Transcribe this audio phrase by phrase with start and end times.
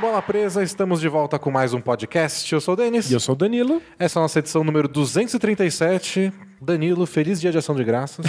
[0.00, 2.50] do Bola Presa, estamos de volta com mais um podcast.
[2.50, 3.10] Eu sou o Denis.
[3.10, 3.82] E eu sou o Danilo.
[3.98, 6.32] Essa é a nossa edição número 237.
[6.58, 8.24] Danilo, feliz dia de ação de graças.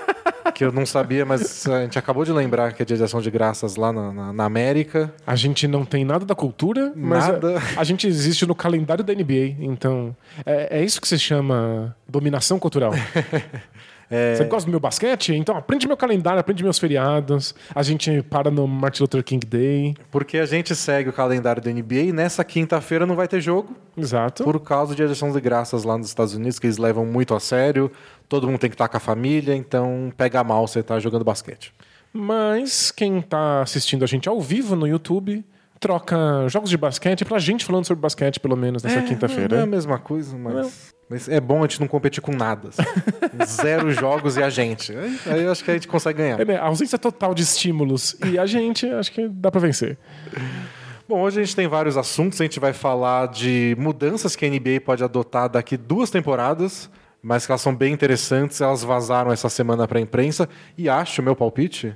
[0.54, 3.20] que eu não sabia, mas a gente acabou de lembrar que é dia de ação
[3.20, 5.12] de graças lá na, na, na América.
[5.26, 7.58] A gente não tem nada da cultura, mas Nada.
[7.76, 9.56] A, a gente existe no calendário da NBA.
[9.60, 10.16] Então,
[10.46, 12.92] é, é isso que se chama dominação cultural.
[14.10, 15.34] Você gosta do meu basquete?
[15.34, 17.54] Então aprende meu calendário, aprende meus feriados.
[17.72, 19.94] A gente para no Martin Luther King Day.
[20.10, 23.76] Porque a gente segue o calendário da NBA e nessa quinta-feira não vai ter jogo.
[23.96, 24.42] Exato.
[24.42, 27.40] Por causa de ação de graças lá nos Estados Unidos, que eles levam muito a
[27.40, 27.90] sério.
[28.28, 31.72] Todo mundo tem que estar com a família, então pega mal você estar jogando basquete.
[32.12, 35.44] Mas quem tá assistindo a gente ao vivo no YouTube
[35.78, 39.08] troca jogos de basquete pra gente falando sobre basquete, pelo menos, nessa Não é a
[39.08, 39.66] quinta-feira.
[39.66, 42.68] mesma coisa, mas, mas é bom a gente não competir com nada.
[42.68, 42.82] assim.
[43.44, 44.96] Zero jogos e a gente.
[44.96, 46.40] Aí, aí eu acho que a gente consegue ganhar.
[46.40, 46.56] É, né?
[46.56, 48.16] A ausência total de estímulos.
[48.24, 49.98] E a gente, acho que dá pra vencer.
[51.08, 52.40] Bom, hoje a gente tem vários assuntos.
[52.40, 56.88] A gente vai falar de mudanças que a NBA pode adotar daqui duas temporadas,
[57.20, 58.60] mas que elas são bem interessantes.
[58.60, 60.48] Elas vazaram essa semana para a imprensa.
[60.78, 61.92] E acho, meu palpite,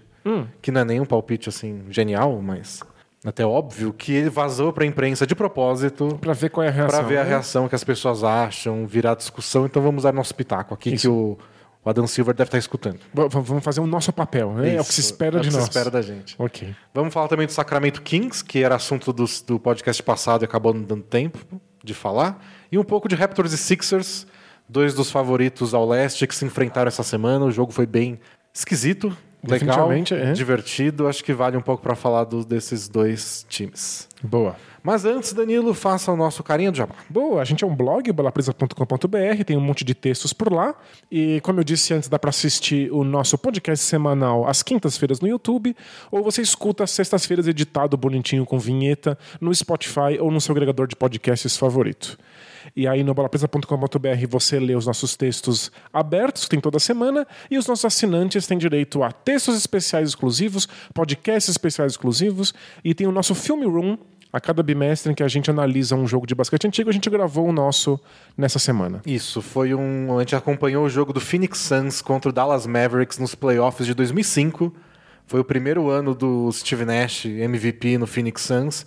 [0.61, 2.83] que não é nenhum palpite assim genial, mas
[3.25, 6.71] até óbvio, que ele vazou para a imprensa de propósito Pra ver qual é a
[6.71, 6.99] reação.
[6.99, 9.65] para ver a reação que as pessoas acham, virar discussão.
[9.67, 11.03] Então vamos dar nosso pitaco aqui, Isso.
[11.03, 11.39] que o,
[11.85, 12.99] o Adam Silver deve estar escutando.
[13.15, 14.75] V- Vamos fazer o nosso papel, né?
[14.77, 15.65] É o que se Isso, espera é o de que nós.
[15.65, 16.35] se espera da gente.
[16.39, 16.75] Ok.
[16.93, 20.75] Vamos falar também do Sacramento Kings, que era assunto do, do podcast passado e acabou
[20.75, 21.39] não dando tempo
[21.83, 22.43] de falar.
[22.71, 24.27] E um pouco de Raptors e Sixers,
[24.69, 27.45] dois dos favoritos ao leste que se enfrentaram essa semana.
[27.47, 28.19] O jogo foi bem
[28.53, 29.17] esquisito,
[29.51, 30.33] legal, é.
[30.33, 31.07] divertido.
[31.09, 34.09] Acho que vale um pouco para falar do- desses dois times.
[34.23, 34.57] Boa.
[34.83, 36.95] Mas antes, Danilo, faça o nosso carinha do jabá.
[37.09, 40.75] Boa, a gente é um blog, balapresa.com.br, tem um monte de textos por lá.
[41.11, 45.29] E como eu disse antes, dá para assistir o nosso podcast semanal às quintas-feiras no
[45.29, 45.75] YouTube,
[46.11, 50.87] ou você escuta às sextas-feiras editado bonitinho com vinheta no Spotify ou no seu agregador
[50.87, 52.19] de podcasts favorito.
[52.75, 57.59] E aí no balapresa.com.br você lê os nossos textos abertos, que tem toda semana, e
[57.59, 62.55] os nossos assinantes têm direito a textos especiais exclusivos, podcasts especiais exclusivos,
[62.85, 63.99] e tem o nosso Film Room,
[64.35, 67.09] a cada bimestre em que a gente analisa um jogo de basquete antigo, a gente
[67.09, 68.01] gravou o nosso
[68.37, 69.01] nessa semana.
[69.07, 70.19] Isso, foi um.
[70.19, 73.95] A gente acompanhou o jogo do Phoenix Suns contra o Dallas Mavericks nos playoffs de
[73.95, 74.75] 2005.
[75.25, 78.85] Foi o primeiro ano do Steve Nash MVP no Phoenix Suns.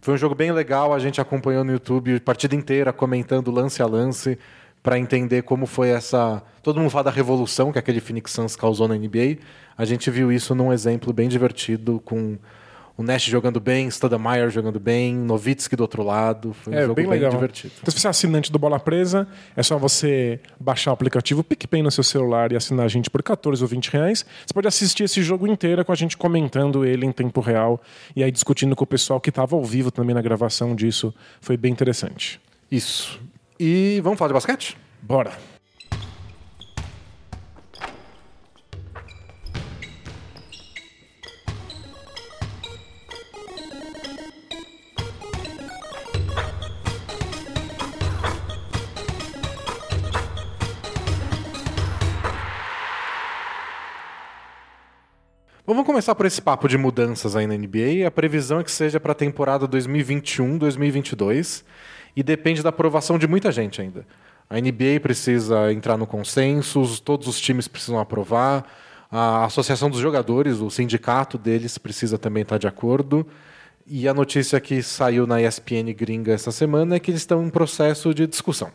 [0.00, 3.82] Foi um jogo bem legal, a gente acompanhou no YouTube a partida inteira, comentando lance
[3.82, 4.38] a lance,
[4.82, 6.42] para entender como foi essa.
[6.62, 9.36] Todo mundo fala da revolução que aquele Phoenix Suns causou na NBA.
[9.76, 12.38] A gente viu isso num exemplo bem divertido, com
[12.96, 16.52] o Nash jogando bem, Stoudemire jogando bem, Nowitzki do outro lado.
[16.52, 17.30] Foi um É jogo bem legal.
[17.30, 17.72] divertido.
[17.80, 21.82] Então, se você é assinante do Bola Presa, é só você baixar o aplicativo PicPay
[21.82, 24.24] no seu celular e assinar a gente por 14 ou 20 reais.
[24.46, 27.80] Você pode assistir esse jogo inteiro com a gente comentando ele em tempo real
[28.14, 31.14] e aí discutindo com o pessoal que estava ao vivo também na gravação disso.
[31.40, 32.40] Foi bem interessante.
[32.70, 33.20] Isso.
[33.58, 34.76] E vamos falar de basquete?
[35.02, 35.32] Bora!
[55.74, 58.04] Vamos começar por esse papo de mudanças aí na NBA.
[58.06, 61.62] A previsão é que seja para a temporada 2021-2022
[62.16, 64.04] e depende da aprovação de muita gente ainda.
[64.48, 68.66] A NBA precisa entrar no consenso, os- todos os times precisam aprovar,
[69.10, 73.26] a Associação dos Jogadores, o sindicato deles, precisa também estar de acordo.
[73.86, 77.50] E a notícia que saiu na ESPN gringa essa semana é que eles estão em
[77.50, 78.70] processo de discussão.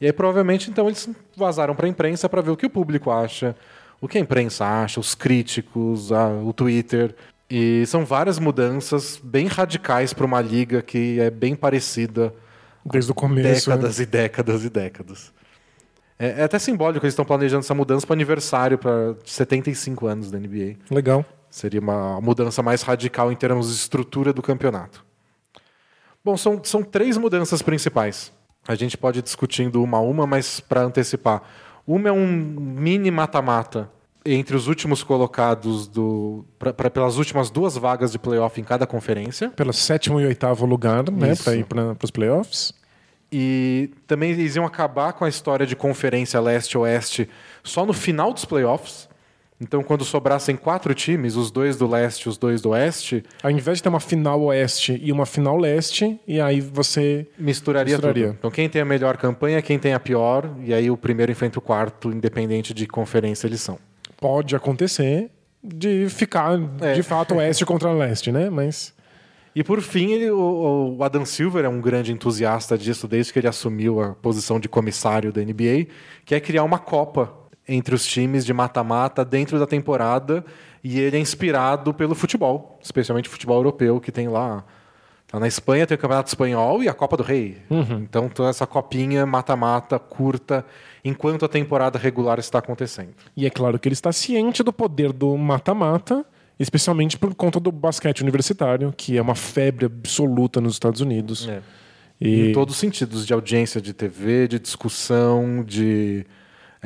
[0.00, 3.10] E aí, provavelmente, então, eles vazaram para a imprensa para ver o que o público
[3.10, 3.56] acha,
[4.00, 7.14] o que a imprensa acha, os críticos, a- o Twitter.
[7.48, 12.34] E são várias mudanças bem radicais para uma liga que é bem parecida
[12.84, 13.70] Desde o começo.
[13.70, 13.76] né?
[13.76, 15.32] décadas e décadas e décadas.
[16.18, 20.38] É, é até simbólico, eles estão planejando essa mudança para aniversário para 75 anos da
[20.38, 20.76] NBA.
[20.90, 21.24] Legal.
[21.50, 25.04] Seria uma mudança mais radical em termos de estrutura do campeonato.
[26.24, 28.32] Bom, são, são três mudanças principais.
[28.66, 31.42] A gente pode ir discutindo uma a uma, mas para antecipar.
[31.86, 33.90] Uma é um mini mata-mata
[34.24, 36.44] entre os últimos colocados do.
[36.58, 39.50] Pra, pra- pelas últimas duas vagas de playoff em cada conferência.
[39.50, 41.34] Pelo sétimo e oitavo lugar, né?
[41.44, 42.72] Para ir para os playoffs.
[43.30, 47.28] E também eles iam acabar com a história de conferência leste-oeste
[47.62, 49.08] só no final dos playoffs.
[49.60, 53.50] Então, quando sobrassem quatro times, os dois do leste e os dois do oeste, Ao
[53.50, 57.26] invés de ter uma final oeste e uma final leste, e aí você.
[57.38, 58.26] misturaria, Misturaria.
[58.26, 58.36] tudo.
[58.38, 61.58] Então, quem tem a melhor campanha, quem tem a pior, e aí o primeiro enfrenta
[61.58, 63.78] o quarto, independente de conferência eles são.
[64.20, 65.30] Pode acontecer
[65.62, 66.92] de ficar, É.
[66.94, 68.50] de fato, oeste contra leste, né?
[68.50, 68.92] Mas.
[69.56, 73.38] E por fim, ele, o, o, Adam Silver é um grande entusiasta disso desde que
[73.38, 75.86] ele assumiu a posição de comissário da NBA,
[76.24, 77.32] que é criar uma Copa
[77.68, 80.44] entre os times de mata-mata dentro da temporada.
[80.82, 84.64] E ele é inspirado pelo futebol, especialmente futebol europeu, que tem lá.
[85.26, 87.58] Tá na Espanha tem o Campeonato Espanhol e a Copa do Rei.
[87.70, 88.00] Uhum.
[88.02, 90.64] Então, toda essa copinha mata-mata curta
[91.04, 93.14] enquanto a temporada regular está acontecendo.
[93.36, 96.24] E é claro que ele está ciente do poder do mata-mata
[96.58, 101.48] especialmente por conta do basquete universitário, que é uma febre absoluta nos Estados Unidos.
[101.48, 101.62] É.
[102.20, 102.50] E...
[102.50, 106.24] Em todos os sentidos, de audiência de TV, de discussão, de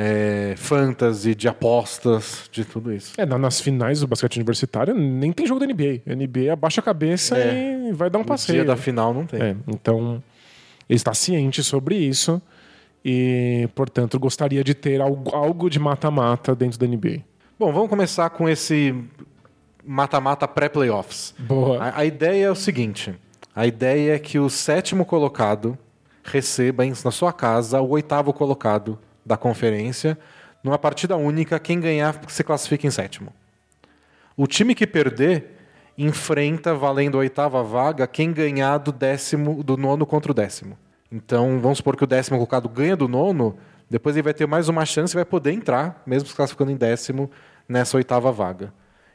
[0.00, 3.14] é, fantasy, de apostas, de tudo isso.
[3.18, 6.02] É, nas finais do basquete universitário nem tem jogo da NBA.
[6.06, 7.88] A NBA abaixa a cabeça é.
[7.88, 8.58] e vai dar um passeio.
[8.58, 9.42] No dia da final não tem.
[9.42, 10.22] É, então,
[10.88, 12.40] ele está ciente sobre isso
[13.04, 17.24] e, portanto, gostaria de ter algo, algo de mata-mata dentro da NBA.
[17.58, 18.94] Bom, vamos começar com esse
[19.84, 21.34] mata-mata pré-playoffs.
[21.40, 21.82] Boa.
[21.82, 23.12] A, a, ideia é o seguinte:
[23.52, 25.76] a ideia é que o sétimo colocado
[26.22, 28.96] receba na sua casa o oitavo colocado
[29.28, 30.18] da conferência,
[30.64, 33.32] numa partida única, quem ganhar se classifica em sétimo.
[34.36, 35.56] O time que perder
[35.96, 40.78] enfrenta, valendo a oitava vaga, quem ganhar do décimo, do nono contra o décimo.
[41.10, 43.56] Então, vamos supor que o décimo colocado ganha do nono,
[43.90, 46.76] depois ele vai ter mais uma chance e vai poder entrar, mesmo se classificando em
[46.76, 47.30] décimo,
[47.68, 48.72] nessa oitava vaga.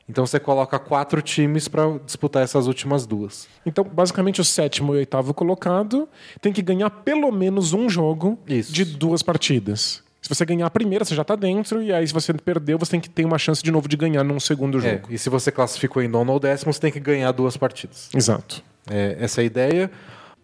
[0.08, 3.48] Então você coloca quatro times para disputar essas últimas duas.
[3.66, 6.08] Então, basicamente, o sétimo e o oitavo colocado
[6.42, 8.74] tem que ganhar pelo menos um jogo Isso.
[8.74, 10.04] de duas partidas.
[10.22, 12.92] Se você ganhar a primeira, você já está dentro, e aí se você perdeu, você
[12.92, 15.08] tem que ter uma chance de novo de ganhar num segundo é, jogo.
[15.10, 18.10] É, e se você classificou em nono ou décimo, você tem que ganhar duas partidas.
[18.16, 18.64] Exato.
[18.90, 19.92] É, essa é a ideia.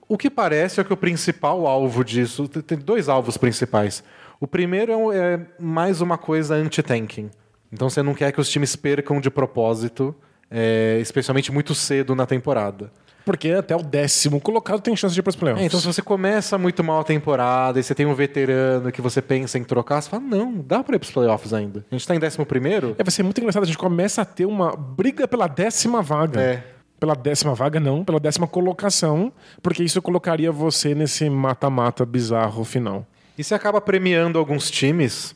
[0.08, 2.48] O que parece é que o principal alvo disso.
[2.48, 4.04] Tem dois alvos principais.
[4.40, 7.30] O primeiro é, é mais uma coisa anti-tanking.
[7.72, 10.16] Então você não quer que os times percam de propósito,
[10.50, 12.92] é, especialmente muito cedo na temporada.
[13.30, 15.64] Porque até o décimo colocado tem chance de ir para os playoffs.
[15.64, 19.02] É, então, se você começa muito mal a temporada e você tem um veterano que
[19.02, 21.86] você pensa em trocar, você fala: não, dá para ir para os playoffs ainda.
[21.92, 22.96] A gente está em décimo primeiro.
[22.98, 23.64] É, vai ser muito engraçado.
[23.64, 26.42] A gente começa a ter uma briga pela décima vaga.
[26.42, 26.64] É.
[27.00, 29.32] Pela décima vaga, não, pela décima colocação,
[29.62, 33.06] porque isso colocaria você nesse mata-mata bizarro final.
[33.38, 35.34] E você acaba premiando alguns times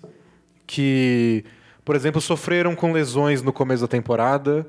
[0.68, 1.46] que
[1.84, 4.66] por exemplo, sofreram com lesões no começo da temporada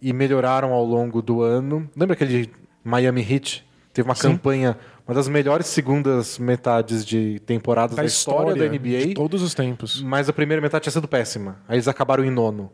[0.00, 1.88] e melhoraram ao longo do ano.
[1.96, 2.50] Lembra aquele
[2.84, 3.64] Miami Heat?
[3.92, 4.28] Teve uma Sim.
[4.28, 9.06] campanha, uma das melhores segundas metades de temporadas da, da história, história, da NBA.
[9.08, 10.00] De todos os tempos.
[10.02, 11.58] Mas a primeira metade tinha sido péssima.
[11.68, 12.70] Aí eles acabaram em nono.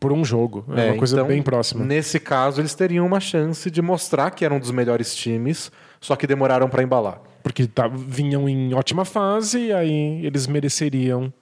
[0.00, 0.64] Por um jogo.
[0.76, 1.84] É, é uma coisa então, bem próxima.
[1.84, 6.14] Nesse caso, eles teriam uma chance de mostrar que eram um dos melhores times, só
[6.14, 7.20] que demoraram para embalar.
[7.42, 11.32] Porque tá, vinham em ótima fase e aí eles mereceriam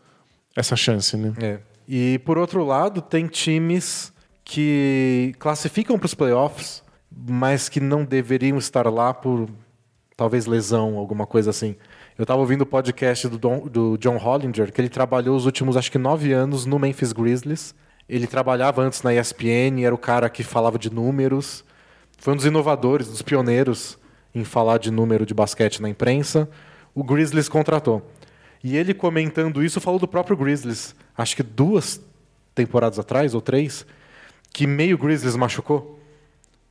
[0.54, 1.34] essa chance, né?
[1.38, 1.58] É.
[1.88, 4.12] E por outro lado, tem times
[4.44, 6.82] que classificam para os playoffs,
[7.28, 9.48] mas que não deveriam estar lá por
[10.16, 11.76] talvez lesão, alguma coisa assim.
[12.18, 15.76] Eu estava ouvindo o podcast do, Don, do, John Hollinger, que ele trabalhou os últimos,
[15.76, 17.74] acho que nove anos no Memphis Grizzlies.
[18.08, 21.64] Ele trabalhava antes na ESPN, era o cara que falava de números.
[22.18, 23.98] Foi um dos inovadores, dos pioneiros
[24.34, 26.48] em falar de número de basquete na imprensa.
[26.94, 28.02] O Grizzlies contratou.
[28.64, 32.00] E ele comentando isso falou do próprio Grizzlies, acho que duas
[32.54, 33.86] temporadas atrás, ou três,
[34.52, 36.00] que meio Grizzlies machucou.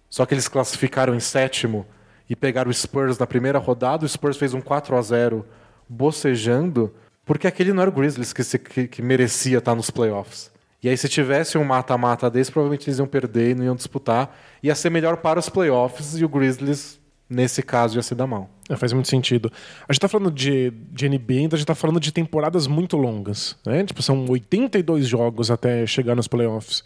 [0.10, 1.86] Só que eles classificaram em sétimo
[2.30, 4.06] e pegaram o Spurs na primeira rodada.
[4.06, 5.46] O Spurs fez um 4 a 0
[5.88, 6.94] bocejando,
[7.26, 10.52] porque aquele não era o Grizzlies que, se, que, que merecia estar nos playoffs.
[10.82, 14.38] E aí, se tivesse um mata-mata desse, provavelmente eles iam perder e não iam disputar.
[14.62, 18.50] Ia ser melhor para os playoffs e o Grizzlies nesse caso ia se dar mal.
[18.70, 19.52] É, faz muito sentido.
[19.88, 22.98] A gente tá falando de, de NBA, então a gente tá falando de temporadas muito
[22.98, 23.56] longas.
[23.66, 23.84] Né?
[23.84, 26.84] Tipo, são 82 jogos até chegar nos playoffs.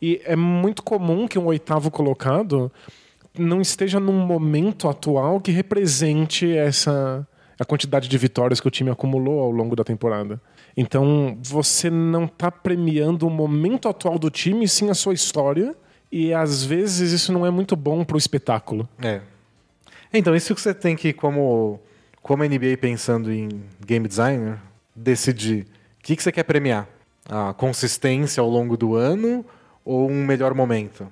[0.00, 2.70] E é muito comum que um oitavo colocado
[3.36, 7.26] não esteja num momento atual que represente essa
[7.58, 10.40] a quantidade de vitórias que o time acumulou ao longo da temporada.
[10.76, 15.74] Então, você não está premiando o momento atual do time, sim a sua história.
[16.10, 18.88] E às vezes isso não é muito bom para o espetáculo.
[19.00, 19.20] É,
[20.18, 21.80] então, isso que você tem que, como,
[22.22, 23.48] como NBA pensando em
[23.84, 24.58] game designer,
[24.94, 25.66] decidir
[25.98, 26.88] o que, que você quer premiar.
[27.28, 29.44] A consistência ao longo do ano
[29.84, 31.06] ou um melhor momento?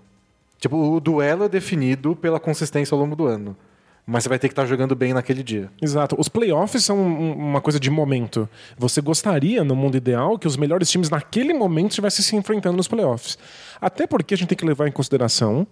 [0.59, 3.57] Tipo, o duelo é definido pela consistência ao longo do ano.
[4.05, 5.71] Mas você vai ter que estar jogando bem naquele dia.
[5.81, 6.17] Exato.
[6.19, 8.49] Os playoffs são uma coisa de momento.
[8.77, 12.89] Você gostaria, no mundo ideal, que os melhores times naquele momento estivessem se enfrentando nos
[12.89, 13.39] playoffs.
[13.81, 15.67] Até porque a gente tem que levar em consideração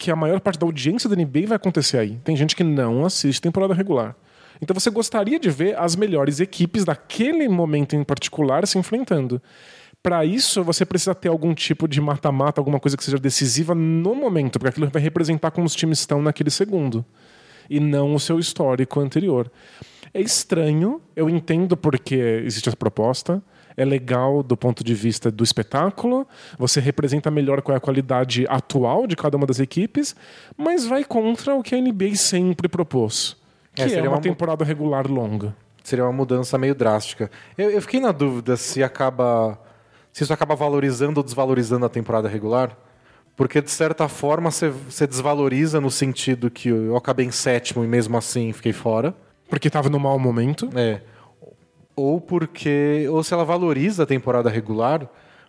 [0.00, 2.18] que a maior parte da audiência da NBA vai acontecer aí.
[2.24, 4.16] Tem gente que não assiste temporada regular.
[4.62, 9.42] Então você gostaria de ver as melhores equipes daquele momento em particular se enfrentando.
[10.02, 14.14] Para isso, você precisa ter algum tipo de mata-mata, alguma coisa que seja decisiva no
[14.14, 17.04] momento, porque aquilo vai representar como os times estão naquele segundo
[17.68, 19.52] e não o seu histórico anterior.
[20.14, 22.14] É estranho, eu entendo porque
[22.46, 23.42] existe essa proposta.
[23.76, 26.26] É legal do ponto de vista do espetáculo,
[26.58, 30.14] você representa melhor qual é a qualidade atual de cada uma das equipes,
[30.56, 33.36] mas vai contra o que a NBA sempre propôs,
[33.74, 35.54] que É, é, seria uma uma temporada regular longa.
[35.82, 37.30] Seria uma mudança meio drástica.
[37.56, 39.58] Eu, eu fiquei na dúvida se acaba.
[40.12, 42.76] se isso acaba valorizando ou desvalorizando a temporada regular.
[43.36, 47.86] Porque, de certa forma, você você desvaloriza no sentido que eu acabei em sétimo e
[47.88, 49.14] mesmo assim fiquei fora.
[49.48, 50.68] Porque estava no mau momento.
[50.74, 51.00] É.
[52.00, 53.06] Ou porque.
[53.10, 55.08] Ou se ela valoriza a temporada regular,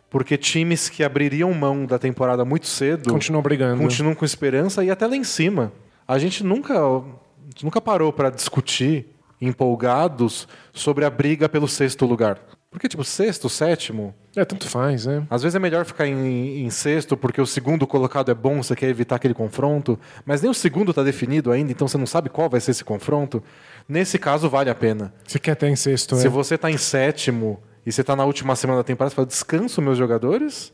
[0.09, 3.81] porque times que abririam mão da temporada muito cedo Continuam brigando.
[3.81, 5.71] continuam com esperança e até lá em cima.
[6.07, 7.01] A gente nunca, a
[7.49, 9.05] gente nunca parou para discutir,
[9.39, 12.39] empolgados, sobre a briga pelo sexto lugar.
[12.69, 15.25] Porque, tipo, sexto, sétimo, É, tanto faz, né?
[15.29, 18.73] às vezes é melhor ficar em, em sexto porque o segundo colocado é bom, você
[18.77, 22.29] quer evitar aquele confronto, mas nem o segundo está definido ainda, então você não sabe
[22.29, 23.43] qual vai ser esse confronto.
[23.91, 25.13] Nesse caso, vale a pena.
[25.27, 26.29] Você quer ter em sexto, Se é.
[26.29, 29.81] você está em sétimo e você está na última semana da temporada, você fala, descanso
[29.81, 30.71] meus jogadores?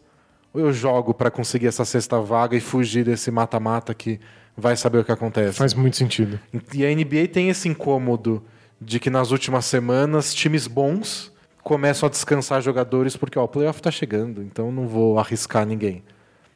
[0.53, 4.19] Ou eu jogo para conseguir essa sexta vaga e fugir desse mata-mata que
[4.55, 5.57] vai saber o que acontece?
[5.57, 6.39] Faz muito sentido.
[6.71, 8.45] E a NBA tem esse incômodo
[8.79, 11.33] de que nas últimas semanas times bons
[11.63, 16.03] começam a descansar jogadores porque ó, o playoff está chegando, então não vou arriscar ninguém.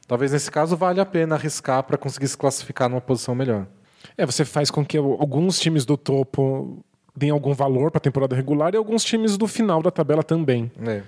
[0.07, 3.65] Talvez nesse caso valha a pena arriscar para conseguir se classificar numa posição melhor.
[4.17, 6.83] É, você faz com que alguns times do topo
[7.15, 10.71] deem algum valor para a temporada regular e alguns times do final da tabela também.
[10.85, 11.01] É.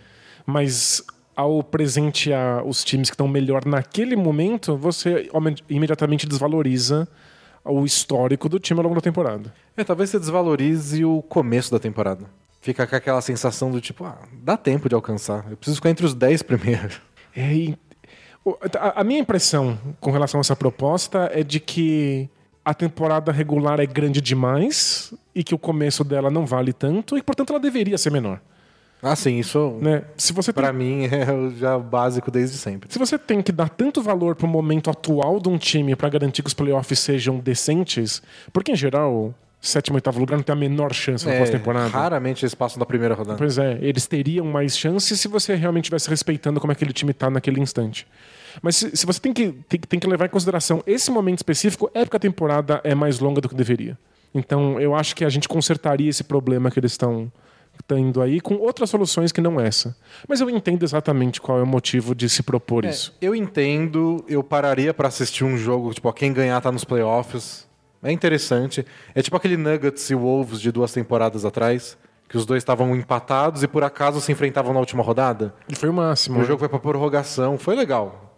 [0.46, 1.04] Mas
[1.36, 5.30] ao presentear os times que estão melhor naquele momento, você
[5.70, 7.08] imediatamente desvaloriza
[7.66, 9.54] o histórico do time ao longo da temporada.
[9.76, 12.26] É, talvez você desvalorize o começo da temporada.
[12.62, 15.46] Fica com aquela sensação do tipo, ah, dá tempo de alcançar.
[15.50, 17.02] Eu preciso ficar entre os 10 primeiros.
[17.36, 17.74] É,
[18.94, 22.30] a minha impressão com relação a essa proposta é de que
[22.66, 27.22] a temporada regular é grande demais e que o começo dela não vale tanto e,
[27.22, 28.40] portanto, ela deveria ser menor.
[29.02, 30.04] Ah, sim, isso Né?
[30.16, 32.90] Se você tem pra mim é o já básico desde sempre.
[32.92, 36.42] Se você tem que dar tanto valor pro momento atual de um time para garantir
[36.42, 38.22] que os playoffs sejam decentes,
[38.54, 41.90] porque em geral, sétimo e oitavo lugar não tem a menor chance na É, pós-temporada.
[41.90, 43.38] raramente eles passam da primeira rodada.
[43.38, 47.30] Pois é, eles teriam mais chances se você realmente estivesse respeitando como aquele time tá
[47.30, 48.08] naquele instante.
[48.62, 51.90] Mas se, se você tem que, tem, tem que levar em consideração esse momento específico,
[51.94, 53.98] é porque a temporada é mais longa do que deveria.
[54.34, 57.32] Então eu acho que a gente consertaria esse problema que eles estão
[57.88, 59.96] tendo aí com outras soluções que não essa.
[60.28, 63.16] Mas eu entendo exatamente qual é o motivo de se propor É, isso.
[63.22, 67.68] eu entendo, eu pararia pra assistir um jogo, tipo, ó, quem ganhar tá nos playoffs.
[68.02, 68.86] É interessante.
[69.16, 73.64] É tipo aquele Nuggets e Wolves de duas temporadas atrás, que os dois estavam empatados
[73.64, 75.54] e por acaso se enfrentavam na última rodada.
[75.70, 76.40] E foi o máximo.
[76.40, 78.33] O jogo foi pra prorrogação, foi legal.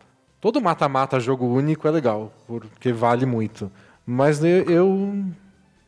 [0.46, 3.72] Todo mata-mata jogo único é legal, porque vale muito.
[4.06, 5.26] Mas eu, eu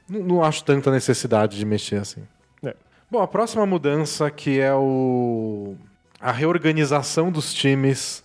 [0.10, 2.24] não acho tanta necessidade de mexer assim.
[2.66, 2.76] É.
[3.08, 5.76] Bom, a próxima mudança que é o
[6.20, 8.24] a reorganização dos times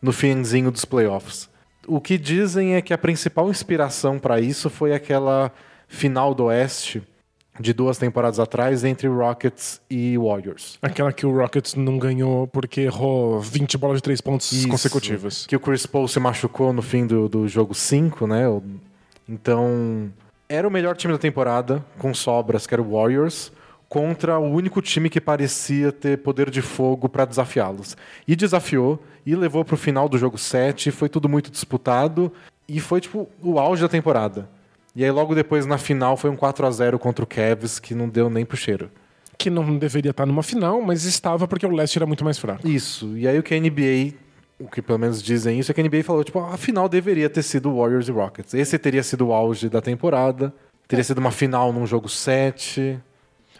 [0.00, 1.50] no finzinho dos playoffs.
[1.86, 5.52] O que dizem é que a principal inspiração para isso foi aquela
[5.86, 7.06] final do Oeste
[7.58, 10.78] de duas temporadas atrás entre Rockets e Warriors.
[10.82, 14.68] Aquela que o Rockets não ganhou porque errou 20 bolas de três pontos Isso.
[14.68, 15.46] consecutivas.
[15.46, 18.44] Que o Chris Paul se machucou no fim do, do jogo 5, né?
[19.28, 20.10] Então,
[20.48, 23.52] era o melhor time da temporada, com sobras, que era o Warriors,
[23.88, 27.96] contra o único time que parecia ter poder de fogo para desafiá-los.
[28.26, 32.32] E desafiou, e levou para o final do jogo 7, foi tudo muito disputado,
[32.68, 34.48] e foi tipo o auge da temporada.
[34.96, 37.94] E aí logo depois na final foi um 4 a 0 contra o Cavs, que
[37.94, 38.90] não deu nem pro cheiro.
[39.36, 42.68] Que não deveria estar numa final, mas estava porque o leste era muito mais fraco.
[42.68, 43.16] Isso.
[43.18, 44.14] E aí o que a NBA,
[44.60, 47.28] o que pelo menos dizem isso, é que a NBA falou, tipo, a final deveria
[47.28, 48.54] ter sido Warriors e Rockets.
[48.54, 50.54] Esse teria sido o auge da temporada.
[50.86, 53.00] Teria sido uma final num jogo 7.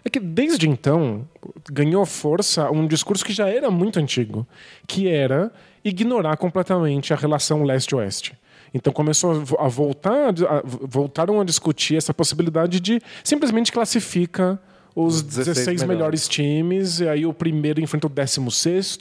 [0.05, 1.27] É que desde então
[1.73, 4.47] ganhou força um discurso que já era muito antigo,
[4.87, 5.51] que era
[5.83, 8.37] ignorar completamente a relação leste-oeste.
[8.75, 14.59] Então começou a vo- a voltar, a- voltaram a discutir essa possibilidade de simplesmente classifica
[14.97, 18.99] os 16 16, melhores times, e aí o primeiro enfrenta o 16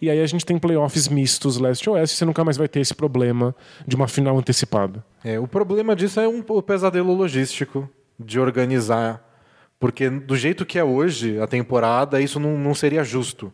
[0.00, 3.54] e aí a gente tem playoffs mistos leste-oeste, você nunca mais vai ter esse problema
[3.86, 5.04] de uma final antecipada.
[5.24, 7.88] É, o problema disso é um, o pesadelo logístico
[8.18, 9.26] de organizar.
[9.80, 13.52] Porque do jeito que é hoje a temporada, isso não, não seria justo.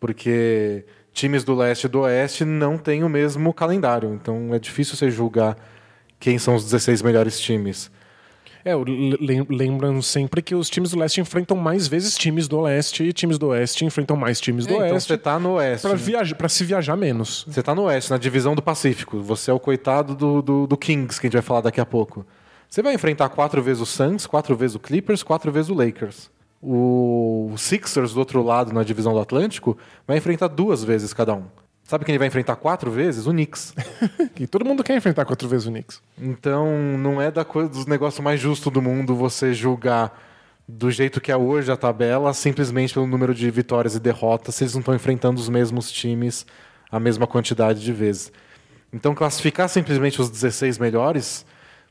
[0.00, 0.84] Porque
[1.18, 4.12] times do leste e do oeste não têm o mesmo calendário.
[4.14, 5.56] Então é difícil você julgar
[6.20, 7.90] quem são os 16 melhores times.
[8.64, 12.60] É, eu lem- lembram sempre que os times do leste enfrentam mais vezes times do
[12.60, 15.52] leste e times do oeste enfrentam mais times do É, então oeste você tá no
[15.52, 15.82] oeste.
[15.86, 15.96] pra, né?
[15.96, 17.44] viajar, pra se viajar menos.
[17.48, 19.20] Você tá no oeste, na divisão do Pacífico.
[19.22, 21.86] Você é o coitado do, do, do Kings, que a gente vai falar daqui a
[21.86, 22.26] pouco.
[22.68, 26.28] Você vai enfrentar quatro vezes o Suns, quatro vezes o Clippers, quatro vezes o Lakers.
[26.60, 31.44] O Sixers, do outro lado, na divisão do Atlântico, vai enfrentar duas vezes cada um.
[31.84, 33.26] Sabe quem ele vai enfrentar quatro vezes?
[33.26, 33.74] O Knicks.
[34.38, 36.00] E todo mundo quer enfrentar quatro vezes o Knicks.
[36.16, 40.16] Então, não é da coisa dos negócios mais justos do mundo você julgar
[40.68, 44.64] do jeito que é hoje a tabela, simplesmente pelo número de vitórias e derrotas, se
[44.64, 46.44] eles não estão enfrentando os mesmos times
[46.90, 48.30] a mesma quantidade de vezes.
[48.92, 51.44] Então, classificar simplesmente os 16 melhores,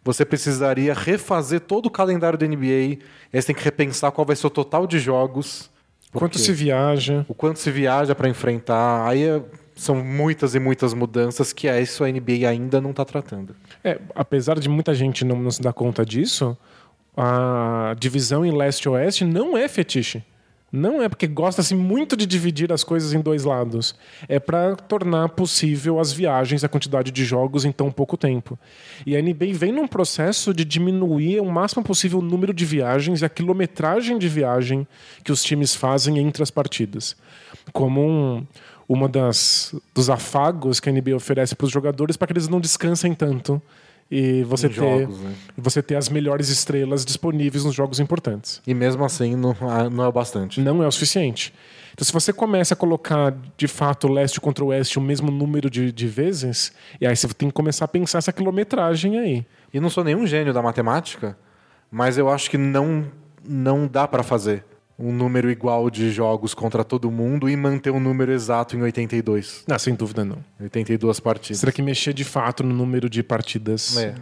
[0.08, 3.00] você precisaria refazer todo o calendário da NBA, aí
[3.34, 5.70] você tem que repensar qual vai ser o total de jogos.
[6.14, 7.26] Quanto porque se viaja.
[7.28, 9.42] o quanto se viaja para enfrentar, aí é-
[9.76, 13.54] são muitas e muitas mudanças que é isso a NBA ainda não está tratando.
[13.84, 16.58] É, apesar de muita gente não, não se dar conta disso,
[17.16, 20.24] a divisão em leste e oeste não é fetiche.
[20.72, 23.96] Não é porque gosta-se muito de dividir as coisas em dois lados.
[24.28, 28.60] É para tornar possível as viagens, a quantidade de jogos em tão pouco tempo.
[29.06, 33.22] E a NBA vem num processo de diminuir o máximo possível o número de viagens
[33.22, 34.86] e a quilometragem de viagem
[35.24, 37.16] que os times fazem entre as partidas.
[37.72, 38.46] Como um,
[38.90, 42.60] uma das dos afagos que a NBA oferece para os jogadores para que eles não
[42.60, 43.62] descansem tanto
[44.10, 45.34] e você Em ter jogos, né?
[45.58, 48.62] você ter as melhores estrelas disponíveis nos jogos importantes.
[48.66, 49.56] E mesmo assim não,
[49.92, 50.62] não é o bastante.
[50.62, 51.54] Não é o suficiente.
[51.94, 55.92] Então, se você começa a colocar de fato leste contra oeste o mesmo número de,
[55.92, 56.72] de vezes,
[57.02, 59.46] e aí você tem que começar a pensar essa quilometragem aí.
[59.74, 61.38] E não sou nenhum gênio da matemática,
[61.90, 63.12] mas eu acho que não,
[63.44, 64.64] não dá para fazer
[65.00, 69.64] um número igual de jogos contra todo mundo e manter um número exato em 82.
[69.70, 70.38] Ah, sem dúvida não.
[70.60, 71.60] 82 partidas.
[71.60, 74.16] Será que mexer de fato no número de partidas É.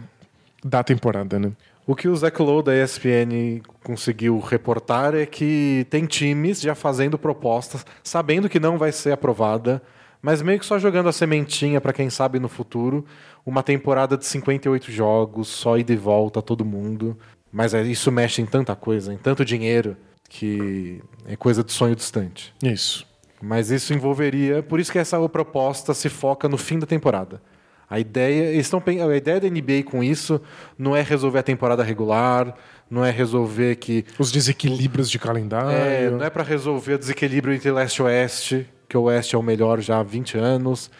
[0.64, 1.52] da temporada, né?
[1.86, 7.16] O que o Zach Lowe da ESPN conseguiu reportar é que tem times já fazendo
[7.16, 9.80] propostas, sabendo que não vai ser aprovada,
[10.20, 13.04] mas meio que só jogando a sementinha para quem sabe no futuro,
[13.46, 17.16] uma temporada de 58 jogos, só ida e volta todo mundo.
[17.52, 19.96] Mas é, isso mexe em tanta coisa, em tanto dinheiro,
[20.28, 22.54] que é coisa de sonho distante.
[22.62, 23.06] Isso.
[23.40, 27.40] Mas isso envolveria, por isso que essa proposta se foca no fim da temporada.
[27.88, 30.40] A ideia, estão, a ideia da NBA com isso
[30.76, 32.54] não é resolver a temporada regular,
[32.90, 35.70] não é resolver que Os desequilíbrios de calendário.
[35.70, 39.38] é, não é para resolver o desequilíbrio entre leste e oeste, que o oeste é
[39.38, 40.90] o melhor já há 20 anos.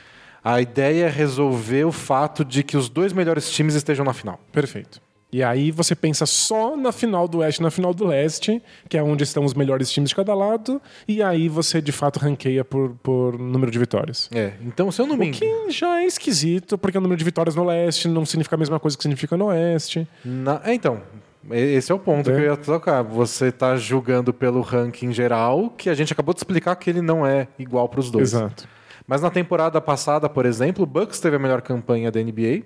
[0.44, 4.38] A ideia é resolver o fato de que os dois melhores times estejam na final.
[4.52, 5.00] Perfeito.
[5.32, 8.96] E aí você pensa só na final do Oeste e na final do Leste, que
[8.96, 12.64] é onde estão os melhores times de cada lado, e aí você de fato ranqueia
[12.64, 14.30] por, por número de vitórias.
[14.32, 17.24] É, então se eu não me O que já é esquisito, porque o número de
[17.24, 20.06] vitórias no Leste não significa a mesma coisa que significa no Oeste.
[20.24, 21.02] Na- é, então,
[21.50, 22.34] esse é o ponto É.
[22.34, 23.02] que eu ia tocar.
[23.02, 27.26] Você está julgando pelo ranking geral, que a gente acabou de explicar que ele não
[27.26, 28.32] é igual para os dois.
[28.32, 28.66] Exato.
[29.06, 32.62] Mas na temporada passada, por exemplo, o Bucks teve a melhor campanha da NBA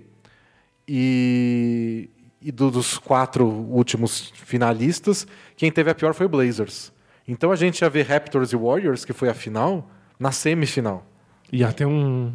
[0.89, 2.09] e,
[2.43, 5.27] e do- dos quatro últimos finalistas,
[5.57, 6.93] quem teve a pior foi o Blazers.
[7.27, 11.07] Então a gente ia ver Raptors e Warriors, que foi a final, na semifinal.
[11.53, 12.33] E até um,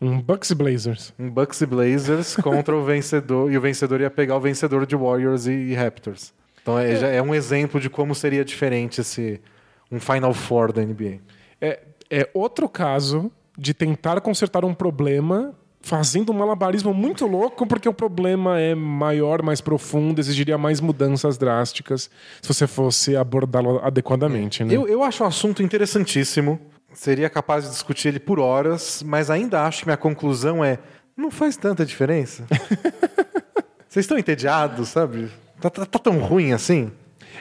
[0.00, 1.12] um Bucks e Blazers.
[1.18, 4.94] Um Bucks e Blazers contra o vencedor, e o vencedor ia pegar o vencedor de
[4.96, 6.32] Warriors e, e Raptors.
[6.62, 9.40] Então é, já é um exemplo de como seria diferente esse
[9.90, 11.18] um Final Four da NBA.
[11.60, 15.54] É, é outro caso de tentar consertar um problema
[15.86, 21.38] fazendo um malabarismo muito louco, porque o problema é maior, mais profundo, exigiria mais mudanças
[21.38, 22.10] drásticas
[22.42, 24.64] se você fosse abordá-lo adequadamente.
[24.64, 24.74] Né?
[24.74, 26.58] Eu, eu acho um assunto interessantíssimo.
[26.92, 30.78] Seria capaz de discutir ele por horas, mas ainda acho que minha conclusão é:
[31.16, 32.44] não faz tanta diferença.
[33.88, 35.30] Vocês estão entediados, sabe?
[35.60, 36.90] Tá, tá- tá tão ruim assim?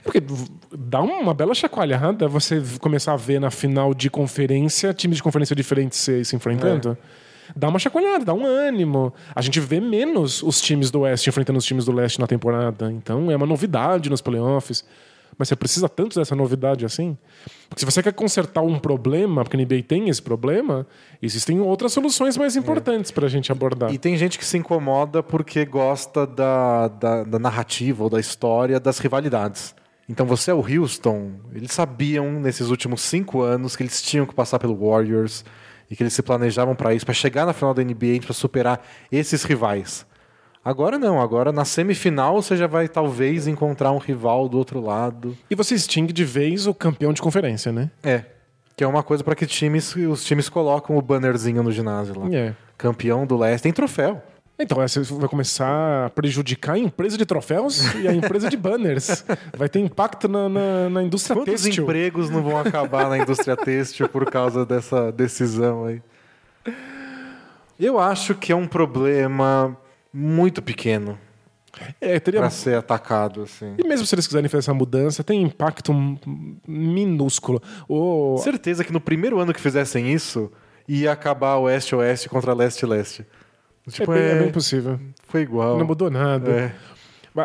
[0.03, 5.17] Porque v- dá uma bela chacoalhada você começar a ver na final de conferência times
[5.17, 6.97] de conferência diferentes se, se enfrentando.
[7.55, 9.13] Dá uma chacoalhada, dá um ânimo.
[9.35, 12.91] A gente vê menos os times do Oeste enfrentando os times do Leste na temporada.
[12.91, 14.85] Então é uma novidade nos playoffs.
[15.37, 17.17] Mas você precisa tanto dessa novidade assim?
[17.67, 20.87] Porque se você quer consertar um problema, porque a NBA tem esse problema,
[21.21, 23.93] existem outras soluções mais importantes pra gente abordar.
[23.93, 28.79] E tem gente que se incomoda porque gosta da, da, da narrativa ou da história
[28.79, 29.75] das rivalidades.
[30.07, 34.35] Então você é o Houston, eles sabiam nesses últimos cinco anos que eles tinham que
[34.35, 35.43] passar pelo Warriors
[35.89, 38.85] e que eles se planejavam para isso, para chegar na final da NBA, para superar
[39.11, 40.05] esses rivais.
[40.63, 45.37] Agora não, agora na semifinal você já vai talvez encontrar um rival do outro lado.
[45.49, 47.91] E você extingue de vez o campeão de conferência, né?
[48.03, 48.23] É,
[48.75, 52.35] que é uma coisa para que times, os times colocam o bannerzinho no ginásio lá.
[52.35, 52.55] É.
[52.77, 54.21] Campeão do leste, tem troféu.
[54.57, 59.25] Então, essa vai começar a prejudicar a empresa de troféus e a empresa de banners.
[59.55, 61.83] Vai ter impacto na, na, na indústria Quantos têxtil.
[61.83, 66.01] empregos não vão acabar na indústria têxtil por causa dessa decisão aí?
[67.77, 69.77] Eu acho que é um problema
[70.13, 71.19] muito pequeno
[71.99, 72.39] É, teria...
[72.39, 73.75] para ser atacado assim.
[73.77, 75.91] E mesmo se eles quiserem fazer essa mudança, tem impacto
[76.65, 77.61] minúsculo.
[77.89, 78.37] O...
[78.37, 80.49] Certeza que no primeiro ano que fizessem isso,
[80.87, 83.23] ia acabar oeste-oeste contra leste-leste.
[83.23, 83.25] É,
[83.89, 84.99] Tipo, bem, é, é bem possível.
[85.27, 85.77] foi igual.
[85.77, 86.51] Não mudou nada.
[86.51, 86.75] É.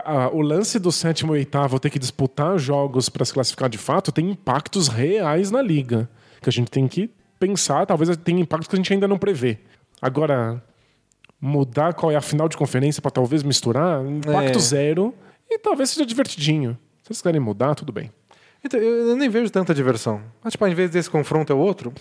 [0.04, 3.76] Ah, O lance do sétimo e oitavo ter que disputar jogos para se classificar de
[3.78, 6.08] fato tem impactos reais na liga.
[6.40, 9.58] Que a gente tem que pensar, talvez tenha impactos que a gente ainda não prevê.
[10.00, 10.62] Agora,
[11.40, 14.60] mudar qual é a final de conferência para talvez misturar, impacto É.
[14.60, 15.14] zero
[15.50, 16.78] e talvez seja divertidinho.
[17.02, 18.10] Se vocês querem mudar, tudo bem.
[18.64, 20.20] Então, eu eu nem vejo tanta diversão.
[20.44, 21.92] Mas, tipo, em vez desse confronto é o outro,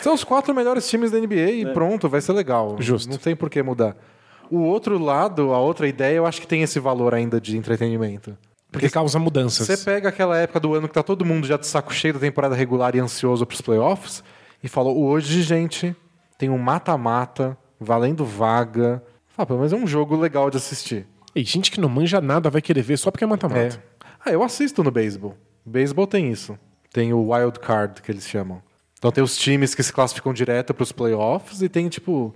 [0.00, 2.76] são os quatro melhores times da NBA e pronto, vai ser legal.
[2.78, 2.82] É.
[2.82, 3.10] Justo.
[3.10, 3.96] Não tem por que mudar.
[4.50, 8.36] O outro lado, a outra ideia, eu acho que tem esse valor ainda de entretenimento.
[8.70, 9.66] Porque causa mudanças.
[9.66, 12.20] Você pega aquela época do ano que tá todo mundo já de saco cheio da
[12.20, 14.24] temporada regular e ansioso pros playoffs
[14.62, 15.94] e falou: hoje, gente,
[16.38, 19.02] tem um mata-mata, valendo vaga.
[19.28, 21.06] Fala, pelo menos é um jogo legal de assistir.
[21.34, 23.30] E gente que não manja nada vai querer ver só porque é É.
[23.30, 23.82] mata-mata.
[24.24, 25.34] Ah, eu assisto no beisebol.
[25.64, 26.58] Beisebol tem isso.
[26.92, 28.62] Tem o wild card, que eles chamam.
[29.02, 32.32] Então tem os times que se classificam direto pros playoffs e tem, tipo,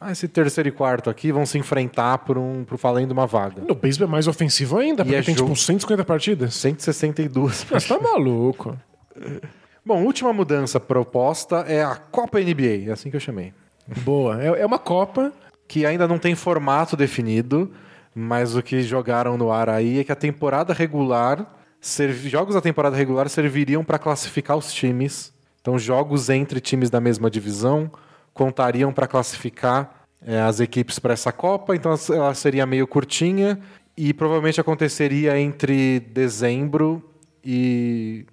[0.00, 3.62] ah, esse terceiro e quarto aqui vão se enfrentar por um, por valendo uma vaga.
[3.62, 6.54] No beisebol é mais ofensivo ainda, porque é tem jogo- tipo 150 partidas.
[6.56, 7.64] 162.
[7.70, 8.76] Mas tá maluco.
[9.86, 13.54] Bom, última mudança proposta é a Copa NBA, é assim que eu chamei.
[14.02, 14.42] Boa.
[14.42, 15.32] É, é uma Copa.
[15.68, 17.70] Que ainda não tem formato definido,
[18.14, 21.46] mas o que jogaram no ar aí é que a temporada regular,
[21.80, 25.32] servi- jogos da temporada regular serviriam para classificar os times.
[25.60, 27.90] Então, jogos entre times da mesma divisão
[28.32, 31.74] contariam para classificar eh, as equipes para essa Copa.
[31.74, 33.58] Então, ela seria meio curtinha
[33.96, 37.02] e provavelmente aconteceria entre dezembro
[37.44, 38.24] e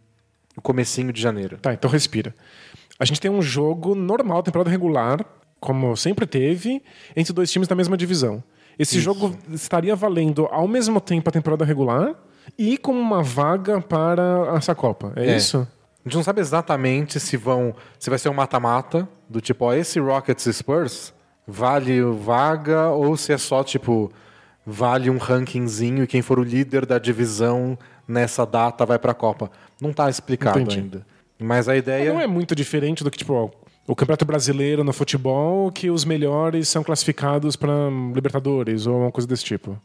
[0.55, 1.57] o comecinho de janeiro.
[1.57, 2.33] Tá, então respira.
[2.99, 5.25] A gente tem um jogo normal, temporada regular,
[5.59, 6.81] como sempre teve,
[7.15, 8.43] entre dois times da mesma divisão.
[8.77, 12.13] Esse jogo estaria valendo ao mesmo tempo a temporada regular
[12.57, 15.13] e como uma vaga para essa Copa.
[15.15, 15.37] É, É.
[15.37, 15.67] isso?
[16.05, 19.73] A gente não sabe exatamente se vão, se vai ser um mata-mata do tipo, ó,
[19.73, 21.13] esse Rockets Spurs
[21.47, 24.11] vale vaga ou se é só tipo
[24.65, 29.15] vale um rankingzinho e quem for o líder da divisão nessa data vai para a
[29.15, 29.49] Copa.
[29.81, 30.79] Não tá explicado Entendi.
[30.79, 31.05] ainda.
[31.39, 33.49] Mas a ideia Não é muito diferente do que, tipo, ó,
[33.87, 37.71] o Campeonato Brasileiro no futebol, que os melhores são classificados para
[38.13, 39.79] Libertadores ou uma coisa desse tipo.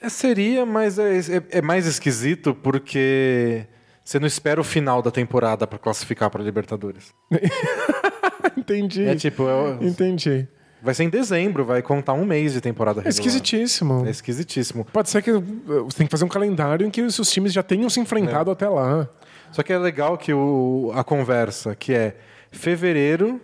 [0.00, 3.64] É, seria, mas é, é- é mais esquisito porque
[4.08, 7.12] você não espera o final da temporada para classificar para Libertadores.
[8.56, 9.04] Entendi.
[9.04, 10.48] É tipo, é- Entendi.
[10.82, 13.10] vai ser em dezembro, vai contar um mês de temporada É regular.
[13.10, 14.06] esquisitíssimo.
[14.06, 14.86] É esquisitíssimo.
[14.86, 15.42] Pode ser que uh,
[15.84, 18.50] você tem que fazer um calendário em que os seus times já tenham se enfrentado
[18.50, 19.06] até lá.
[19.52, 22.16] Só que é legal que o, a conversa, que é
[22.50, 23.38] fevereiro,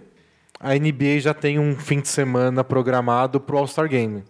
[0.59, 4.25] a NBA já tem um fim de semana programado pro All-Star Game.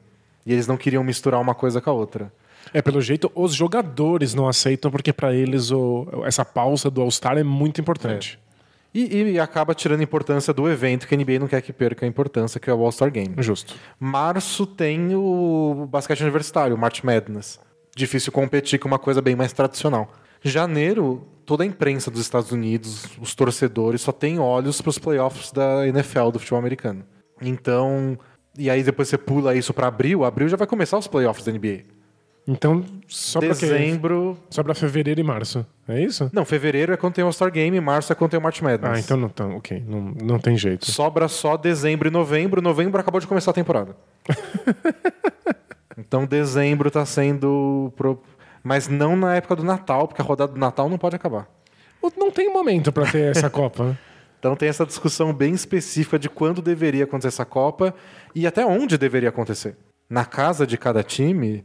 [0.45, 2.33] E eles não queriam misturar uma coisa com a outra.
[2.75, 7.39] É, pelo jeito, os jogadores não aceitam, porque para eles o- essa pausa do All-Star
[7.39, 8.39] é muito importante.
[8.93, 12.05] E, e acaba tirando a importância do evento, que a NBA não quer que perca
[12.05, 13.33] a importância, que é o All-Star Game.
[13.39, 13.75] Justo.
[13.99, 17.61] Março tem o basquete universitário, o March Madness.
[17.97, 20.13] Difícil competir com uma coisa bem mais tradicional.
[20.43, 25.53] Janeiro, toda a imprensa dos Estados Unidos, os torcedores, só tem olhos para os playoffs
[25.53, 27.05] da NFL, do futebol americano.
[27.41, 28.19] Então,
[28.59, 31.53] e aí depois você pula isso para abril, abril já vai começar os playoffs da
[31.53, 31.94] NBA.
[32.47, 34.37] Então, só para Dezembro.
[34.51, 35.65] Só pra fevereiro e março.
[35.89, 36.31] É isso?
[36.33, 38.93] Não, fevereiro é quando tem o All-Star Game, março é quando tem o March Madness.
[38.97, 39.47] Ah, então não tá.
[39.47, 39.83] Ok.
[39.87, 40.91] Não, não tem jeito.
[40.91, 42.61] Sobra só dezembro e novembro.
[42.61, 43.97] Novembro acabou de começar a temporada.
[45.97, 47.93] então dezembro tá sendo.
[47.97, 48.23] pro-
[48.63, 51.49] Mas não na época do Natal, porque a rodada do Natal não pode acabar.
[52.17, 53.99] Não tem momento pra ter essa Copa.
[54.39, 57.95] Então tem essa discussão bem específica de quando deveria acontecer essa Copa
[58.35, 59.77] e até onde deveria acontecer.
[60.11, 61.65] Na casa de cada time,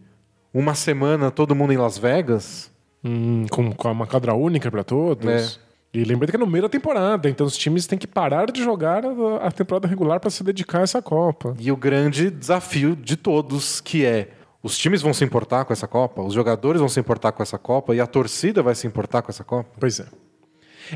[0.54, 2.72] uma semana todo mundo em Las Vegas.
[3.04, 5.26] Hum, com, com uma quadra única pra todos.
[5.66, 5.70] É.
[5.92, 8.64] E lembrando que é no meio da temporada, então os times têm que parar de
[8.64, 9.04] jogar
[9.42, 11.56] a, temporada regular pra se dedicar a essa Copa.
[11.60, 14.30] E o grande desafio de todos, que é
[14.62, 17.58] os times vão se importar com essa Copa, os jogadores vão se importar com essa
[17.58, 19.70] Copa e a torcida vai se importar com essa Copa.
[19.80, 20.06] Pois é.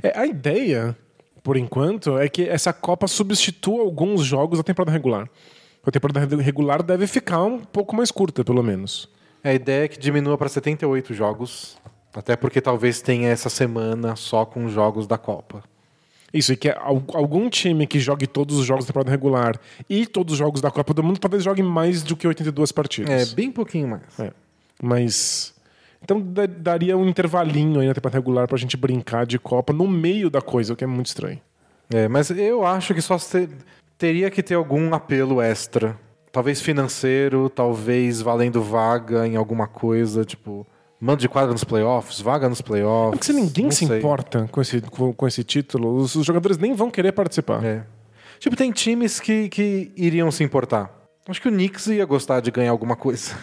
[0.03, 0.95] É, a ideia,
[1.41, 5.27] por enquanto, é que essa Copa substitua alguns jogos da temporada regular.
[5.83, 9.09] A temporada regular deve ficar um pouco mais curta, pelo menos.
[9.43, 11.77] A ideia é que diminua para 78 jogos,
[12.13, 15.63] até porque talvez tenha essa semana só com os jogos da Copa.
[16.33, 19.59] Isso, e que é al- algum time que jogue todos os jogos da temporada regular
[19.89, 22.73] e todos os jogos da Copa do Mundo talvez jogue mais do que 82 É,
[22.73, 23.33] partidas.
[23.33, 24.19] bem pouquinho mais.
[24.19, 24.31] É.
[24.81, 25.53] Mas.
[26.01, 29.87] Então da- daria um intervalinho aí na temporada regular pra gente brincar de Copa no
[29.87, 31.39] meio da coisa, o que é muito estranho.
[31.93, 33.49] É, mas eu acho que só se-
[33.97, 35.95] teria que ter algum apelo extra.
[36.33, 40.65] Talvez financeiro, talvez valendo vaga em alguma coisa, tipo,
[40.99, 43.11] mando de quadra nos playoffs, vaga nos playoffs.
[43.11, 43.99] Porque se ninguém se sei.
[43.99, 47.63] importa com esse, com, com esse título, os, os jogadores nem vão querer participar.
[47.63, 47.83] É.
[48.39, 50.91] Tipo, tem times que, que iriam se importar.
[51.29, 53.35] Acho que o Knicks ia gostar de ganhar alguma coisa.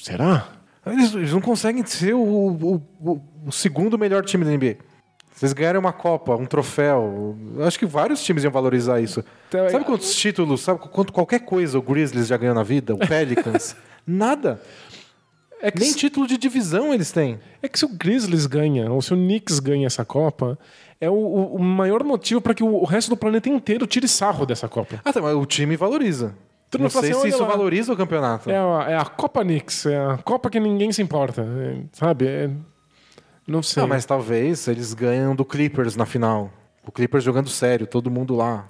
[0.00, 0.48] Será?
[0.86, 4.76] Eles, eles não conseguem ser o, o- o- o segundo melhor time da NBA.
[5.38, 7.36] Vocês ganharam uma Copa, um troféu.
[7.56, 9.22] Eu Acho que vários times iam valorizar isso.
[9.48, 12.92] Então, sabe quantos títulos, sabe quanto qualquer coisa o Grizzlies já ganhou na vida?
[12.94, 13.76] O Pelicans?
[14.06, 14.60] Nada.
[15.60, 17.38] É que, Nem se, título de divisão eles têm.
[17.62, 20.58] é que se o Grizzlies ganha, ou se o Knicks ganha essa Copa,
[21.00, 24.68] é o, o- maior motivo para que o, resto do planeta inteiro tire sarro dessa
[24.68, 25.00] Copa.
[25.04, 26.34] Ah, tá, mas o time valoriza.
[26.70, 27.48] Tu não não sei assim, se isso lá.
[27.48, 28.50] valoriza o campeonato.
[28.50, 32.26] É a, é a Copa Knicks, é a Copa que ninguém se importa, é, sabe?
[32.26, 32.50] É-
[33.48, 33.80] não sei.
[33.80, 36.52] Não, mas talvez eles ganham do Clippers na final.
[36.86, 38.68] O Clippers jogando sério, todo mundo lá.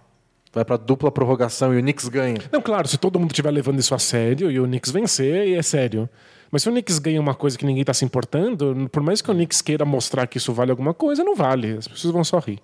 [0.52, 2.38] Vai pra dupla prorrogação e o Knicks ganha.
[2.50, 5.62] Não, claro, se todo mundo estiver levando isso a sério e o Knicks vencer, é
[5.62, 6.08] sério.
[6.50, 9.30] Mas se o Knicks ganha uma coisa que ninguém tá se importando, por mais que
[9.30, 11.76] o Knicks queira mostrar que isso vale alguma coisa, não vale.
[11.76, 12.60] As pessoas vão só rir.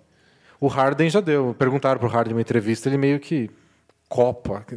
[0.59, 1.55] O Harden já deu.
[1.59, 3.51] Perguntaram pro Harden numa entrevista, ele meio que.
[4.09, 4.65] Copa.
[4.67, 4.77] Que,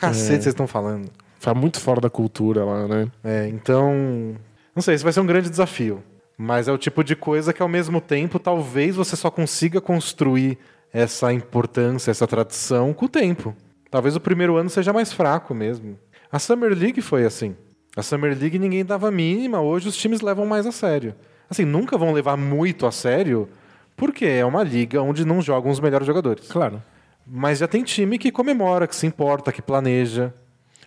[0.00, 1.10] cacete vocês estão falando?
[1.40, 3.10] Tá muito fora da cultura lá, né?
[3.22, 4.34] É, então.
[4.74, 6.02] Não sei, isso vai ser um grande desafio.
[6.36, 10.58] Mas é o tipo de coisa que, ao mesmo tempo, talvez você só consiga construir
[10.92, 13.54] essa importância, essa tradição com o tempo.
[13.90, 15.98] Talvez o primeiro ano seja mais fraco mesmo.
[16.30, 17.54] A Summer League foi assim.
[17.96, 21.14] A Summer League ninguém dava mínima, hoje os times levam mais a sério.
[21.48, 23.48] Assim, nunca vão levar muito a sério,
[23.96, 26.48] porque é uma liga onde não jogam os melhores jogadores.
[26.48, 26.82] Claro.
[27.26, 30.34] Mas já tem time que comemora, que se importa, que planeja.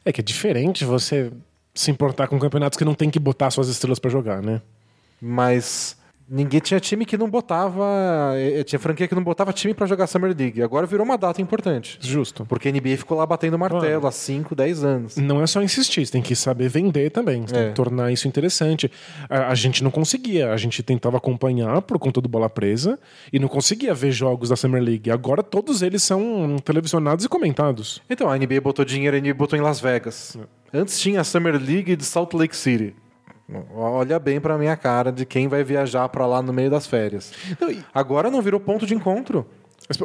[0.03, 1.31] É que é diferente você
[1.73, 4.61] se importar com campeonatos que não tem que botar suas estrelas pra jogar, né?
[5.21, 5.95] Mas
[6.29, 7.83] ninguém tinha time que não botava.
[8.35, 10.61] eh, Tinha franquia que não botava time pra jogar Summer League.
[10.61, 11.97] Agora virou uma data importante.
[12.01, 12.45] Justo.
[12.45, 15.15] Porque a NBA ficou lá batendo martelo há 5, 10 anos.
[15.17, 17.41] Não é só insistir, você tem que saber vender também.
[17.47, 17.67] Você tem É.
[17.69, 18.91] que tornar isso interessante.
[19.29, 22.99] A, a gente não conseguia, a gente tentava acompanhar por conta do bola presa
[23.31, 25.09] e não conseguia ver jogos da Summer League.
[25.09, 28.01] Agora todos eles são televisionados e comentados.
[28.09, 30.37] Então, a NBA botou dinheiro, a NBA botou em Las Vegas.
[30.73, 32.93] Antes tinha a Summer League de Salt Lake City.
[33.73, 37.31] Olha bem pra minha cara de quem vai viajar pra lá no meio das férias.
[37.93, 39.45] Agora não virou ponto de encontro.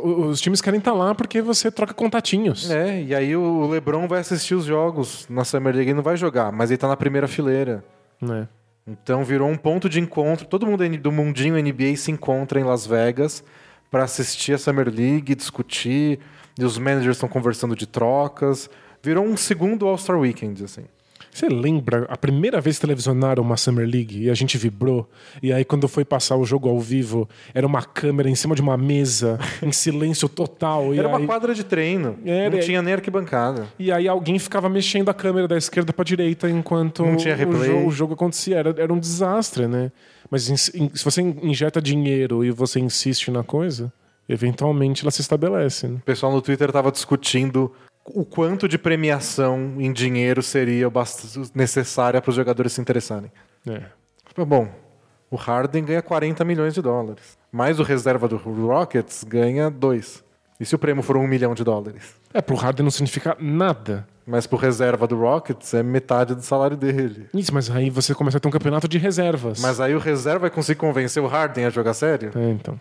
[0.04, 2.70] Os times querem estar lá porque você troca contatinhos.
[2.70, 6.16] É, e aí o LeBron vai assistir os jogos na Summer League e não vai
[6.16, 7.84] jogar, mas ele tá na primeira fileira.
[8.20, 8.46] né?
[8.86, 10.46] Então virou um ponto de encontro.
[10.46, 13.42] Todo mundo do mundinho NBA se encontra em Las Vegas
[13.90, 16.18] para assistir a Summer League, discutir.
[16.58, 18.68] E os managers estão conversando de trocas.
[19.02, 20.84] Virou um segundo All-Star Weekend, assim.
[21.32, 25.08] Você lembra a primeira vez que televisionaram uma Summer League e a gente vibrou?
[25.42, 28.60] E aí, quando foi passar o jogo ao vivo, era uma câmera em cima de
[28.60, 30.94] uma mesa, em silêncio total.
[30.94, 31.26] E Era uma aí...
[31.26, 32.18] quadra de treino.
[32.26, 33.66] Era, não tinha nem arquibancada.
[33.78, 37.90] E aí alguém ficava mexendo a câmera da esquerda pra direita enquanto o, jogo, o
[37.90, 38.58] jogo acontecia.
[38.58, 39.90] Era, era um desastre, né?
[40.30, 43.90] Mas in- in- se você injeta dinheiro e você insiste na coisa,
[44.28, 45.88] eventualmente ela se estabelece.
[45.88, 45.96] Né?
[45.96, 47.72] O pessoal no Twitter estava discutindo
[48.06, 50.90] o quanto de premiação em dinheiro seria
[51.54, 53.30] necessária para os jogadores se interessarem.
[53.66, 53.82] É.
[54.26, 54.68] Tipo, Bom,
[55.30, 57.38] o Harden ganha 40 milhões de dólares.
[57.50, 60.24] Mais o reserva do Rockets ganha 2.
[60.60, 62.14] E se o prêmio for um milhão de dólares?
[62.32, 64.06] É, pro Harden não significa nada.
[64.24, 67.28] Mas pro reserva do Rockets é metade do salário dele.
[67.34, 69.60] Isso, mas aí você começa a ter um campeonato de reservas.
[69.60, 72.30] Mas aí o reserva vai conseguir convencer o Harden a jogar sério?
[72.36, 72.78] É, então.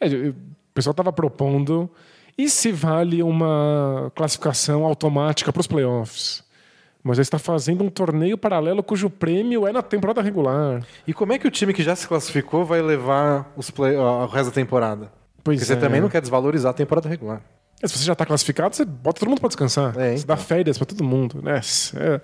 [0.00, 0.34] É, o
[0.72, 1.90] pessoal tava propondo.
[2.36, 6.42] E se vale uma classificação automática para os playoffs?
[7.02, 10.82] Mas está fazendo um torneio paralelo cujo prêmio é na temporada regular.
[11.06, 14.26] E como é que o time que já se classificou vai levar os play, o
[14.26, 15.10] resto da temporada?
[15.42, 15.76] Pois Porque você é.
[15.76, 17.40] também não quer desvalorizar a temporada regular.
[17.82, 19.98] É, Se você já está classificado, você bota todo mundo para descansar.
[19.98, 21.40] É, Você dá férias para todo mundo.
[21.42, 21.60] Né?
[21.96, 22.20] É,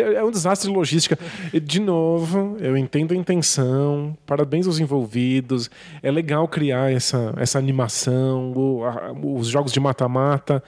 [0.00, 1.18] é- é um desastre de logística.
[1.52, 4.16] E, De novo, eu entendo a intenção.
[4.26, 5.70] Parabéns aos envolvidos.
[6.02, 10.62] É legal criar essa, essa animação, o- a- os jogos de mata-mata.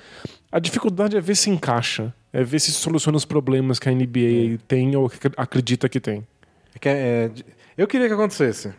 [0.53, 2.13] A dificuldade é ver se encaixa.
[2.33, 6.27] É ver se soluciona os problemas que a NBA tem ou acredita que tem.
[6.85, 7.31] É é- é-
[7.79, 8.73] eu queria que acontecesse.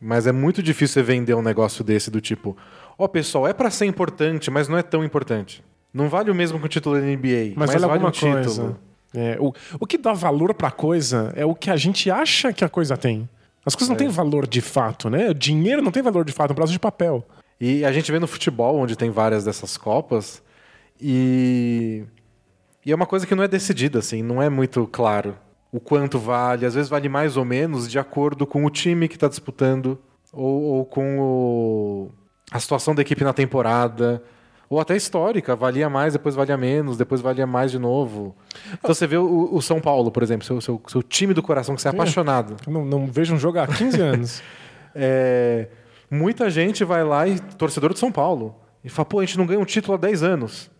[0.00, 2.56] Mas é muito difícil você vender um negócio desse do tipo:
[3.02, 5.60] Ó, pessoal, é pra ser importante, mas não é tão importante.
[5.92, 8.12] Não vale o mesmo que o título da NBA, Mas, mas, vale vale alguma um
[8.12, 8.34] título.
[8.34, 8.76] coisa.
[9.12, 12.64] É, o, o que dá valor pra coisa é o que a gente acha que
[12.64, 13.28] a coisa tem.
[13.66, 15.30] As coisas não têm valor de fato, né?
[15.30, 17.26] O dinheiro não tem valor de fato, é um pedaço de papel.
[17.60, 20.40] E a gente vê no futebol, onde tem várias dessas Copas,
[21.00, 22.04] e,
[22.86, 25.36] e é uma coisa que não é decidida, assim, não é muito claro
[25.72, 26.64] o quanto vale.
[26.66, 29.98] Às vezes vale mais ou menos de acordo com o time que está disputando,
[30.32, 32.10] ou, ou com o,
[32.52, 34.22] a situação da equipe na temporada
[34.68, 38.34] ou até histórica, valia mais, depois valia menos, depois valia mais de novo.
[38.72, 41.74] Então você vê o, o São Paulo, por exemplo, seu, seu, seu, time do coração,
[41.74, 42.56] que você é apaixonado.
[42.66, 44.42] Não, não vejo um jogo há 15 anos.
[44.94, 45.68] é,
[46.10, 49.44] muita gente vai lá e torcedor de São Paulo e fala, pô, a gente não
[49.44, 50.70] ganha um título há 10 anos.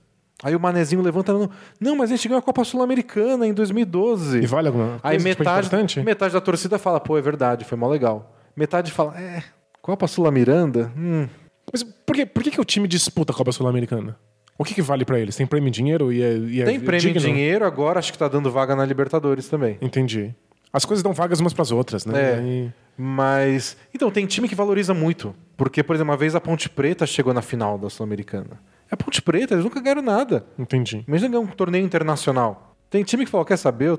[0.42, 4.38] Aí o Manezinho levanta, não, não mas a gente ganhou a Copa Sul-Americana em 2012.
[4.38, 6.00] E vale alguma coisa Aí tipo, metade, importante?
[6.00, 8.35] metade da torcida fala, pô, é verdade, foi mó legal.
[8.56, 9.42] Metade fala, é,
[9.82, 11.28] Copa Sul-Miranda, hum,
[11.72, 14.16] Mas por, que, por que, que o time disputa a Copa Sul-Americana?
[14.58, 15.35] O que, que vale pra eles?
[15.35, 17.20] Tem prêmio em dinheiro e é, e é Tem prêmio em digno?
[17.28, 19.78] dinheiro, agora acho que tá dando vaga na Libertadores também.
[19.80, 20.35] Entendi.
[20.72, 22.20] As coisas dão vagas umas pras outras, né?
[22.20, 22.35] É.
[22.35, 23.76] Aí- Mas.
[23.94, 25.35] Então, tem time que valoriza muito.
[25.56, 28.61] Porque, por exemplo, uma vez a Ponte Preta chegou na final da Sul-Americana.
[28.90, 30.44] É a Ponte Preta, eles nunca ganharam nada.
[30.58, 31.02] Entendi.
[31.08, 32.76] Imagina ganhar um torneio internacional.
[32.90, 33.88] Tem time que fala: quer saber?
[33.88, 33.96] Eu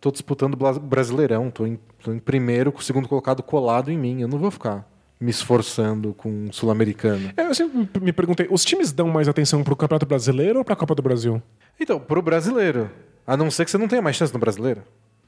[0.00, 4.22] tô disputando Brasileirão, tô em, tô em primeiro, com o segundo colocado colado em mim.
[4.22, 4.88] Eu não vou ficar
[5.20, 7.30] me esforçando com um sul-americano.
[7.36, 10.76] É, eu sempre me perguntei, os times dão mais atenção pro Campeonato Brasileiro ou pra
[10.76, 11.42] Copa do Brasil?
[11.80, 12.90] Então, pro brasileiro.
[13.26, 14.82] A não ser que você não tenha mais chance no brasileiro.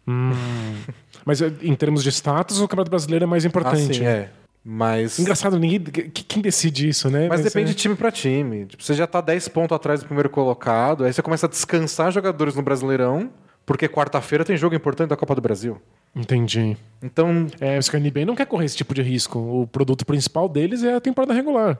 [1.24, 3.90] Mas é, em termos de status, o Campeonato Brasileiro é mais importante.
[3.92, 4.31] Assim, é.
[4.64, 5.18] Mas.
[5.18, 7.29] Engraçado, ninguém, que- quem decide isso, né?
[7.29, 8.66] Mas depende é- de time pra time.
[8.66, 12.12] Tipo, você já tá 10 pontos atrás do primeiro colocado, aí você começa a descansar
[12.12, 13.31] jogadores no Brasileirão,
[13.68, 15.78] porque quarta-feira tem jogo importante da Copa do Brasil.
[16.16, 16.74] Entendi.
[17.02, 19.38] Então, É, a NBA não quer correr esse tipo de risco.
[19.38, 21.78] O produto principal deles é a temporada regular.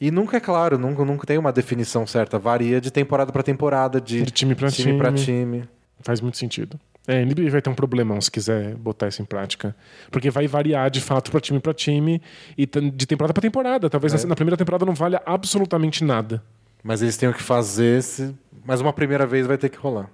[0.00, 2.38] e nunca é claro, nunca, nunca tem uma definição certa.
[2.38, 4.92] Varia de temporada pra temporada, de, De time pra time.
[5.02, 5.14] time.
[5.24, 5.64] time.
[6.00, 6.78] Faz muito sentido.
[7.08, 9.74] É, a NBA vai ter um problemão se quiser botar isso em prática.
[10.10, 12.20] Porque vai variar de fato para time para time
[12.58, 13.88] e de temporada para temporada.
[13.90, 14.18] Talvez É.
[14.18, 16.42] na- na primeira temporada não valha absolutamente nada.
[16.84, 18.34] Mas eles têm o que fazer, se...
[18.64, 20.08] mas uma primeira vez vai ter que rolar.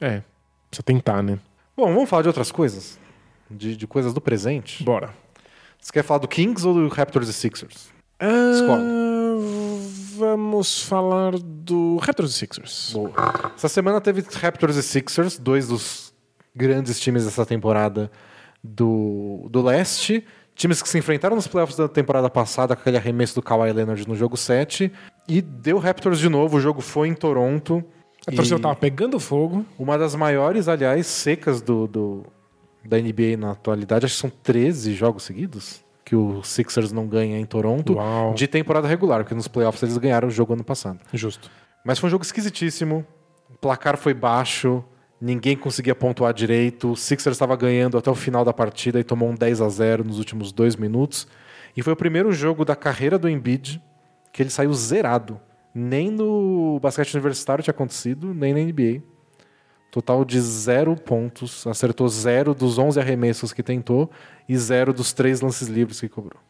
[0.00, 0.22] É,
[0.70, 1.38] precisa tentar, né?
[1.76, 2.98] Bom, vamos falar de outras coisas?
[3.50, 4.82] De, de coisas do presente?
[4.82, 5.14] Bora.
[5.80, 7.90] Você quer falar do Kings ou do Raptors e Sixers?
[8.18, 8.26] Ah,
[10.16, 12.90] vamos falar do Raptors e Sixers.
[12.92, 13.12] Boa.
[13.54, 16.14] Essa semana teve Raptors e Sixers, dois dos
[16.54, 18.10] grandes times dessa temporada
[18.64, 20.24] do, do leste.
[20.54, 24.08] Times que se enfrentaram nos playoffs da temporada passada com aquele arremesso do Kawhi Leonard
[24.08, 24.90] no jogo 7.
[25.28, 27.84] E deu Raptors de novo, o jogo foi em Toronto.
[28.26, 29.64] A torcida tava pegando fogo.
[29.78, 32.24] Uma das maiores, aliás, secas do, do-
[32.84, 34.04] da NBA na atualidade.
[34.06, 37.94] Acho que são 13 jogos seguidos que o Sixers não ganha em Toronto.
[37.94, 38.34] Uau.
[38.34, 41.00] De temporada regular, porque nos playoffs eles ganharam o jogo ano passado.
[41.12, 41.50] Justo.
[41.84, 43.04] Mas foi um jogo esquisitíssimo.
[43.50, 44.84] O placar foi baixo,
[45.20, 46.92] ninguém conseguia pontuar direito.
[46.92, 50.04] O Sixers estava ganhando até o final da partida e tomou um 10 a 0
[50.04, 51.26] nos últimos dois minutos.
[51.76, 53.80] E foi o primeiro jogo da carreira do Embiid
[54.32, 55.40] que ele saiu zerado.
[55.78, 59.02] Nem no basquete universitário tinha acontecido, nem na NBA.
[59.90, 61.66] Total de zero pontos.
[61.66, 64.10] Acertou zero dos 11 arremessos que tentou
[64.48, 66.40] e zero dos três lances livres que cobrou.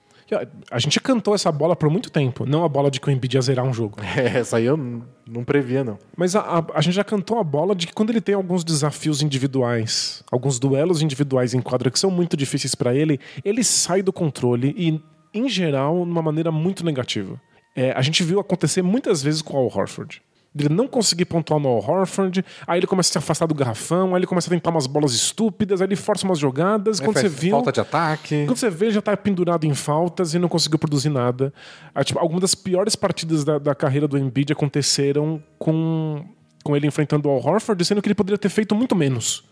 [0.72, 2.44] A gente cantou essa bola por muito tempo.
[2.46, 3.98] Não a bola de que o Embiid ia zerar um jogo.
[4.16, 5.98] Essa aí eu não previa, não.
[6.16, 8.64] Mas a, a- a gente já cantou a bola de que quando ele tem alguns
[8.64, 14.02] desafios individuais, alguns duelos individuais em quadra que são muito difíceis pra ele, ele sai
[14.02, 15.00] do controle e,
[15.32, 17.40] em geral, de uma maneira muito negativa.
[17.76, 20.22] É, a gente viu acontecer muitas vezes com o Al Horford.
[20.58, 24.14] Ele não conseguir pontuar no Al Horford, aí ele começa a se afastar do garrafão,
[24.14, 26.98] aí ele começa a tentar umas bolas estúpidas, aí ele força umas jogadas.
[26.98, 27.50] quando É, você faz viu.
[27.50, 28.44] Falta de ataque.
[28.46, 31.52] Quando você vê, ele já tá pendurado em faltas e não conseguiu produzir nada.
[31.94, 36.24] Ah, tipo, algumas das piores partidas da, da carreira do Embiid aconteceram com,
[36.64, 39.44] com ele enfrentando o Al Horford, sendo que ele poderia ter feito muito menos.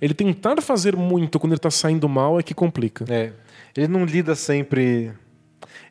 [0.00, 3.04] Ele tentar fazer muito quando ele tá saindo mal é que complica.
[3.08, 3.32] É.
[3.76, 5.12] Ele não lida sempre.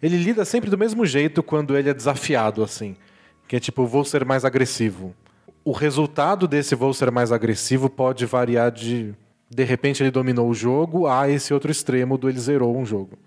[0.01, 2.95] Ele lida sempre do mesmo jeito quando ele é desafiado, assim.
[3.47, 5.13] Que é tipo, vou ser mais agressivo.
[5.63, 9.13] O resultado desse vou ser mais agressivo pode variar de.
[9.49, 13.17] De repente ele dominou o jogo a esse outro extremo do ele zerou um jogo.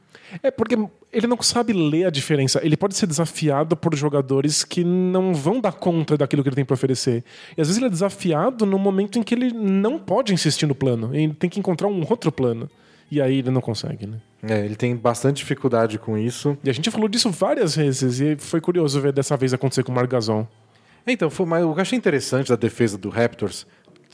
[0.42, 0.78] É porque
[1.12, 2.60] ele não sabe ler a diferença.
[2.64, 6.64] Ele pode ser desafiado por jogadores que não vão dar conta daquilo que ele tem
[6.64, 7.24] para oferecer.
[7.56, 10.74] E às vezes ele é desafiado no momento em que ele não pode insistir no
[10.74, 11.14] plano.
[11.14, 12.70] Ele tem que encontrar um outro plano.
[13.12, 14.16] E aí ele não consegue, né?
[14.42, 16.56] É, ele tem bastante dificuldade com isso.
[16.64, 19.92] E a gente falou disso várias vezes e foi curioso ver dessa vez acontecer com
[19.92, 20.46] o Margazon.
[21.06, 23.66] Então, foi, mas o que eu achei interessante da defesa do Raptors,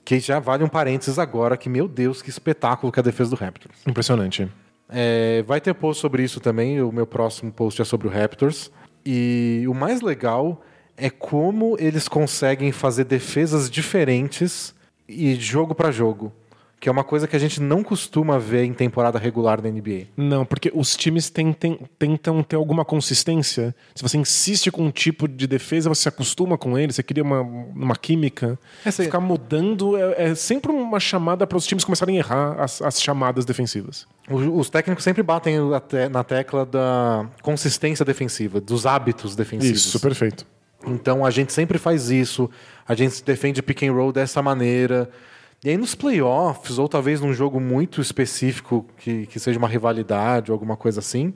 [0.05, 3.31] que já vale um parênteses agora, que, meu Deus, que espetáculo que é a defesa
[3.31, 3.79] do Raptors.
[3.87, 4.49] Impressionante.
[4.89, 6.83] É, vai ter post sobre isso também.
[6.83, 8.69] O meu próximo post é sobre o Raptors.
[9.07, 10.61] E o mais legal
[10.97, 14.75] é como eles conseguem fazer defesas diferentes
[15.09, 16.33] e jogo para jogo.
[16.81, 20.07] Que é uma coisa que a gente não costuma ver em temporada regular da NBA.
[20.17, 23.75] Não, porque os times tentem, tentam ter alguma consistência.
[23.95, 27.23] Se você insiste com um tipo de defesa, você se acostuma com ele, você cria
[27.25, 28.59] uma, uma química.
[28.85, 32.57] É, você- Ficar mudando é, é sempre uma chamada para os times começarem a errar
[32.61, 34.07] as, as chamadas defensivas.
[34.31, 35.57] O- Os técnicos sempre batem
[36.11, 39.85] na tecla da consistência defensiva, dos hábitos defensivos.
[39.85, 40.47] Isso, perfeito.
[40.87, 42.49] Então a gente sempre faz isso,
[42.87, 45.11] a gente defende pick and roll dessa maneira.
[45.65, 50.51] E aí nos playoffs, ou talvez num jogo muito específico, que, que seja uma rivalidade
[50.51, 51.35] ou alguma coisa assim,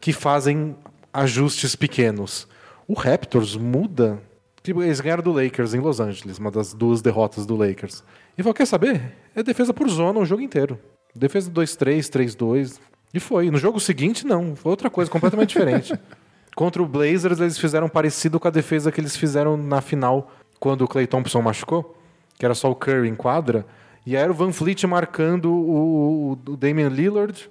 [0.00, 0.76] que fazem
[1.12, 2.46] ajustes pequenos.
[2.86, 4.22] O Raptors muda.
[4.62, 8.04] Tipo, eles ganharam do Lakers em Los Angeles, uma das duas derrotas do Lakers.
[8.38, 9.14] E falou: quer saber?
[9.34, 10.78] É defesa por zona o jogo inteiro.
[11.14, 12.78] Defesa 2-3, 3-2.
[13.12, 13.50] E foi.
[13.50, 14.54] No jogo seguinte, não.
[14.54, 15.92] Foi outra coisa completamente diferente.
[16.54, 20.82] Contra o Blazers, eles fizeram parecido com a defesa que eles fizeram na final, quando
[20.82, 21.96] o Clay Thompson machucou,
[22.38, 23.66] que era só o Curry em quadra.
[24.04, 27.50] E aí era o Van Fleet marcando o, o, o Damian Lillard,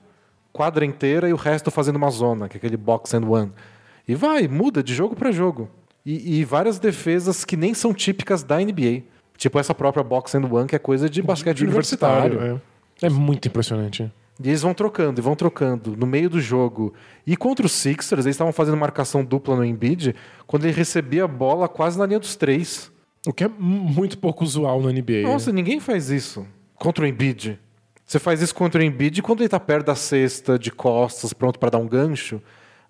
[0.54, 3.52] quadra inteira, e o resto fazendo uma zona, que é aquele box and one.
[4.08, 5.70] E vai, muda de jogo para jogo.
[6.06, 9.04] E, e várias defesas que nem são típicas da NBA.
[9.38, 12.62] Tipo essa própria box and one, que é coisa de basquete universitário.
[13.02, 13.08] É.
[13.08, 14.10] É muito impressionante.
[14.42, 16.94] E eles vão trocando e vão trocando no meio do jogo.
[17.26, 20.16] E contra os Sixers, eles estavam fazendo marcação dupla no Embiid
[20.46, 22.92] quando ele recebia a bola quase na linha dos três.
[23.26, 25.22] O que é muito pouco usual na NBA.
[25.24, 26.46] Nossa, ninguém faz isso
[26.76, 27.60] contra o Embiid.
[28.06, 31.58] Você faz isso contra o Embiid quando ele tá perto da cesta, de costas, pronto
[31.60, 32.40] para dar um gancho.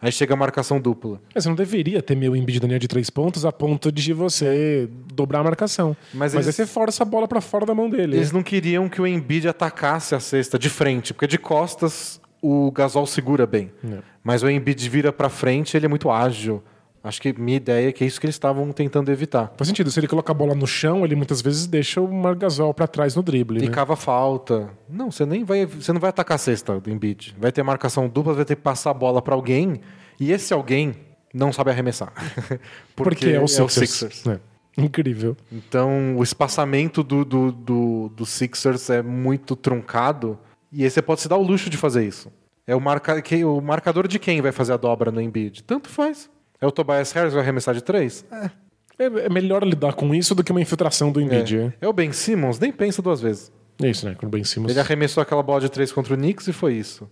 [0.01, 1.21] Aí chega a marcação dupla.
[1.33, 4.11] É, Você não deveria ter meu Embiid na linha de três pontos a ponto de
[4.11, 5.95] você dobrar a marcação.
[6.13, 8.17] Mas Mas, eles- aí você força a bola pra fora da mão dele.
[8.17, 12.69] Eles não queriam que o Embiid atacasse a cesta de frente, porque de costas o
[12.71, 13.71] Gasol segura bem.
[13.89, 13.99] É.
[14.21, 16.61] Mas o Embiid vira para frente, ele é muito ágil.
[17.05, 19.53] Acho que minha ideia é que é isso que eles estavam tentando evitar.
[19.55, 19.91] Faz sentido.
[19.91, 23.15] Se ele coloca a bola no chão, ele muitas vezes deixa o Margasol pra trás
[23.15, 23.59] no drible.
[23.63, 23.71] E né?
[23.71, 24.71] cava falta.
[24.89, 27.35] Não, você nem vai, você não vai atacar a cesta do Embiid.
[27.39, 29.81] Vai ter marcação dupla, vai ter que passar a bola para alguém,
[30.19, 30.95] e esse alguém
[31.31, 32.11] não sabe arremessar.
[32.95, 33.91] Porque, é o Sixers.
[33.91, 34.27] Sixers.
[34.27, 34.39] É.
[34.75, 35.37] Incrível.
[35.51, 40.39] Então, o espaçamento do, do, do, do Sixers é muito truncado.
[40.71, 42.31] E aí você pode se dar o luxo de fazer isso.
[42.65, 45.61] É o, marca, que, o marcador de quem vai fazer a dobra no Embiid?
[45.63, 46.29] Tanto faz.
[46.61, 48.25] É o Tobias Harris que vai arremessar de três?
[48.31, 48.49] É.
[48.97, 51.57] É, é melhor lidar com isso do que uma infiltração do Embiid.
[51.57, 52.59] É, É o Ben Simmons?
[52.59, 53.51] Nem pensa duas vezes.
[53.81, 54.15] é isso, né?
[54.17, 54.69] Quando bem em cima.
[54.69, 57.09] Ele arremessou aquela bola de três contra o Knicks e foi isso.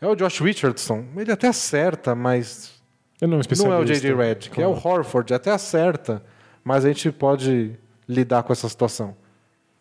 [0.00, 1.04] É o Josh Richardson.
[1.16, 2.72] Ele até acerta, mas
[3.20, 3.84] Eu não, não é o.
[3.84, 4.14] J.J.
[4.14, 4.60] Redick.
[4.60, 5.32] É o Horford.
[5.32, 6.22] Até acerta,
[6.62, 7.78] mas a gente pode
[8.08, 9.16] lidar com essa situação.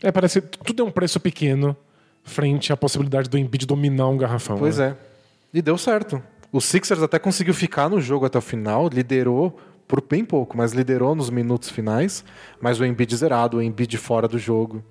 [0.02, 1.76] É, parece que tudo é um preço pequeno
[2.24, 4.58] frente à possibilidade do Embiid dominar um garrafão.
[4.58, 4.96] Pois né?
[5.54, 5.58] é.
[5.58, 6.22] E deu certo.
[6.52, 10.72] O Sixers até conseguiu ficar no jogo até o final, liderou por bem pouco, mas
[10.72, 12.24] liderou nos minutos finais.
[12.60, 14.84] Mas o Embiid zerado, o Embiid fora do jogo.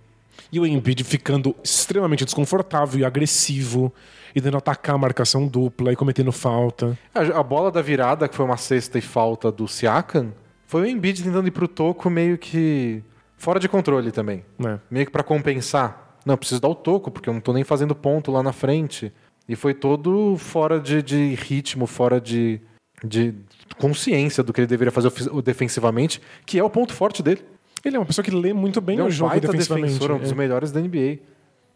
[0.53, 3.93] E o Embiid ficando extremamente desconfortável e agressivo,
[4.35, 6.99] e tentando atacar a marcação dupla e cometendo falta.
[7.15, 10.33] A, a bola da virada, que foi uma cesta e falta do Siakam,
[10.67, 13.03] foi o Embiid tentando ir pro toco meio que
[13.37, 14.45] fora de controle também.
[14.59, 14.81] Né?
[14.91, 16.19] Meio que pra compensar.
[16.25, 19.13] Não, preciso dar o toco, porque eu não tô nem fazendo ponto lá na frente.
[19.51, 22.61] E foi todo fora de, de ritmo, fora de,
[23.03, 23.35] de
[23.79, 25.11] consciência do que ele deveria fazer
[25.43, 27.45] defensivamente, que é o ponto forte dele.
[27.85, 29.95] Ele é uma pessoa que lê muito bem Ele é o um jogo baita defensivamente.
[29.95, 30.35] defensor, um dos é.
[30.37, 31.19] melhores da NBA.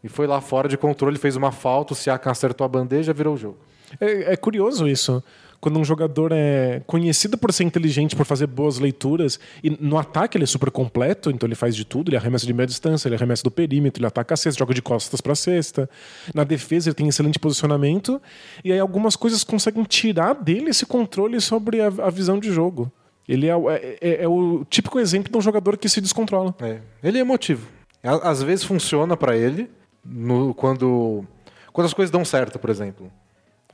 [0.05, 3.35] E foi lá fora de controle, fez uma falta, o Siakam acertou a bandeja, virou
[3.35, 3.59] o jogo.
[4.01, 5.21] É, é curioso isso.
[5.65, 10.37] Quando um jogador é conhecido por ser inteligente, por fazer boas leituras, e no ataque
[10.37, 13.15] ele é super completo, então ele faz de tudo, ele arremessa de meia distância, ele
[13.15, 15.89] arremessa do perímetro, ele ataca a cesta, joga de costas para cesta.
[16.35, 18.21] Na defesa ele tem excelente posicionamento,
[18.63, 22.93] e aí algumas coisas conseguem tirar dele esse controle sobre a, a visão de jogo.
[23.27, 26.55] Ele é, o- é- é- é o típico exemplo de um jogador que se descontrola.
[26.61, 26.81] É.
[27.03, 27.67] Ele é emotivo.
[28.03, 29.71] Às vezes funciona pra ele
[30.05, 31.25] no- quando,
[31.73, 33.11] quando as coisas dão certo, por exemplo.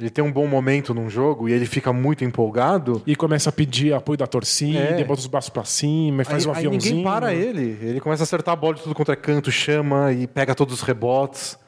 [0.00, 3.02] Ele tem um bom momento num jogo e ele fica muito empolgado.
[3.06, 5.04] E começa a pedir apoio da torcida, É.
[5.04, 6.96] bota os braços pra cima, e faz aí, um aí aviãozinho.
[6.96, 7.78] ninguém para ele.
[7.82, 10.80] Ele começa a acertar a bola de tudo contra canto, chama e pega todos os
[10.82, 11.58] rebotes.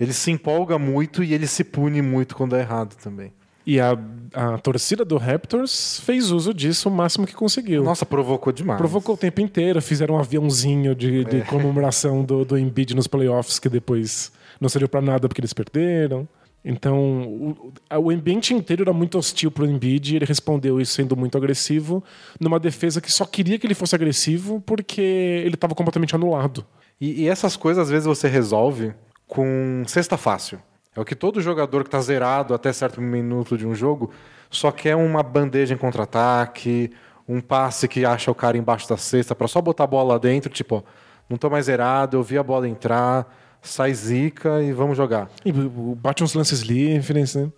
[0.00, 3.32] Ele se empolga muito e ele se pune muito quando é errado também.
[3.64, 3.96] E a,
[4.34, 7.84] a torcida do Raptors fez uso disso o máximo que conseguiu.
[7.84, 8.76] Nossa, provocou demais.
[8.78, 13.60] Provocou o tempo inteiro, fizeram um aviãozinho de, de comemoração do, do Embiid nos playoffs,
[13.60, 16.26] que depois não serviu pra nada porque eles perderam.
[16.64, 21.16] Então, o, o ambiente inteiro era muito hostil pro Embiid e ele respondeu isso sendo
[21.16, 22.02] muito agressivo,
[22.38, 26.64] numa defesa que só queria que ele fosse agressivo porque ele estava completamente anulado.
[27.00, 28.94] E, e essas coisas às vezes você resolve
[29.26, 30.60] com cesta fácil.
[30.94, 34.10] É o que todo jogador que está zerado até certo minuto de um jogo
[34.50, 36.92] só quer uma bandeja em contra-ataque,
[37.26, 40.18] um passe que acha o cara embaixo da cesta para só botar a bola lá
[40.18, 40.82] dentro, tipo, ó,
[41.28, 43.26] não tô mais zerado, eu vi a bola entrar,
[43.62, 45.30] sai zica e vamos jogar.
[45.44, 47.48] E o- bate uns lances livres, né?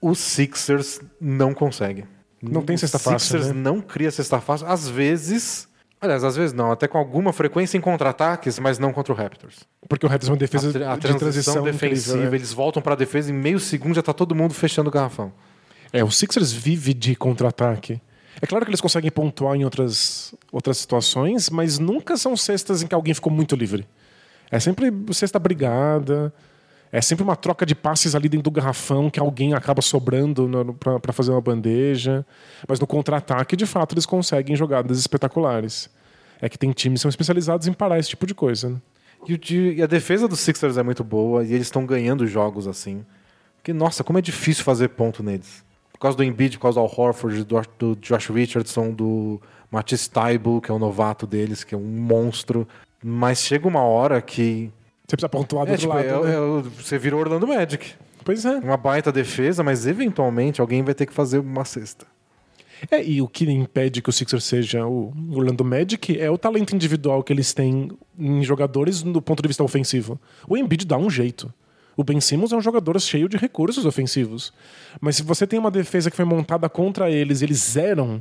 [0.00, 2.04] Os Sixers não conseguem.
[2.42, 3.52] Não tem cesta fácil, Sixers né?
[3.62, 4.66] não cria cesta fácil.
[4.66, 5.68] Às vezes.
[6.00, 9.60] Aliás, às vezes não, até com alguma frequência em contra-ataques, mas não contra o Raptors.
[9.88, 12.36] Porque o Raptors é uma defesa a, tra- a de transição, transição defensiva, incrível, é.
[12.36, 15.32] eles voltam pra defesa em meio segundo já tá todo mundo fechando o garrafão.
[15.92, 18.00] É, o Sixers vive de contra-ataque.
[18.40, 22.88] É claro que eles conseguem pontuar em outras, outras situações, mas nunca são cestas em
[22.88, 23.86] que alguém ficou muito livre.
[24.52, 26.32] É sempre cesta brigada,
[26.92, 31.12] é sempre uma troca de passes ali dentro do garrafão que alguém acaba sobrando para
[31.12, 32.24] fazer uma bandeja.
[32.68, 35.88] Mas no contra-ataque, de fato, eles conseguem jogadas espetaculares.
[36.38, 38.68] É que tem times que são especializados em parar esse tipo de coisa.
[38.68, 38.76] Né?
[39.26, 43.06] E, e a defesa dos Sixers é muito boa e eles estão ganhando jogos assim.
[43.56, 45.64] Porque, nossa, como é difícil fazer ponto neles.
[45.92, 49.40] Por causa do Embiid, por causa do Al Horford, do, do Josh Richardson, do
[49.70, 52.68] Matisse Taibo, que é o novato deles, que é um monstro.
[53.02, 54.70] Mas chega uma hora que.
[55.06, 56.06] Você precisa pontuar do É, outro tipo, lado.
[56.26, 56.34] é- né?
[56.34, 57.92] é o- você virou Orlando Magic.
[58.24, 58.56] Pois é.
[58.58, 62.06] Uma baita defesa, mas eventualmente alguém vai ter que fazer uma cesta.
[62.90, 66.74] É, e o que impede que o Sixers seja o Orlando Magic é o talento
[66.74, 70.18] individual que eles têm em jogadores do ponto de vista ofensivo.
[70.48, 71.52] O Embiid dá um jeito.
[71.96, 74.52] O Ben Simmons é um jogador cheio de recursos ofensivos.
[75.00, 78.20] Mas se você tem uma defesa que foi montada contra eles e eles zeram,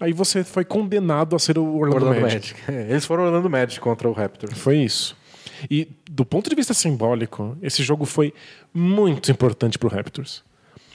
[0.00, 2.54] aí você foi condenado a ser o Orlando, Orlando Magic.
[2.54, 2.72] Magic.
[2.72, 4.58] É, Eles foram Orlando Magic contra o Raptors.
[4.58, 5.16] Foi isso.
[5.70, 8.32] E do ponto de vista simbólico, esse jogo foi
[8.72, 10.42] muito importante pro Raptors.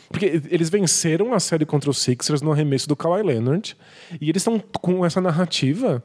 [0.10, 3.76] Porque eles venceram a série contra os Sixers no arremesso do Kawhi Leonard
[4.20, 6.04] e eles estão com essa narrativa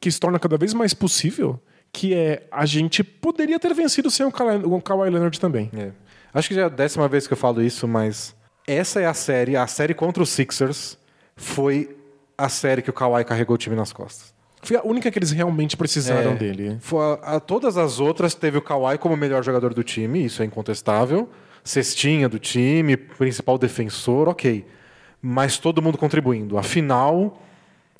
[0.00, 1.60] que se torna cada vez mais possível,
[1.92, 5.70] que é a gente poderia ter vencido sem o Kawhi, o Kawhi Leonard também.
[5.76, 5.90] É.
[6.32, 8.34] Acho que já é a décima vez que eu falo isso, mas
[8.66, 9.56] essa é a série.
[9.56, 10.98] A série contra os Sixers
[11.36, 11.96] foi
[12.36, 14.32] a série que o Kawhi carregou o time nas costas.
[14.62, 16.34] Foi a única que eles realmente precisaram É.
[16.36, 16.76] dele.
[16.80, 20.24] Foi a- a- todas as outras teve o Kawhi como o melhor jogador do time,
[20.24, 21.28] isso é incontestável.
[21.62, 24.64] Cestinha do time, principal defensor, ok.
[25.20, 26.58] Mas todo mundo contribuindo.
[26.58, 27.40] Afinal,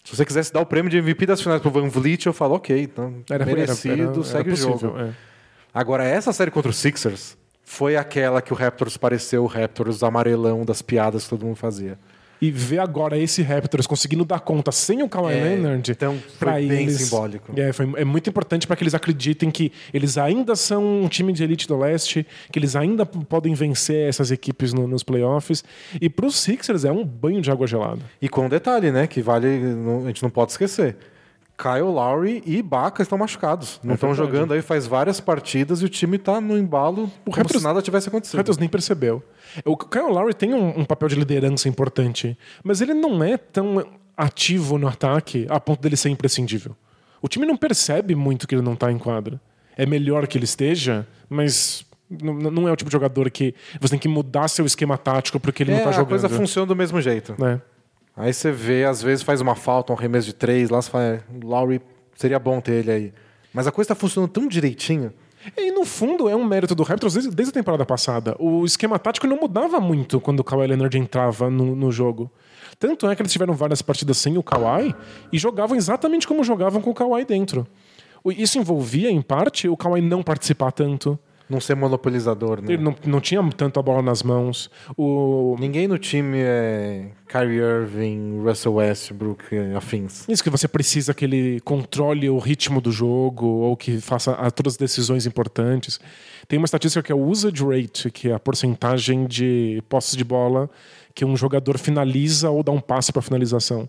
[0.03, 2.55] se você quisesse dar o prêmio de MVP das finais pro Van Vliet, eu falo,
[2.57, 4.73] ok, então Era merecido, era- era- segue era o jogo.
[4.79, 5.11] possível, é.
[5.73, 10.65] Agora, essa série contra os Sixers foi aquela que o Raptors pareceu o Raptors amarelão
[10.65, 11.99] das piadas que todo mundo fazia.
[12.45, 15.91] E ver agora esse Raptors conseguindo dar conta sem o Kawhi É, Leonard.
[15.91, 17.53] então foi bem eles, simbólico.
[17.59, 21.33] É, foi, é muito importante para que eles acreditem que eles ainda são um time
[21.33, 25.65] de elite do leste, que eles ainda podem vencer essas equipes no- nos playoffs.
[26.01, 28.01] E para os Sixers é um banho de água gelada.
[28.21, 29.47] E com um detalhe, né, que vale,
[30.05, 30.97] a gente não pode esquecer.
[31.57, 33.79] Kyle Lowry e Ibaka estão machucados.
[33.83, 37.37] Não estão É jogando aí faz várias partidas e o time tá no embalo como
[37.37, 38.37] Raptors- se nada tivesse O acontecido.
[38.37, 39.23] Raptors nem percebeu.
[39.65, 43.85] O Kyle Lowry tem um, um papel de liderança importante, mas ele não é tão
[44.17, 46.75] ativo no ataque a ponto dele ser imprescindível.
[47.23, 49.41] O time não percebe muito que ele não está em quadra.
[49.77, 53.99] É melhor que ele esteja, mas não é o tipo de jogador que você tem
[53.99, 56.09] que mudar seu esquema tático porque ele É, não está a jogando.
[56.11, 57.35] coisa funciona do mesmo jeito.
[57.39, 57.61] né?
[58.17, 61.05] Aí você vê, às vezes faz uma falta, um arremesso de três, lá você fala,
[61.05, 61.81] é, Lowry
[62.15, 63.13] seria bom ter ele aí.
[63.53, 65.13] Mas a coisa tá funcionando tão direitinho.
[65.57, 68.35] E no fundo é um mérito do Raptors desde, desde a temporada passada.
[68.39, 72.31] O esquema tático não mudava muito quando o Kawhi Leonard entrava no, no jogo.
[72.79, 74.95] Tanto é que eles tiveram várias partidas sem o Kawhi
[75.33, 77.67] e jogavam exatamente como jogavam com o Kawhi dentro.
[78.27, 81.19] Isso envolvia, em parte, o Kawhi não participar tanto.
[81.49, 82.73] Não ser monopolizador, né?
[82.73, 84.71] Ele não, não tinha tanto a bola nas mãos.
[84.97, 89.45] O, Ninguém no time é Kyrie Irving, Russell Westbrook,
[89.77, 90.27] afins.
[90.27, 94.75] Isso que você precisa que ele controle o ritmo do jogo ou que faça todas
[94.75, 96.01] as decisões importantes.
[96.49, 100.25] Tem uma estatística que é o usage rate, que é a porcentagem de posses de
[100.25, 100.71] bola
[101.15, 103.89] que um jogador finaliza ou dá um passe para finalização.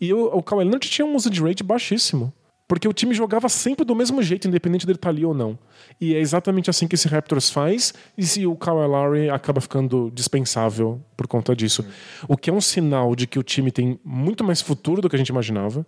[0.00, 2.32] E o, o Kawhi Leonard tinha um usage rate baixíssimo.
[2.68, 5.56] Porque o time jogava sempre do mesmo jeito, independente dele estar ali ou não.
[6.00, 10.10] E é exatamente assim que esse Raptors faz, e se o Kawhi Lowry acaba ficando
[10.12, 11.84] dispensável por conta disso.
[12.28, 15.14] O que é um sinal de que o time tem muito mais futuro do que
[15.14, 15.86] a gente imaginava.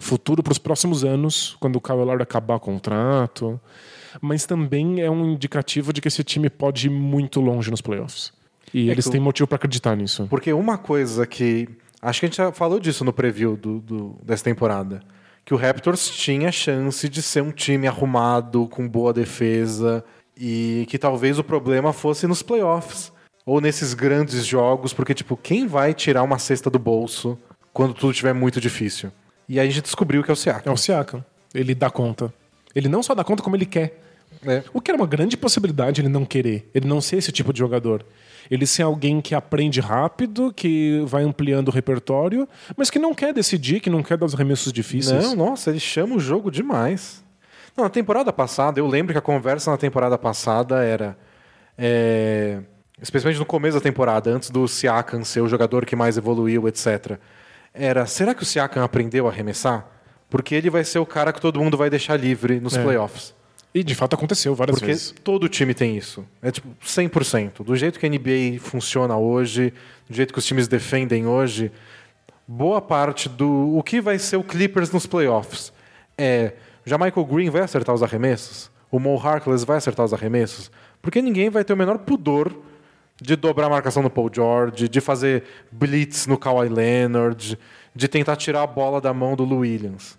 [0.00, 3.60] Futuro para os próximos anos, quando o Kawhi Lowry acabar o contrato.
[4.20, 8.32] Mas também é um indicativo de que esse time pode ir muito longe nos playoffs.
[8.74, 10.26] E É eles têm motivo para acreditar nisso.
[10.28, 11.68] Porque uma coisa que.
[12.02, 15.02] Acho que a gente já falou disso no preview do, do- dessa temporada.
[15.46, 20.04] Que o Raptors tinha chance de ser um time arrumado, com boa defesa,
[20.36, 23.12] e que talvez o problema fosse nos playoffs.
[23.46, 27.38] Ou nesses grandes jogos, porque, tipo, quem vai tirar uma cesta do bolso
[27.72, 29.12] quando tudo estiver muito difícil?
[29.48, 30.72] E aí a gente descobriu que é o É Siakam.
[30.72, 31.24] o Siakam.
[31.54, 32.34] Ele dá conta.
[32.74, 34.02] Ele não só dá conta, como ele quer.
[34.44, 34.64] É.
[34.74, 37.60] O que era uma grande possibilidade ele não querer, ele não ser esse tipo de
[37.60, 38.04] jogador.
[38.50, 43.32] Ele ser alguém que aprende rápido, que vai ampliando o repertório, mas que não quer
[43.34, 45.22] decidir, que não quer dar os remessos difíceis.
[45.24, 47.24] Não, nossa, ele chama o jogo demais.
[47.76, 51.16] Não, na temporada passada, eu lembro que a conversa na temporada passada era.
[51.78, 52.60] é,
[53.02, 57.18] especialmente no começo da temporada, antes do Siakam ser o jogador que mais evoluiu, etc.
[57.74, 59.86] Era, será que o Siakam aprendeu a arremessar?
[60.30, 62.82] Porque ele vai ser o cara que todo mundo vai deixar livre nos É.
[62.82, 63.34] playoffs.
[63.76, 65.14] E de fato aconteceu várias Porque vezes.
[65.22, 66.24] todo time tem isso.
[66.40, 67.62] É tipo 100%.
[67.62, 69.70] Do jeito que a NBA funciona hoje,
[70.08, 71.70] do jeito que os times defendem hoje,
[72.48, 75.74] boa parte do o que vai ser o Clippers nos playoffs
[76.16, 76.54] é
[76.86, 78.70] já Michael Green vai acertar os arremessos?
[78.90, 80.70] O Mo Harkless vai acertar os arremessos?
[81.02, 82.56] Porque ninguém vai ter o menor pudor
[83.20, 87.58] de dobrar a marcação no Paul George, de fazer blitz no Kawhi Leonard,
[87.94, 90.16] de tentar tirar a bola da mão do Lou Williams.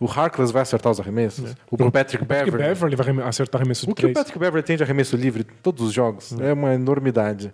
[0.00, 1.54] O Harkless vai acertar os arremessos?
[1.70, 2.94] O Patrick Patrick Beverly?
[2.96, 4.14] Beverly vai acertar arremesso de O que o três.
[4.14, 7.52] Patrick Beverly tem de arremesso livre em todos os jogos é uma enormidade.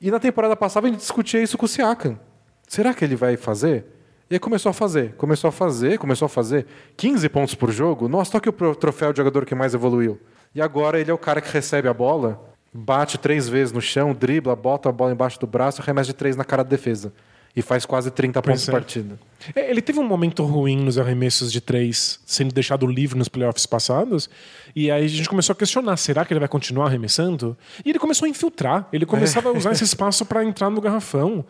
[0.00, 2.18] E na temporada passada a gente discutia isso com o Siakam.
[2.68, 3.84] Será que ele vai fazer?
[4.30, 6.66] E aí começou a fazer, começou a fazer, começou a fazer.
[6.96, 8.08] 15 pontos por jogo.
[8.08, 10.20] Nossa, toque o troféu de jogador que mais evoluiu.
[10.54, 12.40] E agora ele é o cara que recebe a bola,
[12.72, 16.36] bate três vezes no chão, dribla, bota a bola embaixo do braço, arremessa de três
[16.36, 17.12] na cara da defesa.
[17.54, 18.72] E faz quase 30 pontos por é.
[18.72, 19.18] partida.
[19.56, 23.66] É, ele teve um momento ruim nos arremessos de três, sendo deixado livre nos playoffs
[23.66, 24.30] passados.
[24.74, 27.56] E aí a gente começou a questionar: será que ele vai continuar arremessando?
[27.84, 28.88] E ele começou a infiltrar.
[28.92, 31.44] Ele começava a usar esse espaço para entrar no garrafão.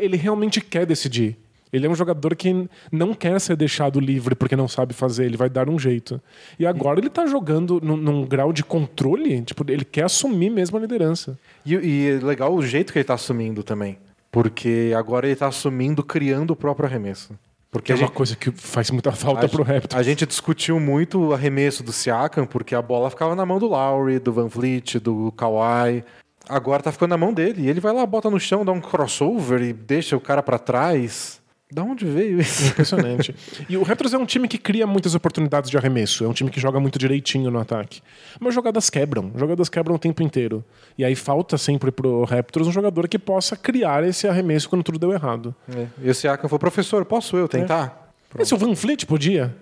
[0.00, 1.36] Ele realmente quer decidir.
[1.72, 5.38] Ele é um jogador que não quer ser deixado livre porque não sabe fazer, ele
[5.38, 6.20] vai dar um jeito.
[6.58, 10.76] E agora ele tá jogando num, num grau de controle, tipo, ele quer assumir mesmo
[10.76, 11.38] a liderança.
[11.64, 13.96] E, e é legal o jeito que ele está assumindo também.
[14.32, 17.38] Porque agora ele está assumindo, criando o próprio arremesso.
[17.70, 19.94] Porque Que é uma gente, coisa que faz muita falta a, pro Raptors.
[19.94, 23.68] a gente discutiu muito o arremesso do Siakam, porque a bola ficava na mão do
[23.68, 26.02] Lowry, do Van Vliet, do Kawhi.
[26.48, 27.62] Agora tá ficando na mão dele.
[27.62, 30.58] E ele vai lá, bota no chão, dá um crossover e deixa o cara para
[30.58, 31.41] trás.
[31.72, 32.66] Da onde veio isso?
[32.66, 33.34] Impressionante.
[33.66, 36.22] e o Raptors é um time que cria muitas oportunidades de arremesso.
[36.22, 38.02] É um time que joga muito direitinho no ataque.
[38.38, 39.32] Mas jogadas quebram.
[39.34, 40.62] Jogadas quebram o tempo inteiro.
[40.98, 44.98] E aí falta sempre pro Raptors um jogador que possa criar esse arremesso quando tudo
[44.98, 45.54] deu errado.
[45.74, 45.86] É.
[46.02, 48.12] E o Siakam falou, professor, posso eu tentar?
[48.38, 49.56] Esse o Van Fleet podia?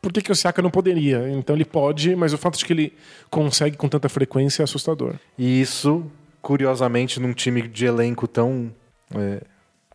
[0.00, 1.28] Por que, que o Siaka não poderia?
[1.28, 2.92] Então ele pode, mas o fato de que ele
[3.30, 5.16] consegue com tanta frequência é assustador.
[5.36, 6.06] E isso,
[6.40, 8.72] curiosamente, num time de elenco tão
[9.14, 9.42] é,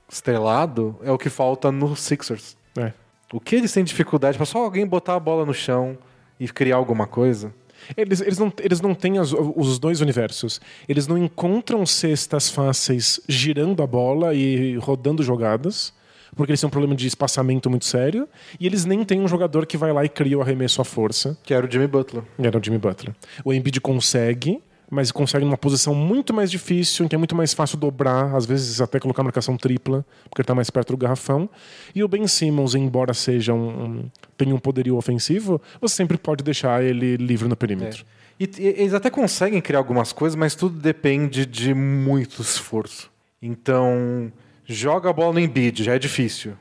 [0.10, 2.55] estrelado, é o que falta no Sixers.
[2.78, 2.91] É.
[3.34, 5.97] O que eles têm dificuldade para só alguém botar a bola no chão
[6.39, 7.53] e criar alguma coisa?
[7.95, 10.60] Eles, eles não, eles não têm as- os dois universos.
[10.89, 15.93] Eles não encontram cestas fáceis girando a bola e rodando jogadas,
[16.36, 18.28] porque eles têm um problema de espaçamento muito sério.
[18.60, 21.38] E eles nem têm um jogador que vai lá e cria o arremesso à força.
[21.43, 22.24] Que era o Jimmy Butler.
[22.39, 23.14] Era o Jimmy Butler.
[23.45, 27.53] O Embiid consegue, mas consegue numa posição muito mais difícil, em que é muito mais
[27.53, 31.49] fácil dobrar, às vezes até colocar marcação tripla, porque ele está mais perto do garrafão.
[31.93, 36.43] E o Ben Simmons, embora seja um, um- tenha um poderio ofensivo, você sempre pode
[36.43, 38.05] deixar ele livre no perímetro.
[38.39, 43.09] E, e eles até conseguem criar algumas coisas, mas tudo depende de muito esforço.
[43.41, 44.31] Então,
[44.65, 46.53] joga a bola no Embiid, já é difícil.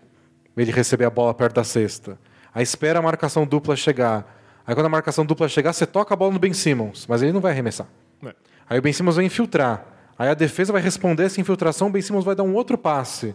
[0.56, 2.18] Ele receber a bola perto da cesta.
[2.54, 4.34] Aí espera a marcação dupla chegar.
[4.66, 7.32] Aí quando a marcação dupla chegar, você toca a bola no Ben Simmons, mas ele
[7.32, 7.86] não vai arremessar.
[8.24, 8.34] É.
[8.68, 9.84] Aí o Ben Simmons vai infiltrar.
[10.18, 13.34] Aí a defesa vai responder essa infiltração, o Ben Simmons vai dar um outro passe.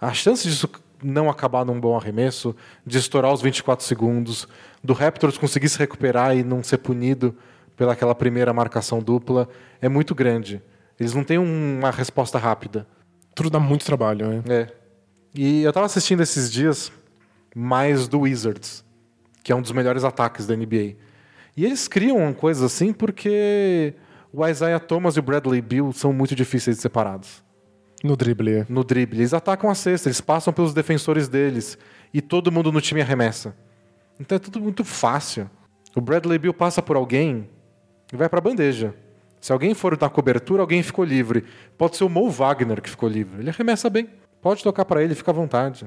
[0.00, 0.68] A chance disso
[1.02, 2.54] não acabar num bom arremesso,
[2.84, 4.48] de estourar os 24 segundos,
[4.82, 7.36] do Raptors conseguir se recuperar e não ser punido
[7.76, 9.48] pelaquela primeira marcação dupla,
[9.80, 10.62] é muito grande.
[10.98, 12.86] Eles não têm um- uma resposta rápida.
[13.34, 14.42] Tudo dá muito trabalho, né?
[14.48, 14.72] É.
[15.34, 16.90] E eu tava assistindo esses dias
[17.54, 18.82] mais do Wizards,
[19.44, 20.96] que é um dos melhores ataques da NBA.
[21.54, 23.92] E eles criam coisas assim porque
[24.36, 27.42] o Isaiah Thomas e o Bradley Beal são muito difíceis de separados.
[28.04, 28.66] No drible.
[28.68, 31.78] No drible, eles atacam a cesta, eles passam pelos defensores deles
[32.12, 33.56] e todo mundo no time arremessa.
[34.20, 35.48] Então é tudo muito fácil.
[35.94, 37.48] O Bradley Beal passa por alguém
[38.12, 38.94] e vai pra bandeja.
[39.40, 41.42] Se alguém for na cobertura, alguém ficou livre.
[41.78, 43.40] Pode ser o Mo Wagner que ficou livre.
[43.40, 44.06] Ele arremessa bem.
[44.42, 45.86] Pode tocar pra ele, fica à vontade.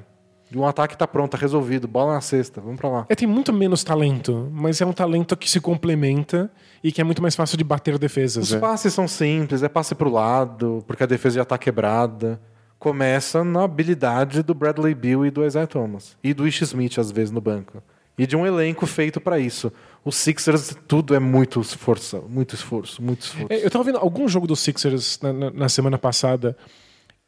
[0.51, 1.87] E um ataque tá pronto, tá resolvido.
[1.87, 3.05] Bola na cesta, vamos pra lá.
[3.09, 6.51] É, tem muito menos talento, mas é um talento que se complementa
[6.83, 8.45] e que é muito mais fácil de bater defesas.
[8.49, 8.59] Os é.
[8.59, 12.39] passes são simples, é passe pro lado, porque a defesa já tá quebrada.
[12.77, 16.15] Começa na habilidade do Bradley Beal e do Isaiah Thomas.
[16.23, 17.83] E do Ish Smith, às vezes, no banco.
[18.17, 19.71] E de um elenco feito pra isso.
[20.03, 23.47] Os Sixers, tudo é muito esforço, muito esforço, muito esforço.
[23.49, 26.55] É, eu tava vendo algum jogo dos Sixers na, na- na semana passada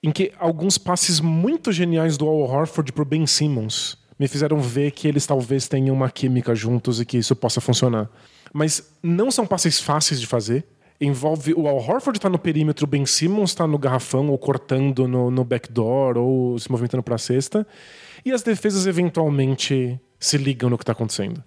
[0.04, 4.92] em que alguns passes muito geniais do Al Horford pro Ben Simmons me fizeram ver
[4.92, 8.10] que eles talvez tenham uma química juntos e que isso possa funcionar.
[8.54, 10.66] Mas não são passes fáceis de fazer.
[11.00, 15.08] Envolve o Al Horford tá no perímetro, o Ben Simmons tá no garrafão ou cortando
[15.08, 17.66] no, no backdoor ou se movimentando pra cesta.
[18.24, 21.44] E as defesas eventualmente se ligam no que tá acontecendo.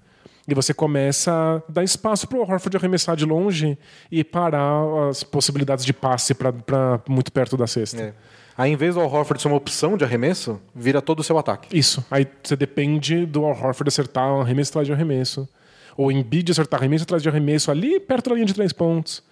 [0.46, 3.78] E você começa a dar espaço pro Horford arremessar de longe
[4.10, 8.02] e parar as possibilidades de passe para muito perto da cesta.
[8.02, 8.14] É.
[8.56, 11.38] Aí, em vez do Al Horford ser uma opção de arremesso, vira todo o seu
[11.38, 11.76] ataque.
[11.76, 12.04] Isso.
[12.10, 15.48] Aí você depende do Al Horford acertar um arremesso atrás de arremesso.
[15.96, 19.22] Ou Embiid acertar arremesso atrás de arremesso ali perto da linha de três pontos.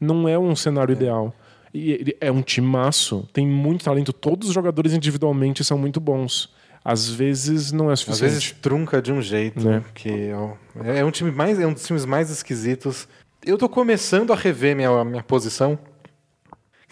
[0.00, 1.34] Não é um cenário ideal.
[1.74, 4.12] E é um timaço, tem muito talento.
[4.12, 6.54] Todos os jogadores individualmente são muito bons.
[6.84, 8.30] Às vezes não é Às suficiente.
[8.30, 9.82] vezes trunca de um jeito, Né?
[9.94, 10.52] que ó,
[10.84, 13.08] é um time mais é um dos times mais esquisitos.
[13.44, 15.78] Eu tô começando a rever minha, minha posição.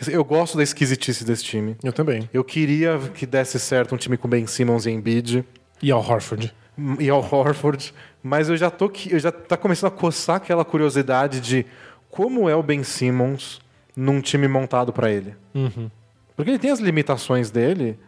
[0.08, 1.76] Eu gosto da esquisitice desse time.
[1.82, 2.28] Eu também.
[2.32, 5.44] Eu queria que desse certo um time com Ben Simmons e Embiid
[5.80, 6.52] E Al Horford.
[6.98, 10.64] E ao Horford, mas eu já tô que eu já tá começando a coçar aquela
[10.64, 11.64] curiosidade de
[12.10, 13.60] como é o Ben Simmons
[13.96, 15.34] num time montado para ele.
[15.54, 15.90] Uhum.
[16.36, 17.98] Porque ele tem as limitações dele,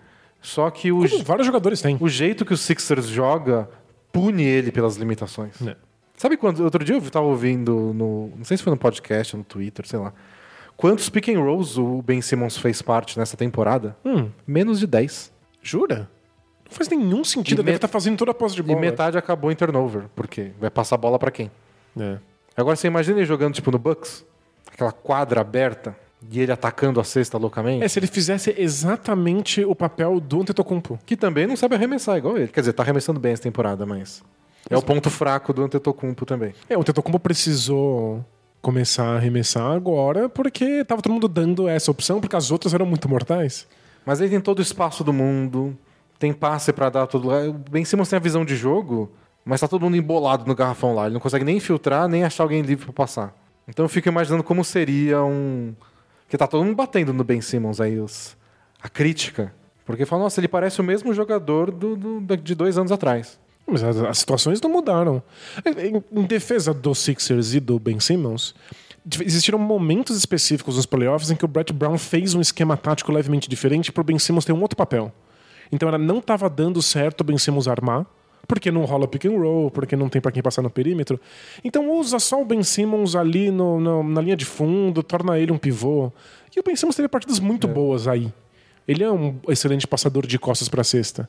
[0.43, 1.97] só que o, Como vários jogadores têm.
[2.01, 3.69] o jeito que o Sixers joga
[4.13, 5.61] pune ele pelas limitações.
[5.67, 5.77] É.
[6.17, 9.39] Sabe quando outro dia eu tava ouvindo no, não sei se foi no podcast, ou
[9.39, 10.13] no Twitter, sei lá.
[10.77, 13.97] Quantos pick and rolls o Ben Simmons fez parte nessa temporada?
[14.05, 15.33] Hum, Menos de 10.
[15.63, 16.09] jura?
[16.69, 17.59] Não faz nenhum sentido.
[17.59, 18.81] E Ele deve estar fazendo toda a posse de E bola.
[18.81, 21.51] metade acabou em turnover, porque vai passar a bola pra quem?
[21.99, 22.19] É.
[22.57, 24.25] Agora você imagina ele jogando tipo no Bucks,
[24.73, 25.97] aquela quadra aberta
[26.31, 30.99] e ele atacando a cesta loucamente, É, se ele fizesse exatamente o papel do Antetokounmpo.
[31.07, 32.49] que também não sabe arremessar igual ele.
[32.49, 34.23] Quer dizer, tá arremessando bem essa temporada, mas
[34.69, 36.53] é o ponto fraco do Antetokounmpo também.
[36.69, 38.25] É, o Antetokounmpo precisou
[38.61, 42.87] começar a arremessar agora porque tava todo mundo dando essa opção porque as outras eram
[42.87, 43.67] muito mortais.
[44.05, 45.77] Mas ele tem todo o espaço do mundo,
[46.19, 47.49] tem passe pra dar todo lugar.
[47.49, 49.11] O Ben Simmons tem a visão de jogo,
[49.45, 51.05] mas tá todo mundo embolado no garrafão lá.
[51.07, 53.35] Ele não consegue nem filtrar, nem achar alguém livre pra passar.
[53.69, 55.75] Então eu fico imaginando como seria um.
[56.29, 58.37] Que tá todo mundo batendo no Ben Simmons aí, os...
[58.83, 59.53] a crítica.
[59.85, 63.39] Porque fala, nossa, ele parece o mesmo jogador do, do- de dois anos atrás.
[63.65, 65.23] Mas as, as situações não mudaram.
[65.65, 68.55] Em, em defesa dos Sixers e do Ben Simmons,
[69.21, 73.49] existiram momentos específicos nos playoffs em que o Brett Brown fez um esquema tático levemente
[73.49, 75.13] diferente para o Ben Simmons ter um outro papel.
[75.73, 78.07] Então ela não estava dando certo o Ben Simmons armar,
[78.49, 81.21] porque não rola pick and roll, porque não tem para quem passar no perímetro.
[81.65, 85.51] Então usa só o Ben Simmons ali no- no- na linha de fundo, torna ele
[85.53, 86.13] um pivô.
[86.55, 88.33] E o Ben Simmons teve partidas muito boas aí.
[88.87, 91.29] Ele é um excelente passador de costas para cesta.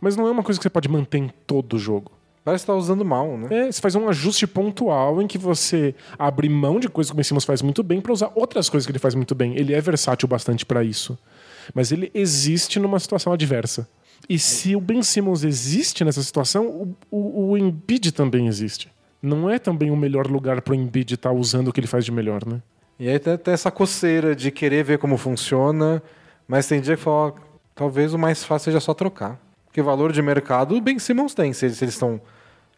[0.00, 2.12] Mas não é uma coisa que você pode manter em todo o jogo.
[2.44, 3.48] Parece que tá usando mal, né?
[3.50, 7.16] É, você faz um ajuste pontual em que você abre mão de coisas que o
[7.16, 9.54] Ben Simmons faz muito bem para usar outras coisas que ele faz muito bem.
[9.56, 11.16] Ele é versátil bastante para isso.
[11.74, 13.88] Mas ele existe numa situação adversa.
[14.28, 18.90] E se o Ben Simmons existe nessa situação, o, o, o Embiid também existe.
[19.20, 22.04] Não é também o melhor lugar para o Embiid estar usando o que ele faz
[22.04, 22.62] de melhor, né?
[22.98, 26.02] E aí tem, tem essa coceira de querer ver como funciona,
[26.46, 27.32] mas tem dia que fala, ó,
[27.74, 29.40] talvez o mais fácil seja só trocar.
[29.66, 32.20] Porque valor de mercado o Ben Simmons tem, se eles, estão...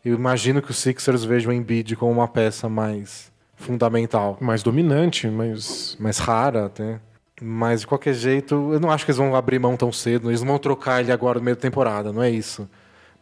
[0.04, 5.28] Eu imagino que os Sixers vejam o Embiid como uma peça mais fundamental, Mais dominante,
[5.28, 5.96] mas.
[5.98, 7.00] mais rara até.
[7.42, 10.40] Mas de qualquer jeito, eu não acho que eles vão abrir mão tão cedo, eles
[10.40, 12.68] não vão trocar ele agora no meio da temporada, não é isso.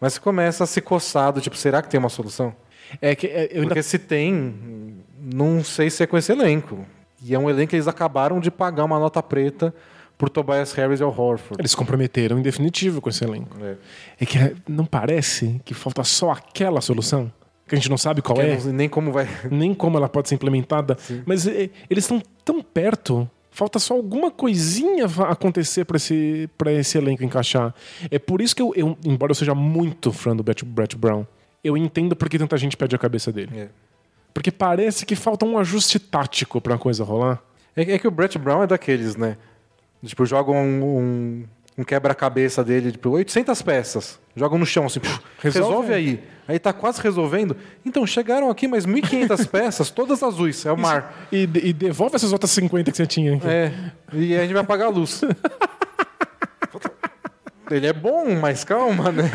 [0.01, 2.55] Mas você começa a se coçar do tipo, será que tem uma solução?
[3.01, 6.85] É que é, eu ainda Porque se tem, não sei se é com esse elenco.
[7.25, 9.73] E é um elenco que eles acabaram de pagar uma nota preta
[10.19, 11.57] por Tobias Harris e Al Horford.
[11.61, 13.57] Eles comprometeram em definitivo com esse elenco.
[13.65, 13.77] É.
[14.21, 17.33] É que é- não parece que falta só aquela solução?
[17.67, 19.27] Que a gente não sabe qual Que é, não nem como vai.
[19.51, 20.99] nem como ela pode ser implementada.
[21.25, 23.29] Mas é, eles estão tão perto.
[23.53, 27.75] Falta só alguma coisinha acontecer para esse, pra esse elenco encaixar.
[28.11, 31.27] É por isso que eu, eu, embora eu seja muito fã do Brett, Brett Brown,
[31.63, 33.51] eu entendo por que tanta gente pede a cabeça dele.
[33.55, 33.69] É.
[34.33, 37.43] Porque parece que falta um ajuste tático pra coisa rolar.
[37.77, 39.37] É, é que o Brett Brown é daqueles, né?
[40.03, 41.45] Tipo, jogam um, um,
[41.77, 44.21] um quebra-cabeça dele, tipo, 800 peças.
[44.37, 45.01] Jogam no chão, assim,
[45.41, 46.23] Resolve resolve, aí.
[46.49, 47.57] Aí tá quase resolvendo.
[47.85, 51.27] Então, chegaram aqui mais 1.500 peças, todas azuis, é o mar.
[51.33, 53.37] E, de- e devolve essas outras 50 que você tinha.
[53.37, 53.47] aqui.
[53.47, 53.73] É,
[54.13, 55.23] e a gente vai apagar a luz.
[57.71, 59.31] Ele é bom, mas calma, né?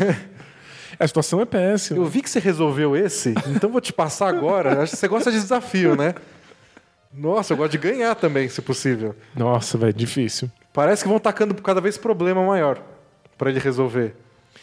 [0.98, 1.98] A situação é péssima.
[1.98, 4.82] Eu vi que você resolveu esse, então vou te passar agora.
[4.82, 6.14] Acho que você gosta de desafio, né?
[7.12, 9.14] Nossa, eu gosto de ganhar também, se possível.
[9.34, 10.50] Nossa, velho, difícil.
[10.72, 12.80] Parece que vão tacando cada vez problema maior
[13.36, 14.14] pra ele resolver.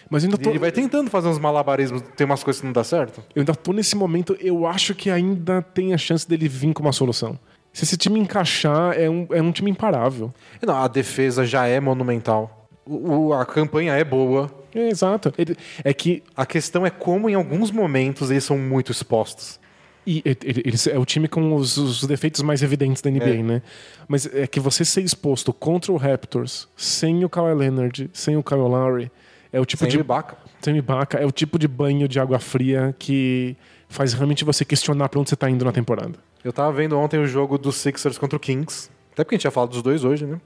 [0.10, 2.84] Mas ainda tô, ele vai tentando fazer uns malabarismos, tem umas coisas que não dá
[2.84, 3.24] certo.
[3.36, 6.84] eu ainda tô nesse momento, eu acho que ainda tem a chance dele vir com
[6.84, 7.40] uma solução.
[7.74, 10.32] Se esse time encaixar, é um, é um time imparável.
[10.66, 12.68] Não, a defesa já é monumental.
[12.86, 14.50] O- o- a campanha é boa.
[14.74, 15.34] É, exato.
[15.38, 19.60] Ele- é que A questão é como, em alguns momentos, eles são muito expostos.
[20.08, 23.44] E eles é o time com os, os defeitos mais evidentes da NBA, É.
[23.44, 23.62] né?
[24.08, 28.44] Mas é que você ser exposto contra o Raptors, sem o Kawhi Leonard, sem o
[28.44, 29.12] Kyle Lowry,
[29.52, 30.38] é o tipo Sem de Ibaka.
[30.62, 33.56] sem o Ibaka, é o tipo de banho de água fria que
[33.90, 36.14] faz realmente você questionar pra onde você tá indo na temporada.
[36.44, 38.90] Eu tava vendo ontem o jogo dos Sixers contra o Kings.
[39.14, 40.40] Até porque a gente ia falar dos dois hoje, né?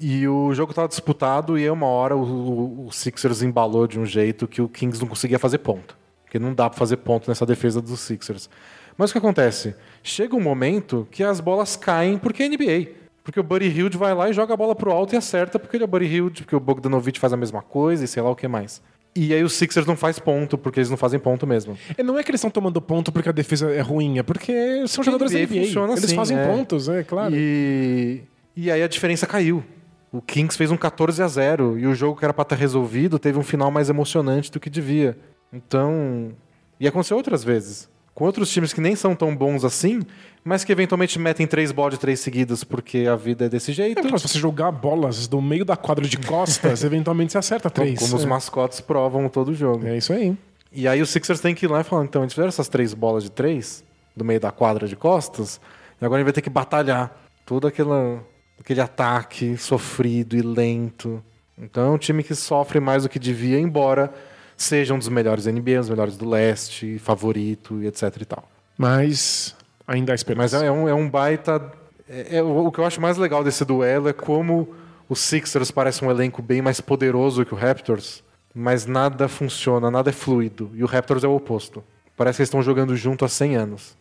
[0.00, 4.00] E o jogo tava disputado e aí uma hora o, o, o Sixers embalou de
[4.00, 5.96] um jeito que o Kings não conseguia fazer ponto.
[6.32, 8.48] Porque não dá pra fazer ponto nessa defesa dos Sixers.
[8.96, 9.76] Mas o que acontece?
[10.02, 12.88] Chega um momento que as bolas caem porque é NBA.
[13.22, 15.76] Porque o Buddy Hilde vai lá e joga a bola pro alto e acerta porque
[15.76, 18.30] ele é o Buddy Hilde, porque o Bogdanovich faz a mesma coisa e sei lá
[18.30, 18.80] o que mais.
[19.14, 21.76] E aí os Sixers não faz ponto, porque eles não fazem ponto mesmo.
[21.98, 24.86] E não é que eles estão tomando ponto porque a defesa é ruim, é porque
[24.88, 25.66] são jogadores NBA NBA.
[25.66, 26.46] funciona Eles assim, fazem é.
[26.46, 27.34] pontos, é claro.
[27.36, 28.22] E,
[28.56, 29.62] e aí a diferença caiu.
[30.10, 33.18] O Kings fez um 14 a 0 e o jogo que era pra estar resolvido
[33.18, 35.14] teve um final mais emocionante do que devia.
[35.52, 36.32] Então,
[36.80, 37.90] e aconteceu outras vezes.
[38.14, 40.02] Com outros times que nem são tão bons assim,
[40.44, 43.98] mas que eventualmente metem três bolas de três seguidas porque a vida é desse jeito.
[43.98, 47.70] É, claro, se você jogar bolas do meio da quadra de costas, eventualmente você acerta
[47.70, 47.98] três.
[47.98, 48.26] como os é.
[48.26, 49.86] mascotes provam todo jogo.
[49.86, 50.36] É isso aí.
[50.70, 52.94] E aí os Sixers têm que ir lá e falar, então, eles fizeram essas três
[52.94, 53.84] bolas de três,
[54.16, 55.60] do meio da quadra de costas,
[56.00, 58.24] e agora a gente vai ter que batalhar todo aquela,
[58.58, 61.22] aquele ataque sofrido e lento.
[61.56, 64.12] Então é um time que sofre mais do que devia, embora
[64.56, 68.24] seja um dos melhores da NBA, um dos melhores do leste, favorito e etc e
[68.24, 68.48] tal.
[68.76, 69.54] Mas
[69.86, 70.64] ainda há Mas esperança.
[70.64, 71.72] é um, é um baita...
[72.08, 74.68] é- é- o que eu acho mais legal desse duelo é como
[75.08, 78.22] os Sixers parecem um elenco bem mais poderoso que o Raptors,
[78.54, 80.70] mas nada funciona, nada é fluido.
[80.74, 81.82] E o Raptors é o oposto.
[82.16, 83.96] Parece que eles estão jogando junto há 100 anos.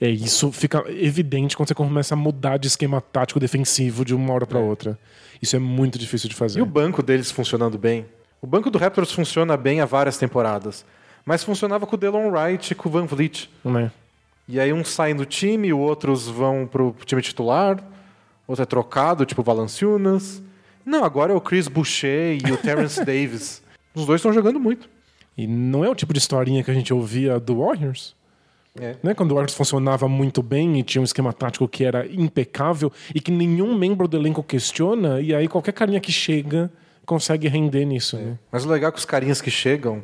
[0.00, 4.32] É, isso fica evidente quando você começa a mudar de esquema tático defensivo de uma
[4.34, 4.98] hora pra outra.
[5.40, 6.58] Isso é muito difícil de fazer.
[6.58, 8.04] E o banco deles funcionando bem?
[8.44, 10.84] O banco do Raptors funciona bem há várias temporadas,
[11.24, 13.48] mas funcionava com o Delon Wright e com o Van Vliet.
[13.64, 13.90] Né?
[14.46, 17.82] E aí uns saem do time, outros vão pro time titular,
[18.46, 20.42] outro é trocado, tipo o Valanciunas.
[20.84, 23.62] Não, agora é o Chris Boucher e o Terrence Davis.
[23.94, 24.90] Os dois estão jogando muito.
[25.38, 28.14] E não é o tipo de historinha que a gente ouvia do Warriors.
[28.78, 28.96] É.
[29.02, 29.14] Né?
[29.14, 33.22] Quando o Warriors funcionava muito bem e tinha um esquema tático que era impecável e
[33.22, 36.70] que nenhum membro do elenco questiona, e aí qualquer carinha que chega
[37.04, 38.16] consegue render nisso.
[38.16, 38.38] Né?
[38.50, 40.02] Mas o legal é que os carinhas que chegam,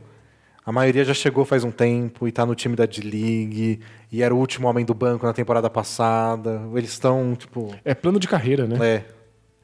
[0.65, 3.81] a maioria já chegou faz um tempo e tá no time da D-League,
[4.13, 6.63] e era o último homem do banco na temporada passada.
[6.75, 7.75] Eles estão, tipo.
[7.85, 8.77] É plano de carreira, né?
[8.81, 9.05] É.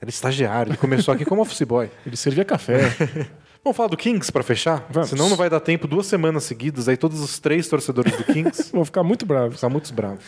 [0.01, 1.91] Era estagiário, ele começou aqui como office boy.
[2.05, 2.80] Ele servia café.
[3.64, 4.87] Vamos falar do Kings pra fechar?
[4.91, 5.09] Vamos.
[5.09, 8.70] Senão não vai dar tempo duas semanas seguidas, aí todos os três torcedores do Kings
[8.74, 9.49] Vou ficar muito bravo.
[9.49, 10.24] vão ficar muito bravos.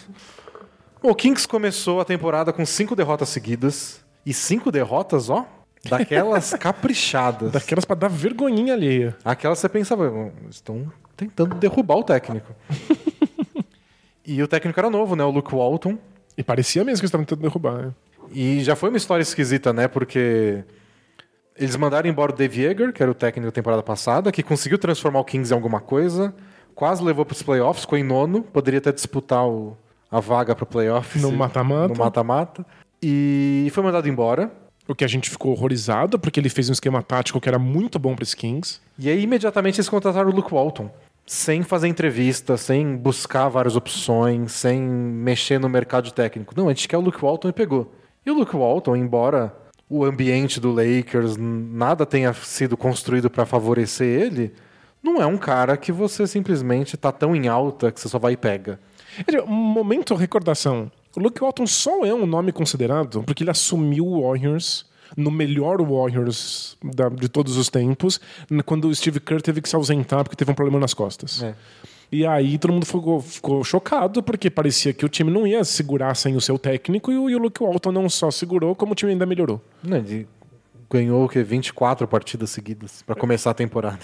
[1.03, 4.01] Bom, o Kings começou a temporada com cinco derrotas seguidas.
[4.27, 5.47] E cinco derrotas, ó,
[5.89, 7.53] daquelas caprichadas.
[7.53, 9.17] Daquelas pra dar vergonhinha alheia.
[9.25, 12.53] Aquelas você pensava, "Bom, estão tentando derrubar o técnico.
[14.25, 15.25] e o técnico era novo, né?
[15.25, 15.99] O Luke Walton.
[16.37, 17.77] E parecia mesmo que eles estavam tentando derrubar.
[17.87, 17.93] Né?
[18.33, 19.89] E já foi uma história esquisita, né?
[19.89, 20.63] Porque
[21.57, 24.79] eles mandaram embora o Dave Yeager, que era o técnico da temporada passada, que conseguiu
[24.79, 26.33] transformar o Kings em alguma coisa,
[26.75, 29.77] quase levou para os playoffs, ficou em nono, poderia até disputar o-
[30.11, 31.21] a vaga para playoffs.
[31.21, 31.89] No mata-mata.
[31.95, 32.67] No mata-mata.
[33.03, 34.53] E foi mandado embora.
[34.89, 37.99] O que a gente ficou horrorizado, porque ele fez um esquema tático que era muito
[37.99, 38.81] bom para os Kings.
[38.99, 40.91] E aí, imediatamente, eles contrataram o Luke Walton.
[41.27, 46.55] Sem fazer entrevista, sem buscar várias opções, sem mexer no mercado técnico.
[46.57, 47.93] Não, a gente quer o Luke Walton e pegou.
[48.25, 49.55] E o Luke Walton, embora
[49.91, 54.55] o ambiente do Lakers nada tenha sido construído para favorecer ele,
[55.03, 58.33] não é um cara que você simplesmente tá tão em alta que você só vai
[58.33, 58.81] e pega.
[59.47, 60.91] Um momento, recordação.
[61.19, 65.81] O Luke Walton só é um nome considerado porque ele assumiu o Warriors no melhor
[65.83, 68.21] Warriors da- de todos os tempos,
[68.65, 71.43] quando o Steve Kerr teve que se ausentar porque teve um problema nas costas.
[71.43, 71.55] É.
[72.13, 76.15] E aí todo mundo ficou, ficou chocado porque parecia que o time não ia segurar
[76.15, 78.95] sem o seu técnico e o, e o Luke Walton não só segurou, como o
[78.95, 79.61] time ainda melhorou.
[79.83, 80.27] Não, ele
[80.91, 81.43] ganhou o quê?
[81.43, 83.99] 24 partidas seguidas para começar a temporada.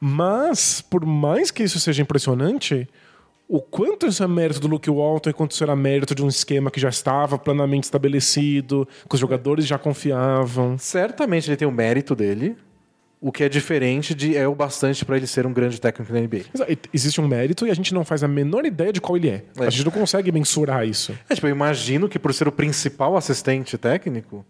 [0.00, 2.86] Mas, por mais que isso seja impressionante,
[3.48, 6.28] o quanto isso é mérito do Luke Walton e quanto isso era mérito de um
[6.28, 10.76] esquema que já estava plenamente estabelecido, que os jogadores já confiavam.
[10.78, 12.56] Certamente ele tem o mérito dele,
[13.20, 16.20] o que é diferente de é o bastante para ele ser um grande técnico da
[16.20, 16.44] NBA.
[16.92, 19.44] Existe um mérito e a gente não faz a menor ideia de qual ele é.
[19.58, 19.66] É.
[19.66, 21.16] A gente não consegue mensurar isso.
[21.28, 24.44] É, tipo, eu imagino que por ser o principal assistente técnico,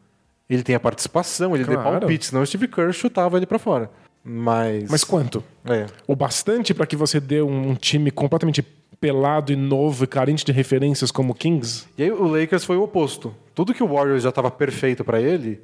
[0.48, 2.00] ele tem a participação, ele dê Claro.
[2.00, 3.90] palpite, senão o Steve Kerr chutava ele para fora.
[4.24, 4.90] Mas.
[4.90, 5.44] Mas quanto?
[5.64, 5.86] É.
[6.06, 8.60] O bastante para que você dê um time completamente
[9.00, 11.86] pelado e novo e carente de referências como Kings?
[11.96, 13.34] E aí o Lakers foi o oposto.
[13.54, 15.60] Tudo que o Warriors já estava perfeito para ele,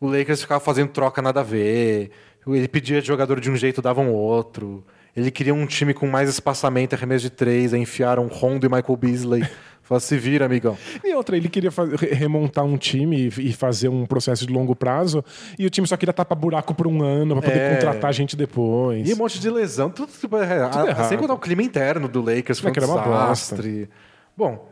[0.00, 2.10] o Lakers ficava fazendo troca nada a ver.
[2.46, 4.84] Ele pedia jogador de um jeito, dava um outro.
[5.16, 8.96] Ele queria um time com mais espaçamento, arremesso de três, aí enfiaram Rondo e Michael
[8.96, 9.46] Beasley.
[9.82, 10.76] Fala, se vira, amigão.
[11.04, 11.70] E outra, ele queria
[12.12, 15.24] remontar um time e fazer um processo de longo prazo,
[15.58, 17.74] e o time só queria tapar buraco por um ano pra poder É.
[17.74, 19.08] contratar gente depois.
[19.08, 21.08] E um monte de lesão, tudo, tipo, é, a- errado.
[21.08, 23.88] sem contar o clima interno do Lakers, foi É um que era uma desastre.
[24.36, 24.68] Bom,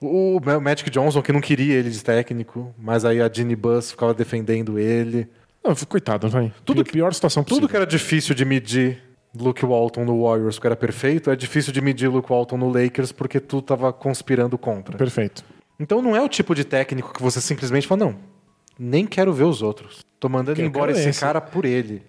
[0.00, 3.90] o Ma- Magic Johnson, que não queria ele de técnico, mas aí a Ginny Buss
[3.90, 5.28] ficava defendendo ele.
[5.62, 6.52] Não, coitado, vai.
[6.64, 7.60] Tudo Pi- pior situação possível.
[7.62, 8.98] Tudo que era difícil de medir
[9.38, 13.10] Luke Walton no Warriors, porque era perfeito, é difícil de medir Luke Walton no Lakers,
[13.12, 14.96] porque tudo tava conspirando contra.
[14.96, 15.44] Perfeito.
[15.78, 18.16] Então não é o tipo de técnico que você simplesmente fala, não,
[18.78, 20.04] nem quero ver os outros.
[20.20, 21.20] Tô mandando Quero- embora esse esse.
[21.20, 22.02] cara por ele.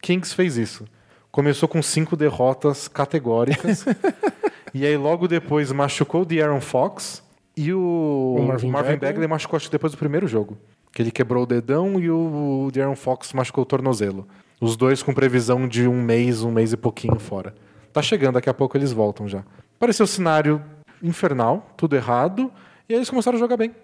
[0.00, 0.84] Kings fez isso.
[1.30, 3.84] Começou com cinco derrotas categóricas.
[4.74, 7.22] e aí logo depois machucou o De'Aaron Fox
[7.56, 9.12] e o, O Marvin Marvin, Bagley.
[9.12, 10.58] Bagley machucou acho depois do primeiro jogo.
[10.92, 14.26] Que ele quebrou o dedão e o De'Aaron Fox machucou o tornozelo.
[14.62, 17.52] Os dois com previsão de um mês, um mês e pouquinho fora.
[17.92, 19.42] Tá chegando, daqui a pouco eles voltam já.
[19.76, 20.62] Pareceu um cenário
[21.02, 22.48] infernal, tudo errado.
[22.88, 23.74] E aí eles começaram a jogar bem.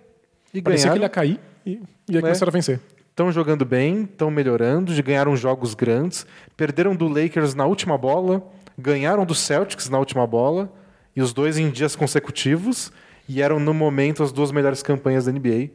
[0.55, 1.03] E Parecia que ele ganharam.
[1.03, 2.81] ia cair e, e aí começaram a vencer.
[3.11, 6.25] Estão jogando bem, estão melhorando, de ganharam jogos grandes,
[6.57, 8.41] perderam do Lakers na última bola,
[8.79, 10.73] ganharam do Celtics na última bola,
[11.17, 12.93] e os dois em dias consecutivos,
[13.29, 15.71] e eram no momento as duas melhores campanhas da NBA.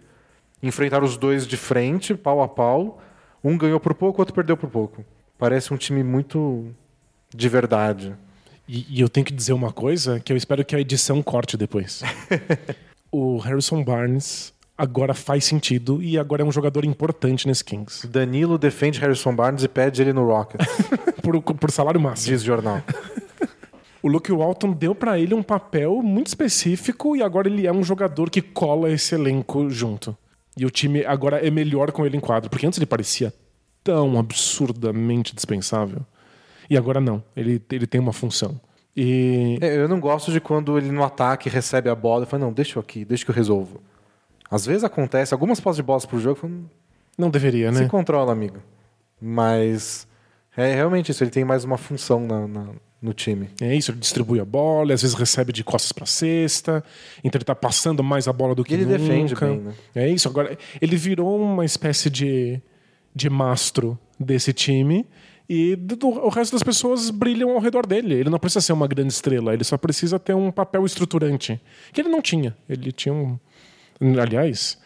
[0.64, 3.02] Enfrentaram os dois de frente, pau a pau.
[3.44, 5.04] Um ganhou por pouco, o outro perdeu por pouco.
[5.38, 6.68] Parece um time muito
[7.36, 8.14] de verdade.
[8.68, 11.58] E, e eu tenho que dizer uma coisa que eu espero que a edição corte
[11.58, 12.02] depois.
[13.12, 18.08] o Harrison Barnes agora faz sentido e agora é um jogador importante nesse Kings.
[18.08, 20.68] Danilo defende Harrison Barnes e pede ele no Rockets,
[21.22, 22.34] Por, por salário máximo.
[22.36, 22.82] diz jornal.
[24.02, 27.84] O Luke Walton deu pra ele um papel muito específico e agora ele é um
[27.84, 30.18] jogador que cola esse elenco junto.
[30.58, 33.34] E o time agora é melhor com ele em quadro, porque antes ele parecia
[33.84, 36.06] tão absurdamente dispensável.
[36.70, 38.60] E agora não, ele, ele tem uma função.
[38.96, 42.46] E É, eu não gosto de quando ele no ataque recebe a bola e fala,
[42.46, 43.82] não, deixa eu aqui, deixa que eu resolvo.
[44.50, 46.70] Às vezes acontece, algumas posses de bolas por jogo, falo,
[47.18, 47.80] não deveria, né?
[47.84, 48.58] se controla, amigo.
[49.20, 50.08] Mas
[50.56, 52.70] é realmente isso, ele tem mais uma função na- na-
[53.04, 53.50] no time.
[53.62, 56.84] É isso, ele distribui a bola, às vezes recebe de costas pra cesta,
[57.24, 58.98] então ele tá passando mais a bola do que ele nunca.
[58.98, 59.74] defende bem, né?
[59.94, 62.62] É isso, agora ele virou uma espécie de,
[63.14, 65.06] de mastro desse time
[65.50, 68.14] e do- o resto das pessoas brilham ao redor dele.
[68.16, 71.60] Ele não precisa ser uma grande estrela, ele só precisa ter um papel estruturante,
[71.92, 72.56] que ele não tinha.
[72.70, 73.38] Ele tinha um...
[74.22, 74.78] Aliás,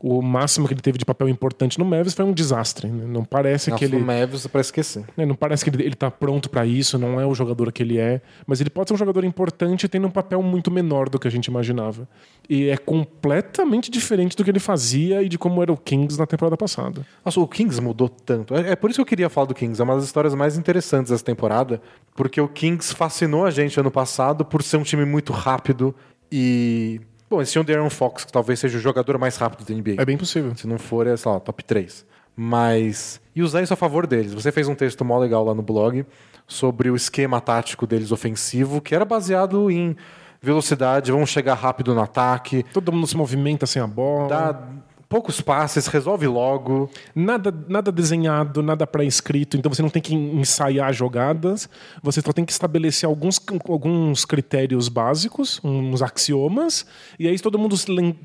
[0.00, 2.88] o máximo que ele teve de papel importante no Mavis foi um desastre.
[2.88, 3.04] né?
[3.06, 3.96] Não parece Nossa, que ele...
[3.96, 5.04] o Mavis pra esquecer.
[5.16, 7.82] né, Não parece que ele, ele tá pronto pra isso, não é o jogador que
[7.82, 11.18] ele é, mas ele pode ser um jogador importante tendo um papel muito menor do
[11.18, 12.06] que a gente imaginava.
[12.48, 16.26] E é completamente diferente do que ele fazia e de como era o Kings na
[16.26, 17.06] temporada passada.
[17.24, 18.54] Nossa, o Kings mudou tanto.
[18.54, 19.80] É, é por isso que eu queria falar do Kings.
[19.80, 21.80] É uma das histórias mais interessantes dessa temporada.
[22.14, 25.94] Porque o Kings fascinou a gente ano passado por ser um time muito rápido
[26.30, 27.00] e.
[27.28, 30.00] Bom, tinham o De'Aaron Fox, que talvez seja o jogador mais rápido da NBA.
[30.00, 30.54] É bem possível.
[30.56, 32.04] Se não for, é, sei lá, top 3.
[32.36, 33.20] Mas.
[33.34, 34.34] E usar isso a favor deles.
[34.34, 36.04] Você fez um texto mó legal lá no blog
[36.46, 39.96] sobre o esquema tático deles ofensivo, que era baseado em
[40.42, 44.28] velocidade, vamos chegar rápido no ataque, Todo mundo se movimenta sem a bola.
[44.28, 44.62] dá
[45.14, 46.90] poucos passes, resolve logo.
[47.14, 51.68] Nada, nada desenhado, nada pré-escrito, então você não tem que ensaiar jogadas,
[52.02, 56.84] você só tem que estabelecer alguns, alguns critérios básicos, uns axiomas,
[57.16, 57.76] e aí se todo mundo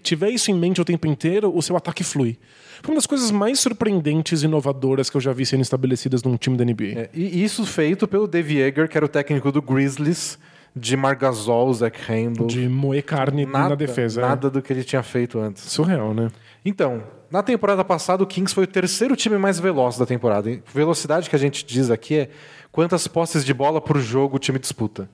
[0.01, 2.39] tiver isso em mente o tempo inteiro, o seu ataque flui.
[2.81, 6.37] Foi uma das coisas mais surpreendentes e inovadoras que eu já vi sendo estabelecidas num
[6.37, 7.01] time da NBA.
[7.01, 10.39] É, e isso feito pelo Dave Yeager, que era o técnico do Grizzlies,
[10.75, 12.47] de Margasol, Zach Randall.
[12.47, 14.21] De moer carne nada, na defesa.
[14.21, 14.25] é.
[14.25, 15.63] Nada do que ele tinha feito antes.
[15.63, 16.29] Surreal, né?
[16.63, 20.49] Então, na temporada passada, o Kings foi o terceiro time mais veloz da temporada.
[20.49, 22.29] E velocidade que a gente diz aqui é
[22.71, 25.09] quantas posses de bola por jogo o time disputa.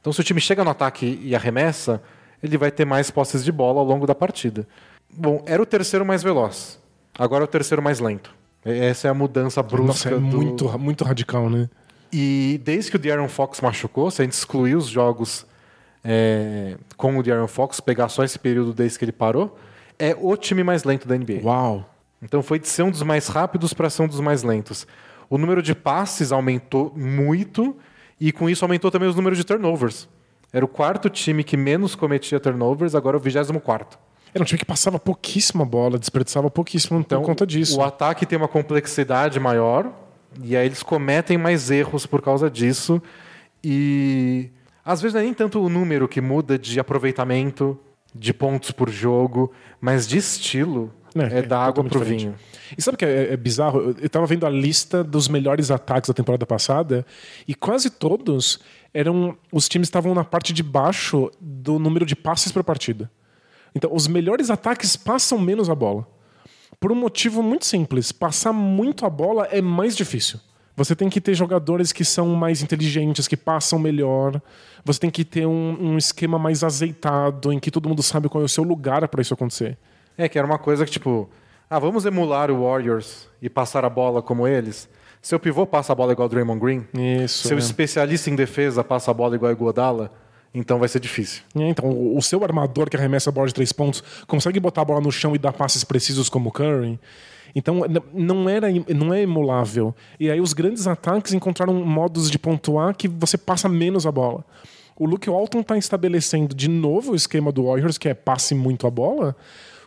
[0.00, 2.02] Então, se o time chega no ataque e arremessa,
[2.42, 4.68] ele vai ter mais posses de bola ao longo da partida.
[5.10, 6.78] Bom, era o terceiro mais veloz.
[7.18, 8.34] Agora é o terceiro mais lento.
[8.64, 10.20] Essa é a mudança brusca Nossa, é do...
[10.20, 11.68] muito, muito radical, né?
[12.12, 15.46] E desde que o De'Aaron Fox machucou, se a gente excluir os jogos
[16.02, 19.58] é, com o De'Aaron Fox, pegar só esse período desde que ele parou,
[20.04, 21.40] é o time mais lento da NBA.
[21.42, 21.88] Uau!
[22.22, 24.86] Então foi de ser um dos mais rápidos para ser um dos mais lentos.
[25.28, 27.76] O número de passes aumentou muito
[28.20, 30.08] e com isso aumentou também os números de turnovers.
[30.52, 33.98] Era o quarto time que menos cometia turnovers, agora é o 24
[34.32, 37.78] Era um time que passava pouquíssima bola, desperdiçava pouquíssimo Então, por conta disso.
[37.78, 39.92] o ataque tem uma complexidade maior
[40.42, 43.02] e aí eles cometem mais erros por causa disso.
[43.62, 44.50] E
[44.84, 47.78] às vezes não é nem tanto o número que muda de aproveitamento,
[48.14, 50.92] de pontos por jogo, mas de estilo.
[51.16, 52.24] É, da água pro diferente.
[52.24, 52.34] vinho.
[52.76, 53.78] E sabe o que é, é bizarro?
[53.80, 57.06] Eu, eu tava vendo a lista dos melhores ataques da temporada passada
[57.46, 58.58] e quase todos
[58.92, 59.38] eram.
[59.52, 63.08] Os times estavam na parte de baixo do número de passes por partida.
[63.76, 66.04] Então, os melhores ataques passam menos a bola.
[66.80, 70.40] Por um motivo muito simples: passar muito a bola é mais difícil.
[70.76, 74.40] Você tem que ter jogadores que são mais inteligentes, que passam melhor.
[74.84, 78.42] Você tem que ter um, um esquema mais azeitado, em que todo mundo sabe qual
[78.42, 79.78] é o seu lugar para isso acontecer.
[80.18, 81.28] É, que era uma coisa que, tipo,
[81.70, 84.88] ah, vamos emular o Warriors e passar a bola como eles.
[85.22, 86.86] Seu pivô passa a bola igual o Draymond Green.
[87.22, 87.48] Isso.
[87.48, 87.60] Seu é.
[87.60, 90.12] especialista em defesa passa a bola igual o Iguodala.
[90.52, 91.42] Então vai ser difícil.
[91.56, 94.82] É, então, o o seu armador que arremessa a bola de três pontos consegue botar
[94.82, 97.00] a bola no chão e dar passes precisos como o Curry.
[97.54, 97.82] Então,
[98.12, 99.94] não, era, não é emulável.
[100.18, 104.44] E aí, os grandes ataques encontraram modos de pontuar que você passa menos a bola.
[104.96, 108.86] O Luke Walton está estabelecendo de novo o esquema do Warriors, que é passe muito
[108.86, 109.36] a bola,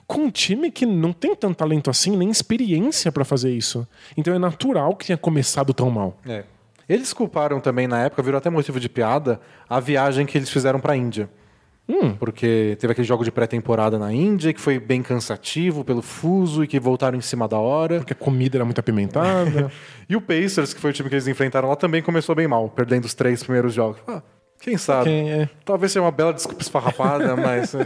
[0.05, 3.87] com um time que não tem tanto talento assim, nem experiência para fazer isso.
[4.15, 6.17] Então, é natural que tenha começado tão mal.
[6.25, 6.43] É.
[6.87, 10.79] Eles culparam também na época, virou até motivo de piada, a viagem que eles fizeram
[10.79, 11.29] pra Índia.
[12.19, 16.67] Porque teve aquele jogo de pré-temporada na Índia que foi bem cansativo pelo fuso e
[16.67, 17.99] que voltaram em cima da hora.
[17.99, 19.71] Porque a comida era muito apimentada.
[20.09, 22.69] E o Pacers, que foi o time que eles enfrentaram lá, também começou bem mal,
[22.69, 23.97] perdendo os três primeiros jogos.
[24.07, 24.21] Ah,
[24.57, 25.09] quem sabe?
[25.09, 25.49] Quem é?
[25.65, 27.85] Talvez seja uma bela desculpa esfarrapada, mas é,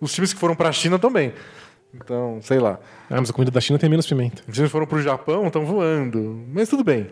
[0.00, 1.32] os times que foram pra China também.
[1.94, 2.80] Então, sei lá.
[3.08, 4.42] Ah, mas a comida da China tem menos pimenta.
[4.48, 6.44] Os times que foram pro Japão estão voando.
[6.52, 7.10] Mas tudo bem.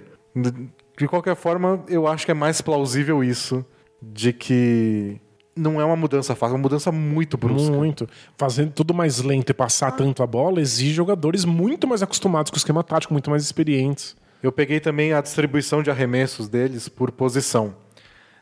[0.98, 3.64] De qualquer forma, eu acho que é mais plausível isso
[4.02, 5.20] de que
[5.56, 7.72] não é uma mudança fácil, é uma mudança muito brusca.
[7.72, 8.08] Muito.
[8.36, 12.56] Fazendo tudo mais lento e passar tanto a bola exige jogadores muito mais acostumados com
[12.56, 14.16] o esquema tático, muito mais experientes.
[14.42, 17.74] Eu peguei também a distribuição de arremessos deles por posição.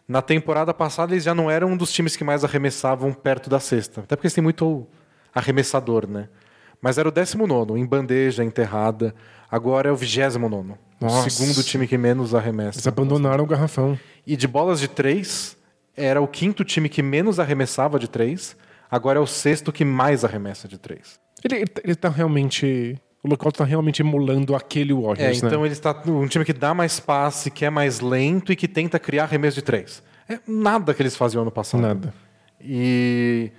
[0.09, 3.61] Na temporada passada, eles já não eram um dos times que mais arremessavam perto da
[3.61, 4.01] cesta.
[4.01, 4.87] Até porque eles têm muito
[5.35, 6.29] arremessador, né?
[6.81, 9.15] Mas era o 19, em bandeja, enterrada.
[9.49, 10.75] Agora é o 29.
[11.01, 12.79] O segundo time que menos arremessa.
[12.79, 13.99] Eles abandonaram o garrafão.
[14.27, 15.57] E de bolas de três,
[15.97, 18.57] era o quinto time que menos arremessava de três.
[18.91, 21.19] Agora é o sexto que mais arremessa de três.
[21.45, 22.99] Ele, ele, tá realmente.
[23.23, 25.67] O local tá realmente emulando aquele É, Warriors, então né?
[25.67, 28.99] ele está um time que dá mais passe, que é mais lento e que tenta
[28.99, 30.03] criar arremesso de três.
[30.29, 31.81] É nada que eles faziam ano passado.
[31.81, 32.13] Nada.
[32.61, 33.51] E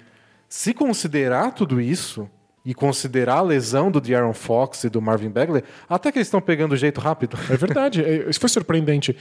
[0.48, 2.30] se considerar tudo isso
[2.66, 6.40] e considerar a lesão do De'Aaron Fox e do Marvin Bagley, até que eles estão
[6.40, 7.38] pegando jeito rápido.
[7.50, 9.16] É verdade, é, isso foi surpreendente.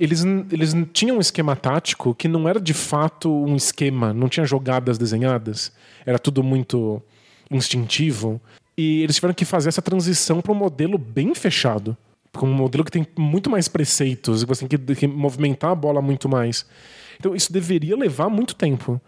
[0.00, 4.44] Eles, eles tinham um esquema tático que não era de fato um esquema, não tinha
[4.44, 5.70] jogadas desenhadas,
[6.04, 7.00] era tudo muito
[7.50, 8.40] instintivo.
[8.76, 11.96] E eles tiveram que fazer essa transição para um modelo bem fechado.
[12.42, 16.02] Um modelo que tem muito mais preceitos, e você tem que, que movimentar a bola
[16.02, 16.66] muito mais.
[17.18, 19.00] Então isso deveria levar muito tempo.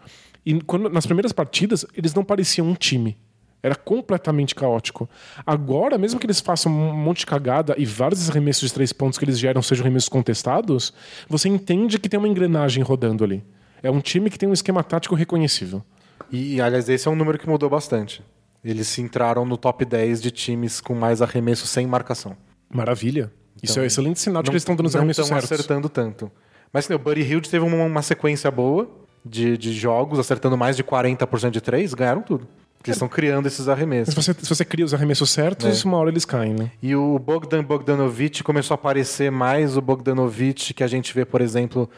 [0.43, 3.15] E quando, nas primeiras partidas, eles não pareciam um time.
[3.61, 5.09] Era completamente caótico.
[5.45, 9.19] Agora, mesmo que eles façam um monte de cagada e vários arremessos de três pontos
[9.19, 10.93] que eles geram sejam arremessos contestados,
[11.27, 13.43] você entende que tem uma engrenagem rodando ali.
[13.83, 15.83] É um time que tem um esquema tático reconhecível.
[16.31, 18.23] E, aliás, esse é um número que mudou bastante.
[18.63, 22.35] Eles se entraram no top 10 de times com mais arremessos sem marcação.
[22.69, 23.31] Maravilha.
[23.61, 25.39] Isso Então, é um excelente sinal de que eles estão dando os não arremessos estão
[25.39, 25.51] certos.
[25.51, 26.31] acertando tanto.
[26.71, 28.89] Mas né, o Buddy Hield teve uma, uma sequência boa
[29.25, 32.47] de, de jogos, acertando mais de 40% de três, ganharam tudo.
[32.79, 34.13] Porque Eles estão criando esses arremessos.
[34.13, 35.87] Se você, se você cria os arremessos certos, É.
[35.87, 36.71] uma hora eles caem, né?
[36.81, 41.41] E o Bogdan Bogdanovic começou a aparecer mais o Bogdanovic que a gente vê, por
[41.41, 41.89] exemplo,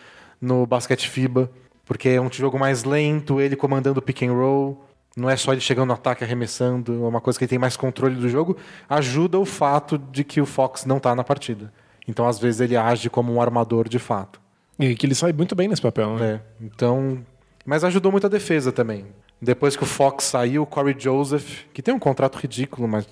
[0.41, 1.51] no basquete FIBA,
[1.85, 4.83] porque é um jogo mais lento, ele comandando o pick and roll.
[5.15, 7.77] Não é só ele chegando no ataque arremessando, é uma coisa que ele tem mais
[7.77, 8.57] controle do jogo.
[8.89, 11.71] Ajuda o fato de que o Fox não tá na partida.
[12.07, 14.41] Então, às vezes, ele age como um armador de fato.
[14.79, 16.41] E que ele sai muito bem nesse papel, né?
[16.59, 17.19] É, então.
[17.63, 19.05] Mas ajudou muito a defesa também.
[19.41, 23.07] Depois que o Fox saiu, o Corey Joseph, que tem um contrato ridículo, mas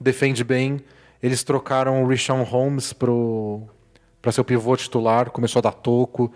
[0.00, 0.80] defende bem.
[1.22, 3.62] Eles trocaram o Rishon Holmes pro
[4.22, 6.30] para ser o pivô titular, começou a dar toco.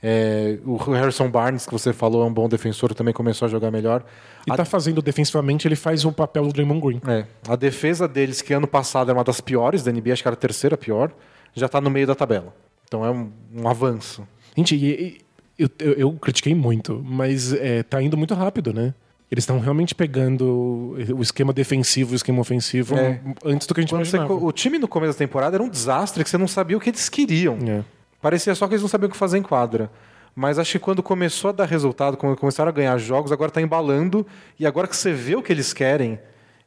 [0.00, 3.70] É, o Harrison Barnes, que você falou, é um bom defensor, também começou a jogar
[3.70, 4.04] melhor.
[4.46, 7.00] E A, tá fazendo defensivamente, ele faz o papel do Draymond Green.
[7.08, 10.28] é, a defesa deles, que ano passado era uma das piores da NBA, acho que
[10.28, 11.10] era a terceira pior,
[11.54, 12.54] já tá no meio da tabela.
[12.86, 14.28] Então é um, um avanço.
[14.56, 15.23] Gente, e-
[15.58, 18.94] eu, eu, eu critiquei muito, mas é, tá indo muito rápido, né?
[19.30, 23.20] Eles estão realmente pegando o esquema defensivo e o esquema ofensivo É.
[23.44, 24.40] antes do que a gente Quando você imaginava.
[24.40, 26.80] co- o time no começo da temporada era um desastre que você não sabia o
[26.80, 27.56] que eles queriam.
[27.66, 27.82] É.
[28.20, 29.90] Parecia só que eles não sabiam o que fazer em quadra.
[30.36, 33.60] Mas acho que quando começou a dar resultado, quando começaram a ganhar jogos, agora está
[33.62, 34.26] embalando.
[34.58, 36.18] E agora que você vê o que eles querem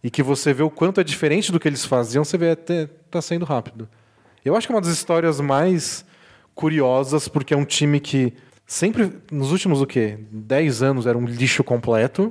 [0.03, 2.87] e que você vê o quanto é diferente do que eles faziam, você vê até
[3.11, 3.87] tá saindo rápido.
[4.43, 6.05] Eu acho que é uma das histórias mais
[6.55, 8.33] curiosas, porque é um time que
[8.67, 10.19] sempre, nos últimos o quê?
[10.29, 12.29] 10 anos era um lixo completo.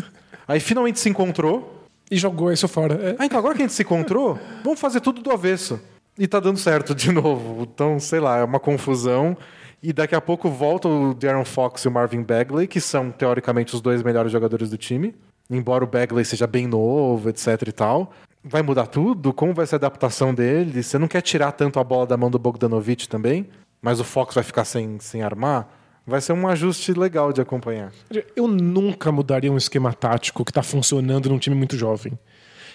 [0.46, 2.94] Aí finalmente se encontrou E jogou isso fora.
[2.94, 3.16] É.
[3.18, 5.80] Ah, então agora que a gente se encontrou, vamos fazer tudo do avesso.
[6.18, 7.62] E tá dando certo de novo.
[7.62, 9.36] Então, sei lá, é uma confusão.
[9.82, 13.74] E daqui a pouco volta o Darren Fox e o Marvin Bagley, que são, teoricamente,
[13.74, 15.14] os dois melhores jogadores do time.
[15.48, 18.12] Embora o Bagley seja bem novo, etc e tal.
[18.42, 19.32] Vai mudar tudo?
[19.32, 20.82] Como vai ser a adaptação dele?
[20.82, 23.48] Você não quer tirar tanto a bola da mão do Bogdanovich também?
[23.80, 25.68] Mas o Fox vai ficar sem, sem armar?
[26.08, 27.92] Vai ser um ajuste legal de acompanhar.
[28.34, 32.18] Eu nunca mudaria um esquema tático que está funcionando num time muito jovem.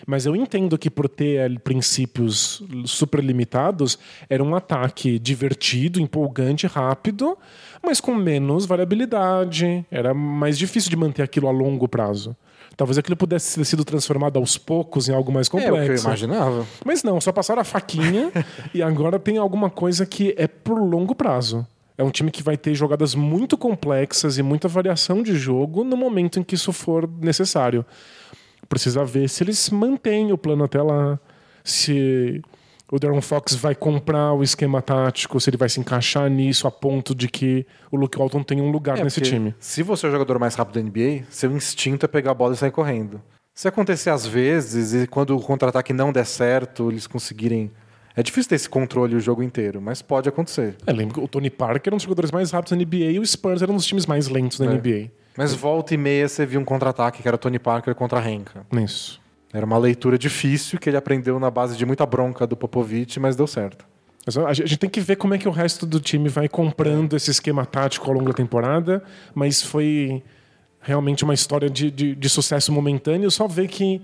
[0.06, 3.98] Mas eu entendo que por ter princípios super limitados,
[4.30, 7.36] era um ataque divertido, empolgante, rápido,
[7.82, 9.84] mas com menos variabilidade.
[9.90, 12.36] Era mais difícil de manter aquilo a longo prazo.
[12.78, 15.76] Talvez aquilo pudesse ter sido transformado aos poucos em algo mais complexo.
[15.76, 16.68] É o que eu imaginava.
[16.86, 18.32] Mas não, só passaram a faquinha
[18.76, 21.66] e agora tem alguma coisa que é por longo prazo.
[21.98, 25.95] É um time que vai ter jogadas muito complexas e muita variação de jogo no
[25.95, 27.86] momento em que isso for necessário.
[28.68, 31.20] Precisa ver se eles mantêm o plano até lá,
[31.64, 32.41] se
[32.91, 36.72] o Darren Fox vai comprar o esquema tático, se ele vai se encaixar nisso a
[36.72, 39.56] ponto de que o Luke Walton tenha um lugar é, nesse time.
[39.60, 42.53] Se você é o jogador mais rápido da NBA, seu instinto é pegar a bola
[42.53, 43.22] e sair correndo.
[43.53, 47.72] Se acontecer às vezes e quando o contra-ataque não der certo, eles conseguirem
[48.15, 50.76] é difícil ter esse controle o jogo inteiro, mas pode acontecer.
[50.85, 53.19] É, lembro que o Tony Parker era um dos jogadores mais rápidos da NBA e
[53.19, 54.69] o Spurs era um dos times mais lentos da é.
[54.69, 55.11] NBA.
[55.35, 58.65] Mas volta e meia você viu um contra-ataque que era Tony Parker contra Renka.
[58.73, 59.19] Isso.
[59.52, 63.35] Era uma leitura difícil que ele aprendeu na base de muita bronca do Popovich, mas
[63.35, 63.85] deu certo.
[64.48, 67.30] A gente tem que ver como é que o resto do time vai comprando esse
[67.30, 69.03] esquema tático ao longo da temporada,
[69.35, 70.23] mas foi
[70.80, 73.30] realmente uma história de, de, de sucesso momentâneo.
[73.30, 74.02] Só ver que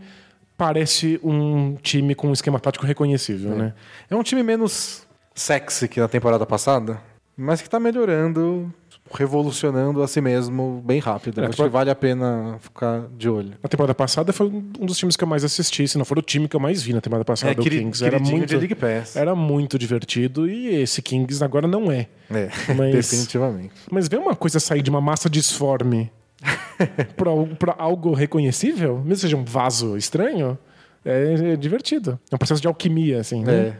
[0.60, 3.56] parece um time com um esquema tático reconhecível, é.
[3.56, 3.74] né?
[4.10, 7.02] É um time menos sexy que na temporada passada,
[7.38, 8.70] mas que está melhorando
[9.12, 11.42] revolucionando a si mesmo bem rápido.
[11.42, 13.54] É, Acho que vale a pena ficar de olho.
[13.64, 16.22] Na temporada passada foi um dos times que eu mais assisti, se não for o
[16.22, 18.06] time que eu mais vi na temporada passada, é, o Kings.
[18.06, 19.16] Era muito, League Pass.
[19.16, 22.08] era muito divertido e esse Kings agora não é.
[22.30, 23.74] É, mas, definitivamente.
[23.90, 26.12] Mas ver uma coisa sair de uma massa disforme
[27.60, 30.58] para algo reconhecível, mesmo que seja um vaso estranho,
[31.04, 32.20] é, é, divertido.
[32.32, 33.54] É um processo de alquimia, assim, né?
[33.54, 33.78] É.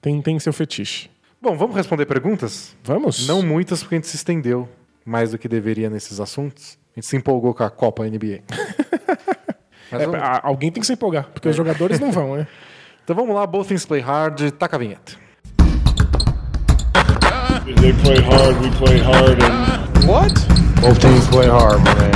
[0.00, 1.10] Tem, tem seu fetiche.
[1.40, 2.76] Bom, vamos responder perguntas?
[2.82, 3.26] Vamos.
[3.26, 4.68] Não muitas, porque a gente se estendeu
[5.04, 6.78] mais do que deveria nesses assuntos.
[6.94, 8.40] A gente se empolgou com a Copa NBA.
[9.92, 10.20] é, vamos...
[10.42, 12.46] Alguém tem que se empolgar, porque os jogadores não vão, né?
[13.06, 15.12] Então vamos lá, Both Things Play Hard, taca a vinheta.
[17.80, 20.08] They play hard, we play hard, and...
[20.08, 20.45] What?
[20.80, 22.10] Both Things Play Hard, man.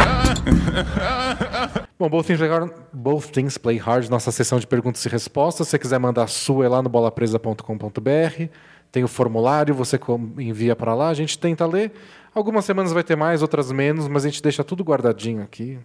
[1.98, 5.66] Bom, Both Things, Play Hard, Both Things Play Hard, nossa sessão de perguntas e respostas.
[5.66, 8.44] Se você quiser mandar a sua, é lá no bolapresa.com.br.
[8.92, 9.98] Tem o formulário, você
[10.38, 11.92] envia para lá, a gente tenta ler.
[12.34, 15.78] Algumas semanas vai ter mais, outras menos, mas a gente deixa tudo guardadinho aqui.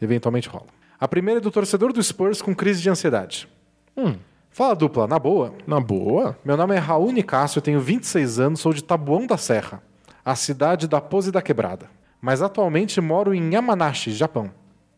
[0.00, 0.66] Eventualmente rola.
[1.00, 3.48] A primeira é do torcedor do Spurs com crise de ansiedade.
[3.96, 4.16] Hum.
[4.50, 5.52] Fala dupla, na boa.
[5.66, 6.38] Na boa?
[6.44, 9.82] Meu nome é Raul Nicásio, eu tenho 26 anos, sou de Tabuão da Serra,
[10.24, 11.90] a cidade da Pose da Quebrada.
[12.24, 14.50] Mas atualmente moro em Yamanashi, Japão.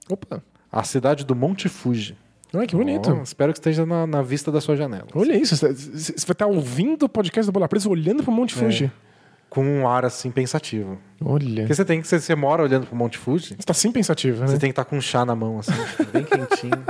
[0.09, 0.41] Opa.
[0.71, 2.17] A cidade do Monte Fuji.
[2.55, 3.19] Ai, que bonito.
[3.19, 5.09] Oh, espero que esteja na, na, vista da sua janela.
[5.13, 8.55] Olha isso, você vai estar ouvindo o podcast da Bola Presa olhando para o Monte
[8.55, 8.93] é, Fuji.
[9.51, 10.99] Com um ar assim pensativo.
[11.21, 11.63] Olha.
[11.63, 13.49] Porque você tem que você, você mora olhando para o Monte Fuji.
[13.49, 14.47] Você está assim pensativo, né?
[14.47, 15.73] Você tem que estar com um chá na mão assim,
[16.13, 16.85] bem quentinho.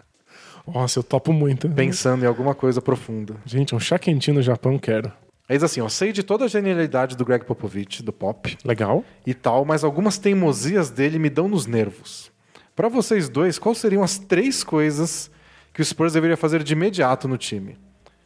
[0.66, 1.68] Nossa, eu topo muito.
[1.68, 3.34] Pensando em alguma coisa profunda.
[3.44, 5.12] Gente, um chá quentinho no Japão, quero.
[5.48, 8.56] É assim, ó, sei de toda a genialidade do Greg Popovich, do pop.
[8.64, 9.04] Legal.
[9.26, 12.32] E tal, mas algumas teimosias dele me dão nos nervos.
[12.74, 15.30] Para vocês dois, quais seriam as três coisas
[15.72, 17.78] que o Spurs deveria fazer de imediato no time?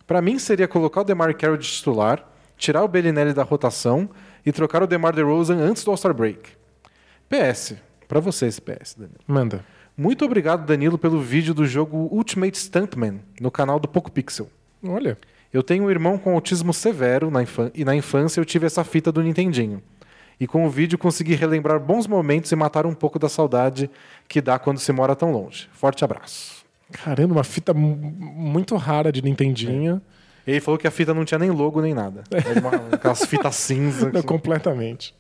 [0.07, 2.25] Para mim, seria colocar o DeMar Carroll de titular,
[2.57, 4.09] tirar o Bellinelli da rotação
[4.47, 6.51] e trocar o DeMar DeRozan antes do All-Star Break.
[7.29, 7.75] PS,
[8.07, 9.19] para você esse PS, Danilo.
[9.27, 9.65] Manda.
[9.97, 14.49] Muito obrigado, Danilo, pelo vídeo do jogo Ultimate Stuntman no canal do Poco Pixel.
[14.83, 15.19] Olha.
[15.53, 17.41] Eu tenho um irmão com autismo severo na
[17.75, 19.83] e na infância eu tive essa fita do Nintendinho.
[20.41, 23.91] E com o vídeo consegui relembrar bons momentos e matar um pouco da saudade
[24.29, 25.69] que dá quando se mora tão longe.
[25.73, 26.65] Forte abraço.
[26.93, 30.01] Caramba, uma fita muito rara de Nintendinho.
[30.47, 30.53] É.
[30.53, 32.25] Ele falou que a fita não tinha nem logo nem nada.
[32.31, 34.09] Era uma, aquelas fitas cinza.
[34.13, 35.15] Não, completamente.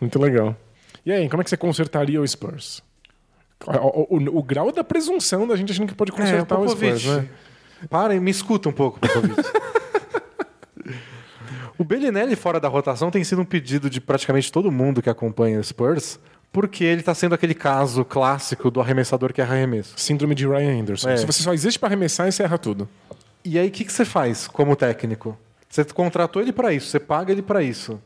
[0.00, 0.56] Muito legal.
[1.04, 2.82] E aí, como é que você consertaria o Spurs?
[3.64, 6.68] O, o, o, grau da presunção da gente achando que pode é, consertar é, o
[6.68, 7.28] Spurs, né?
[7.88, 8.98] Parem, me escuta um pouco,
[11.78, 15.60] o Bellinelli fora da rotação tem sido um pedido de praticamente todo mundo que acompanha
[15.60, 16.18] o Spurs,
[16.50, 19.92] porque ele está sendo aquele caso clássico do arremessador que erra arremesso.
[19.96, 21.10] Síndrome de Ryan Anderson.
[21.10, 21.16] É.
[21.18, 22.88] Se você só existe para arremessar, você erra tudo.
[23.44, 25.38] E aí, o que, que você faz como técnico?
[25.68, 28.00] Você contratou ele para isso, você paga ele para isso.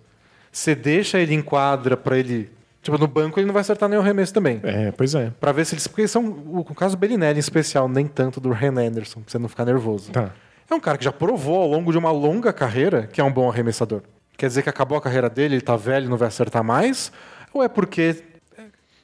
[0.50, 2.50] Você deixa ele em quadra para ele
[2.82, 4.58] Tipo, no banco ele não vai acertar nenhum arremesso também.
[4.62, 5.30] É, pois é.
[5.38, 5.86] Pra ver se eles.
[5.86, 6.24] Porque são.
[6.26, 9.48] O, o caso do Bellinelli em especial, nem tanto do Ren Anderson, pra você não
[9.48, 10.10] ficar nervoso.
[10.12, 10.32] Tá.
[10.70, 13.32] É um cara que já provou ao longo de uma longa carreira que é um
[13.32, 14.02] bom arremessador.
[14.38, 17.12] Quer dizer que acabou a carreira dele, ele tá velho e não vai acertar mais?
[17.52, 18.22] Ou é porque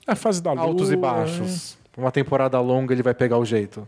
[0.06, 0.62] A fase da lua.
[0.62, 1.76] altos e baixos?
[1.96, 3.86] Uma temporada longa ele vai pegar o jeito.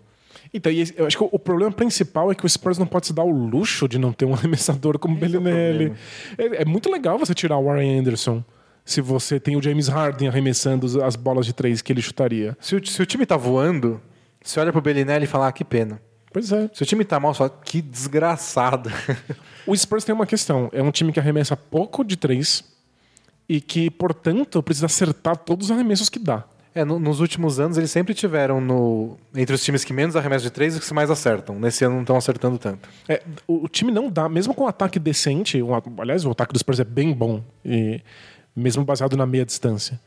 [0.53, 3.23] Então, eu acho que o- problema principal é que o Spurs não pode se dar
[3.23, 5.93] o luxo de não ter um arremessador como o Esse é o Bellinelli.
[6.37, 8.43] É, é muito legal você tirar o Warren Anderson
[8.89, 12.57] se você tem o James Harden arremessando as bolas de três que ele chutaria.
[12.61, 14.01] Se o, se o time tá voando,
[14.43, 16.01] você olha pro Bellinelli e fala, ah, que pena.
[16.33, 16.71] Pois é.
[16.73, 18.91] Se o time tá mal, você fala, que desgraçado.
[19.67, 20.71] O Spurs tem uma questão.
[20.73, 22.65] É um time que arremessa pouco de três
[23.47, 26.45] e que, portanto, precisa acertar todos os arremessos que dá.
[26.75, 30.45] É, no- nos últimos anos eles sempre tiveram no entre os times que menos arremessam
[30.45, 31.59] de três e os que mais acertam.
[31.61, 32.89] Nesse ano não estão acertando tanto.
[33.07, 36.55] É, o, o time não dá, mesmo com um ataque decente, um aliás, o ataque
[36.55, 38.01] dos Spurs é bem bom, e
[38.59, 40.01] mesmo baseado na meia distância.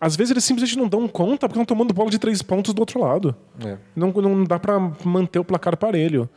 [0.00, 2.80] Às vezes eles simplesmente não dão conta porque estão tomando bola de três pontos do
[2.80, 3.34] outro lado.
[3.64, 3.76] É.
[3.94, 6.28] Não, não dá pra manter o placar parelho.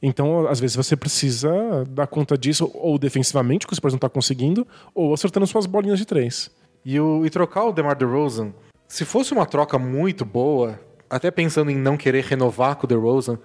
[0.00, 1.50] Então, às vezes, você precisa
[1.88, 4.64] dar conta disso, ou defensivamente, que o Spurs não tá conseguindo,
[4.94, 6.50] ou acertando suas bolinhas de três.
[6.84, 8.52] E, o, e trocar o DeMar DeRozan,
[8.86, 10.78] se fosse uma troca muito boa,
[11.10, 13.38] até pensando em não querer renovar com o DeRozan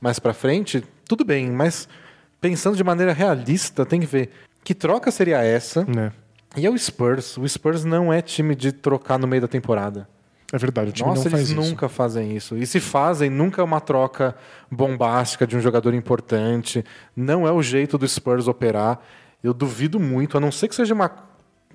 [0.00, 1.88] mais pra frente, tudo bem, mas
[2.40, 4.30] pensando de maneira realista, tem que ver
[4.62, 5.84] que troca seria essa.
[5.84, 6.12] Né?
[6.56, 7.36] E é o Spurs.
[7.36, 10.08] O Spurs não é time de trocar no meio da temporada.
[10.50, 11.70] É verdade, o time Nossa, não faz eles isso.
[11.70, 12.56] nunca fazem isso.
[12.56, 14.34] E se fazem, nunca é uma troca
[14.70, 16.82] bombástica de um jogador importante.
[17.14, 18.98] Não é o jeito do Spurs operar.
[19.44, 21.10] Eu duvido muito, a não ser que seja uma,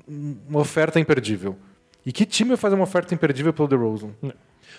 [0.08, 1.56] uma oferta imperdível.
[2.04, 4.10] E que time vai fazer uma oferta imperdível pelo DeRozan?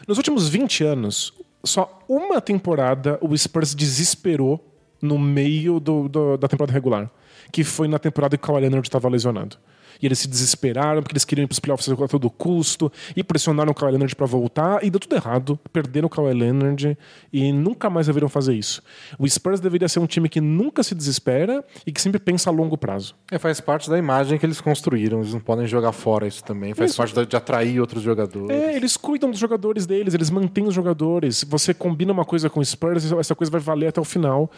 [0.09, 4.63] Nos últimos 20 anos, só uma temporada o Spurs desesperou
[5.01, 7.09] no meio do- do- da temporada regular.
[7.53, 9.57] Que foi na temporada que o Kawhi Leonard estava lesionado.
[10.01, 13.23] E eles se desesperaram porque eles queriam ir para os playoffs a todo custo e
[13.23, 15.59] pressionaram o Kawhi Leonard para voltar e deu tudo errado.
[15.73, 16.97] Perderam o Kawhi Leonard
[17.33, 18.83] e nunca mais deveriam fazer isso.
[19.19, 22.53] O Spurs deveria ser um time que nunca se desespera e que sempre pensa a
[22.53, 23.15] longo prazo.
[23.31, 25.21] É, faz parte da imagem que eles construíram.
[25.21, 26.75] Eles não podem jogar fora isso também.
[26.75, 26.99] Faz Isso.
[26.99, 28.51] parte de atrair outros jogadores.
[28.51, 31.45] É, eles cuidam dos jogadores deles, eles mantêm os jogadores.
[31.49, 34.51] Você combina uma coisa com o Spurs, essa coisa vai valer até o final.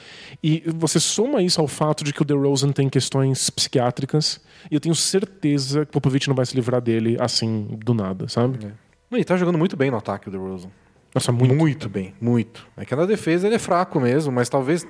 [0.42, 4.40] E você soma isso ao fato de que o DeRozan tem questões psiquiátricas,
[4.70, 8.28] e eu tenho certeza que o Popovich não vai se livrar dele assim, do nada,
[8.28, 8.72] sabe?
[9.12, 10.68] E tá jogando muito bem no ataque o DeRozan.
[11.14, 11.54] Nossa, muito.
[11.54, 12.66] Muito bem, muito.
[12.76, 14.86] É que na defesa ele é fraco mesmo, mas talvez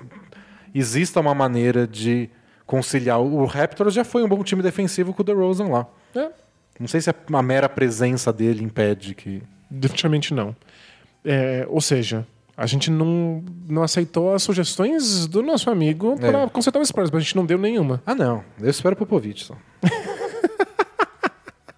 [0.74, 2.28] exista uma maneira de
[2.66, 3.20] conciliar.
[3.20, 5.86] O Raptors já foi um bom time defensivo com o DeRozan lá.
[6.14, 6.30] É,
[6.80, 9.42] Não sei se a mera presença dele impede que.
[9.70, 10.56] definitivamente não.
[11.24, 16.30] É, ou seja, a gente não, não aceitou as sugestões do nosso amigo É.
[16.30, 18.02] para consertar o Spurs, mas a gente não deu nenhuma.
[18.06, 18.42] Ah, não.
[18.60, 19.54] Eu espero o Popovich só.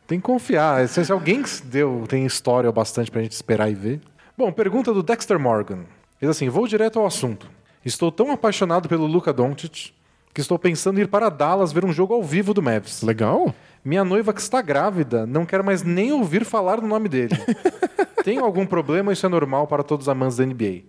[0.08, 0.88] tem que confiar.
[0.88, 4.00] Se, alguém que deu, tem história bastante pra gente esperar e ver.
[4.36, 5.80] Bom, pergunta do Dexter Morgan.
[6.18, 7.48] Diz assim: vou direto ao assunto.
[7.84, 9.92] Estou tão apaixonado pelo Luka Doncic
[10.32, 13.02] que estou pensando em ir para Dallas ver um jogo ao vivo do Mavs.
[13.02, 13.54] Legal?
[13.84, 17.36] Minha noiva que está grávida não quer mais nem ouvir falar do nome dele.
[18.24, 19.12] Tenho algum problema?
[19.12, 20.82] Isso é normal para todos os amantes da NBA.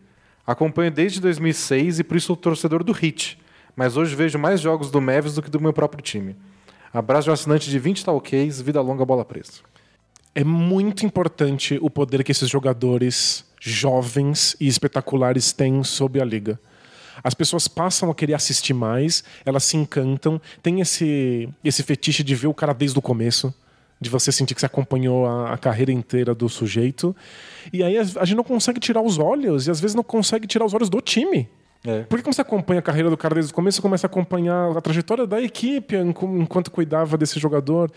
[0.47, 3.39] Acompanho desde 2006 e por isso sou torcedor do Heat.
[3.75, 6.35] Mas hoje vejo mais jogos do Mavs do que do meu próprio time.
[6.93, 9.61] Abraço de um assinante de 20 talquês, vida longa, bola presa.
[10.33, 16.59] é muito importante o poder que esses jogadores jovens e espetaculares têm sobre a liga.
[17.23, 22.33] As pessoas passam a querer assistir mais, elas se encantam, tem esse, esse fetiche de
[22.35, 23.53] ver o cara desde o começo,
[23.99, 27.13] de você sentir que você acompanhou a, a carreira inteira do sujeito.
[27.73, 30.47] E aí a, a gente não consegue tirar os olhos, e às vezes não consegue
[30.47, 31.49] tirar os olhos do time.
[31.85, 32.03] É.
[32.03, 34.75] Porque quando você acompanha a carreira do cara desde o começo, você começa a acompanhar
[34.77, 37.89] a trajetória da equipe enqu- enquanto cuidava desse jogador.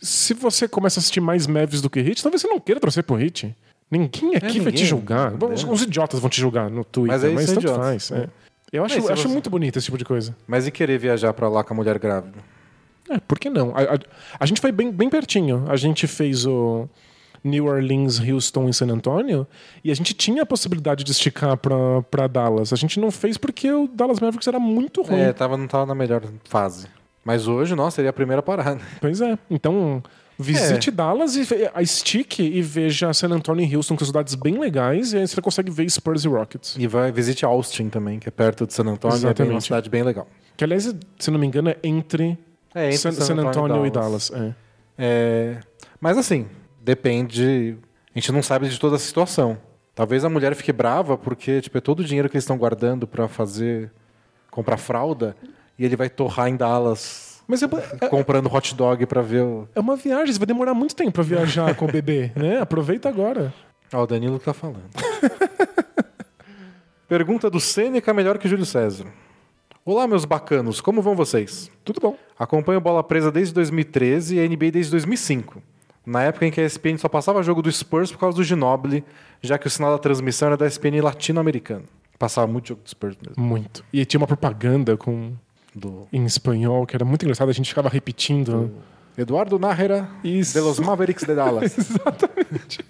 [0.00, 3.02] Se você começa a assistir mais Mavs do que Hit, talvez você não queira torcer
[3.04, 3.54] pro Hit.
[3.90, 4.72] Ninguém aqui vai ninguém.
[4.72, 5.32] te julgar.
[5.42, 8.08] Os, os idiotas vão te julgar no Twitter, Mas aí mas, são tanto idiotas.
[8.08, 8.12] faz.
[8.12, 8.28] é.
[8.70, 10.36] Eu acho, Mas acho você- muito bonito esse tipo de coisa.
[10.46, 12.36] Mas e querer viajar pra lá com a mulher grávida?
[13.08, 13.74] É, por que não?
[13.74, 13.98] A, a-
[14.40, 15.64] a gente foi bem, bem pertinho.
[15.68, 16.86] A gente fez o
[17.44, 19.46] New Orleans, Houston e San Antonio
[19.84, 22.72] e a gente tinha a possibilidade de esticar pra, pra Dallas.
[22.72, 25.20] A gente não fez porque o Dallas Mavericks era muito ruim.
[25.20, 26.86] É, tava, não tava na melhor fase.
[27.24, 28.80] Mas hoje, nossa, seria a primeira parada.
[29.00, 29.38] Pois é.
[29.50, 30.02] Então,
[30.38, 30.42] É.
[30.42, 34.58] visite Dallas e a estique e veja San Antonio e Houston, que são cidades bem
[34.58, 36.76] legais, e aí você consegue ver Spurs e Rockets.
[36.78, 39.16] E vai visite Austin também, que é perto de San Antônio.
[39.16, 39.64] É bem uma Exatamente.
[39.64, 40.26] cidade bem legal.
[40.56, 42.38] Que, aliás, se não me engano, é entre,
[42.74, 44.30] É, entre San, San Antonio e Dallas.
[44.32, 44.54] é.
[45.00, 45.58] É,
[46.00, 46.46] mas assim,
[46.88, 47.76] depende.
[48.14, 49.58] A gente não sabe de toda a situação.
[49.94, 53.06] Talvez a mulher fique brava porque tipo, é todo o dinheiro que eles estão guardando
[53.06, 53.92] pra fazer.
[54.50, 55.36] comprar fralda
[55.78, 57.66] e ele vai torrar em Dallas Mas é,
[58.00, 59.68] é, comprando hot dog pra ver o.
[59.74, 62.58] é uma viagem, você vai demorar muito tempo pra viajar com o bebê, né?
[62.58, 63.52] Aproveita agora.
[63.92, 64.88] Ó, o Danilo que tá falando.
[67.06, 69.06] Pergunta do Sêneca melhor que Júlio César.
[69.84, 71.70] Olá, meus bacanos, como vão vocês?
[71.84, 72.16] Tudo bom.
[72.38, 75.62] Acompanho Bola Presa desde 2013 e a NBA desde 2005.
[76.08, 79.04] Na época em que a ESPN só passava jogo do Spurs por causa do Ginobili,
[79.42, 81.84] já que o sinal da transmissão era da ESPN latino-americana.
[82.18, 83.44] Passava muito jogo do Spurs mesmo.
[83.44, 83.84] Muito.
[83.92, 85.34] E tinha uma propaganda com
[85.74, 88.72] Do em espanhol que era muito engraçado, a gente ficava repetindo.
[89.18, 90.54] Eduardo Nájera Isso.
[90.54, 91.76] de los Mavericks de Dallas.
[91.76, 92.80] Exatamente.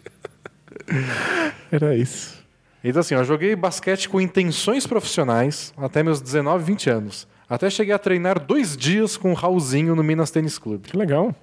[1.72, 2.38] Era isso.
[2.84, 7.26] Então assim, eu joguei basquete com intenções profissionais até meus 19, 20 anos.
[7.50, 10.88] Até cheguei a treinar dois dias com o Raulzinho no Minas Tênis Clube.
[10.88, 11.34] Que legal.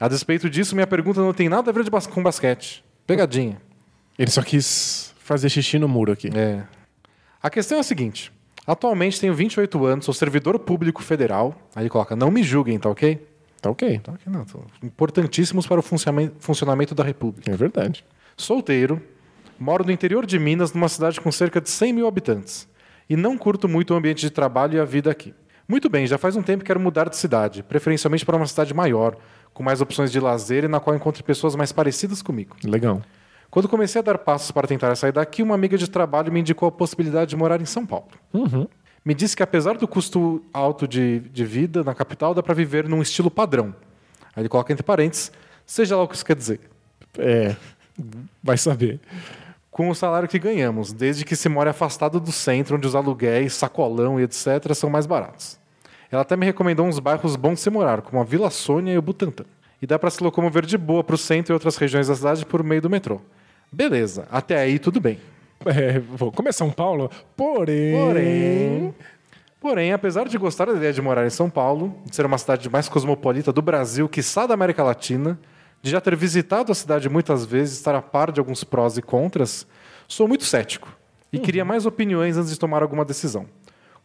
[0.00, 2.84] A despeito disso, minha pergunta não tem nada a ver bas- com basquete.
[3.06, 3.56] Pegadinha.
[4.18, 6.30] Ele só quis fazer xixi no muro aqui.
[6.34, 6.64] É.
[7.42, 8.32] A questão é a seguinte.
[8.66, 11.54] Atualmente tenho 28 anos, sou servidor público federal.
[11.74, 13.24] Aí ele coloca, não me julguem, tá ok?
[13.62, 13.98] Tá ok.
[14.00, 14.46] Tá ok, não.
[14.46, 17.50] São importantíssimos para o funcionamento, funcionamento da República.
[17.50, 18.04] É verdade.
[18.36, 19.00] Solteiro,
[19.58, 22.68] moro no interior de Minas, numa cidade com cerca de 100 mil habitantes.
[23.08, 25.32] E não curto muito o ambiente de trabalho e a vida aqui.
[25.68, 28.72] Muito bem, já faz um tempo que quero mudar de cidade, preferencialmente para uma cidade
[28.74, 29.16] maior,
[29.56, 32.54] com mais opções de lazer e na qual encontre pessoas mais parecidas comigo.
[32.62, 33.00] Legal.
[33.50, 36.68] Quando comecei a dar passos para tentar sair daqui, uma amiga de trabalho me indicou
[36.68, 38.08] a possibilidade de morar em São Paulo.
[39.02, 42.86] Me disse que apesar do custo alto de, de vida na capital, dá para viver
[42.86, 43.74] num estilo padrão.
[44.34, 45.32] Aí ele coloca entre parênteses,
[45.64, 46.60] seja lá o que isso quer dizer.
[47.18, 47.56] É.
[48.42, 49.00] Vai saber.
[49.70, 53.54] Com o salário que ganhamos, desde que se more afastado do centro, onde os aluguéis,
[53.54, 54.74] sacolão e etc.
[54.74, 55.58] são mais baratos.
[56.10, 58.98] Ela até me recomendou uns bairros bons de se morar, como a Vila Sônia e
[58.98, 59.44] o Butantã.
[59.80, 62.46] E dá para se locomover de boa para o centro e outras regiões da cidade
[62.46, 63.20] por meio do metrô.
[63.70, 65.18] Beleza, até aí tudo bem.
[65.64, 67.96] É, vou começar São Paulo, porém.
[67.98, 68.94] Porém,
[69.58, 72.68] porém, apesar de gostar da ideia de morar em São Paulo, de ser uma cidade
[72.68, 75.36] mais cosmopolita do Brasil, quiçá da América Latina,
[75.82, 79.02] de já ter visitado a cidade muitas vezes, estar a par de alguns prós e
[79.02, 79.66] contras,
[80.06, 80.94] sou muito cético
[81.32, 83.46] e queria mais opiniões antes de tomar alguma decisão.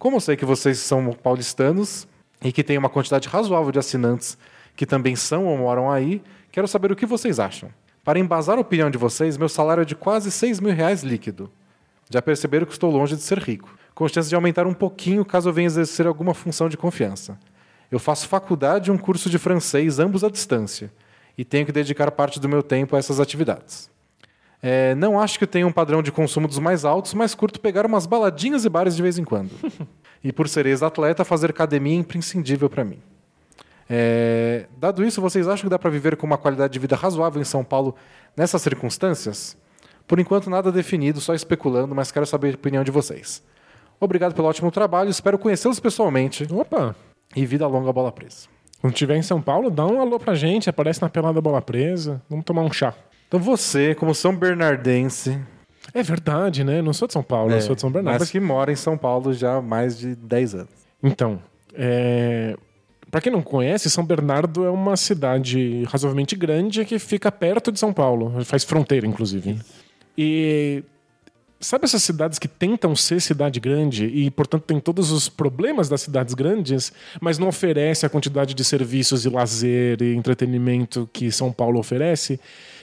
[0.01, 2.07] Como eu sei que vocês são paulistanos
[2.43, 4.35] e que tem uma quantidade razoável de assinantes
[4.75, 7.69] que também são ou moram aí, quero saber o que vocês acham.
[8.03, 11.51] Para embasar a opinião de vocês, meu salário é de quase 6 mil reais líquido.
[12.09, 15.49] Já perceberam que estou longe de ser rico, com chance de aumentar um pouquinho caso
[15.49, 17.37] eu venha exercer alguma função de confiança.
[17.91, 20.91] Eu faço faculdade e um curso de francês, ambos à distância,
[21.37, 23.87] e tenho que dedicar parte do meu tempo a essas atividades.
[24.61, 27.85] É, não acho que tenha um padrão de consumo dos mais altos, mas curto pegar
[27.85, 29.49] umas baladinhas e bares de vez em quando.
[30.23, 32.99] e por ser ex-atleta, fazer academia é imprescindível para mim.
[33.89, 37.41] É, dado isso, vocês acham que dá para viver com uma qualidade de vida razoável
[37.41, 37.95] em São Paulo
[38.37, 39.57] nessas circunstâncias?
[40.07, 43.43] Por enquanto, nada definido, só especulando, mas quero saber a opinião de vocês.
[43.99, 46.95] Obrigado pelo ótimo trabalho, espero conhecê-los pessoalmente Opa!
[47.35, 48.47] e vida longa bola presa.
[48.79, 52.21] Quando estiver em São Paulo, dá um alô pra gente, aparece na pelada bola presa.
[52.29, 52.95] Vamos tomar um chá.
[53.31, 55.39] Então você, como São Bernardense,
[55.93, 56.79] É verdade, né?
[56.79, 58.17] Eu não sou de São Paulo, eu sou de São Bernardo.
[58.17, 60.69] É, mas que mora em São Paulo já há mais de 10 anos.
[61.01, 61.41] Então,
[61.73, 62.57] é...
[63.09, 67.79] para quem não conhece, São Bernardo é uma cidade razoavelmente grande que fica perto de
[67.79, 69.57] São Paulo, faz fronteira, inclusive.
[70.17, 70.83] E
[71.61, 76.01] sabe essas cidades que tentam ser cidade grande e, portanto, tem todos os problemas das
[76.01, 81.51] cidades grandes, mas não oferece a quantidade de serviços de lazer e entretenimento que São
[81.51, 82.39] Paulo oferece?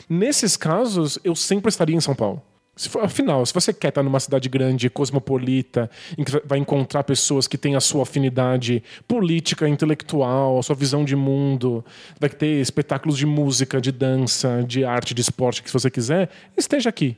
[0.08, 2.40] Nesses casos, eu sempre estaria em São Paulo.
[2.76, 7.02] Se for- afinal, se você quer estar numa cidade grande, cosmopolita, em que vai encontrar
[7.02, 11.84] pessoas que têm a sua afinidade política, intelectual, a sua visão de mundo,
[12.20, 16.30] vai ter espetáculos de música, de dança, de arte, de esporte, que se você quiser,
[16.56, 17.16] esteja aqui.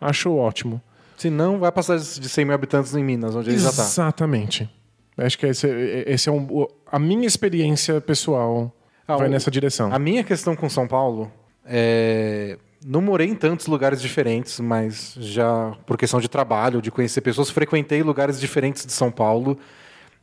[0.00, 0.80] Acho ótimo.
[1.16, 3.82] Se não, vai passar de 100 mil habitantes em Minas, onde ele já está.
[3.82, 4.68] Exatamente.
[5.16, 5.66] Acho que esse,
[6.06, 8.74] esse é um, a minha experiência pessoal
[9.06, 9.92] Ah, vai o- nessa direção.
[9.94, 11.30] A minha questão com São Paulo
[11.64, 12.58] é.
[12.86, 17.48] Não morei em tantos lugares diferentes, mas já por questão de trabalho, de conhecer pessoas,
[17.48, 19.58] frequentei lugares diferentes de São Paulo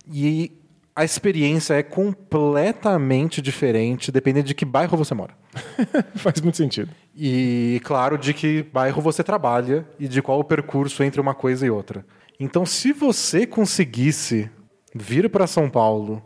[0.07, 0.51] e
[0.95, 5.33] a experiência é completamente diferente, dependendo de que bairro você mora.
[6.15, 6.89] Faz muito sentido.
[7.15, 11.65] E claro, de que bairro você trabalha e de qual o percurso entre uma coisa
[11.65, 12.05] e outra.
[12.39, 14.49] Então, se você conseguisse
[14.95, 16.23] vir para São Paulo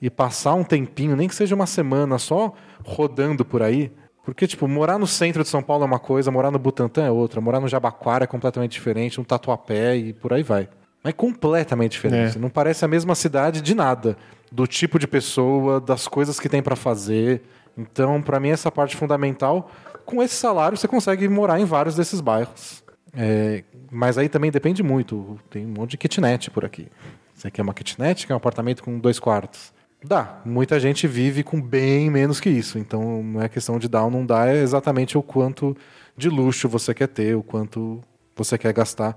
[0.00, 2.52] e passar um tempinho, nem que seja uma semana só
[2.84, 3.90] rodando por aí,
[4.24, 7.10] porque tipo, morar no centro de São Paulo é uma coisa, morar no Butantã é
[7.10, 10.68] outra, morar no Jabaquara é completamente diferente, no Tatuapé e por aí vai.
[11.02, 12.36] Mas é completamente diferente.
[12.36, 12.40] É.
[12.40, 14.16] Não parece a mesma cidade de nada,
[14.50, 17.42] do tipo de pessoa, das coisas que tem para fazer.
[17.78, 19.70] Então, para mim essa parte fundamental.
[20.06, 22.82] Com esse salário você consegue morar em vários desses bairros.
[23.12, 25.38] É, mas aí também depende muito.
[25.50, 26.88] Tem um monte de kitnet por aqui.
[27.34, 29.74] Você quer uma kitnet, quer um apartamento com dois quartos.
[30.02, 30.40] Dá.
[30.44, 32.78] Muita gente vive com bem menos que isso.
[32.78, 35.76] Então não é questão de dar ou não dar, é exatamente o quanto
[36.16, 38.00] de luxo você quer ter, o quanto
[38.34, 39.16] você quer gastar.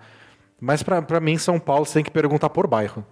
[0.60, 3.06] Mas pra mim, São Paulo, você tem que perguntar por bairro.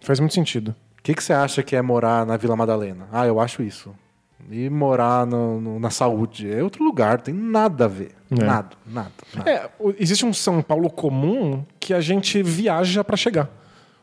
[0.00, 0.74] Faz muito sentido.
[0.98, 3.08] O que, que você acha que é morar na Vila Madalena?
[3.10, 3.94] Ah, eu acho isso.
[4.50, 6.50] E morar no- no- na saúde.
[6.52, 8.12] É outro lugar, tem nada a ver.
[8.30, 8.34] É.
[8.44, 9.10] Nada, nada.
[9.34, 9.50] nada.
[9.50, 9.68] É,
[9.98, 13.48] existe um São Paulo comum que a gente viaja pra chegar.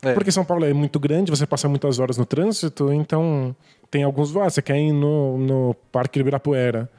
[0.01, 0.14] É.
[0.14, 3.55] Porque São Paulo é muito grande, você passa muitas horas no trânsito, então
[3.89, 4.35] tem alguns.
[4.38, 6.89] Ah, você quer ir no, no Parque Ibirapuera.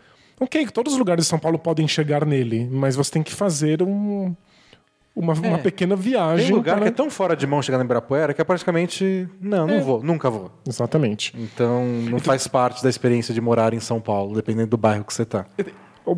[0.40, 3.82] Ok, todos os lugares de São Paulo podem chegar nele, mas você tem que fazer
[3.82, 4.34] um,
[5.18, 6.46] uma, uma pequena viagem.
[6.46, 9.28] Tem lugar para- que é tão fora de mão chegar no Ibirapuera que é praticamente.
[9.40, 10.50] Não, não vou, nunca vou.
[10.66, 11.32] Exatamente.
[11.38, 15.12] Então não faz parte da experiência de morar em São Paulo, dependendo do bairro que
[15.12, 15.46] você tá.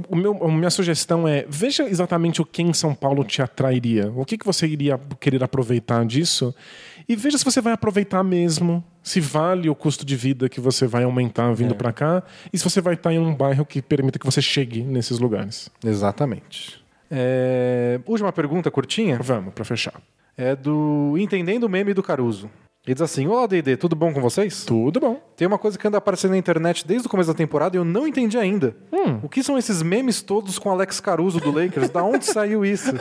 [0.09, 4.12] O, meu, a minha sugestão é veja exatamente o que em São Paulo te atrairia.
[4.14, 6.55] O que, que você iria querer aproveitar disso
[7.09, 10.86] e veja se você vai aproveitar mesmo, se vale o custo de vida que você
[10.86, 12.22] vai aumentar vindo pra cá
[12.52, 15.68] e se você vai estar em um bairro que permita que você chegue nesses lugares.
[15.85, 16.80] Exatamente.
[17.10, 19.94] É, Última pergunta curtinha Vamos, pra fechar.
[20.36, 22.48] é do Entendendo o Meme do Caruso.
[22.86, 24.64] Ele diz assim: Olá, DD, tudo bom com vocês?
[24.64, 25.20] Tudo bom.
[25.36, 27.84] Tem uma coisa que anda aparecendo na internet desde o começo da temporada e eu
[27.84, 28.74] não entendi ainda.
[29.22, 31.90] O que são esses memes todos com Alex Caruso do Lakers?
[31.90, 32.90] da onde saiu isso?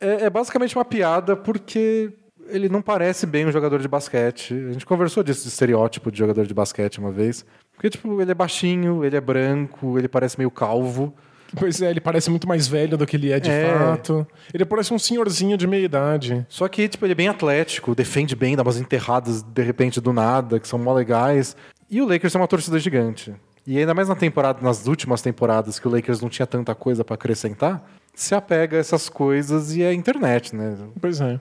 [0.00, 2.12] é, é basicamente uma piada porque
[2.48, 4.54] ele não parece bem um jogador de basquete.
[4.54, 7.44] A gente conversou disso, de estereótipo de jogador de basquete uma vez.
[7.74, 11.14] Porque, tipo, ele é baixinho, ele é branco, ele parece meio calvo.
[11.58, 13.78] Pois é, ele parece muito mais velho do que ele é de É.
[13.78, 14.26] fato.
[14.52, 16.44] Ele parece um senhorzinho de meia idade.
[16.48, 20.12] Só que, tipo, ele é bem atlético, defende bem, dá umas enterradas de repente do
[20.12, 21.56] nada, que são mó legais.
[21.88, 23.32] E o Lakers é uma torcida gigante.
[23.64, 27.04] E ainda mais na temporada, nas últimas temporadas, que o Lakers não tinha tanta coisa
[27.04, 30.76] pra acrescentar, se apega a essas coisas e a internet, né?
[31.00, 31.40] Pois é.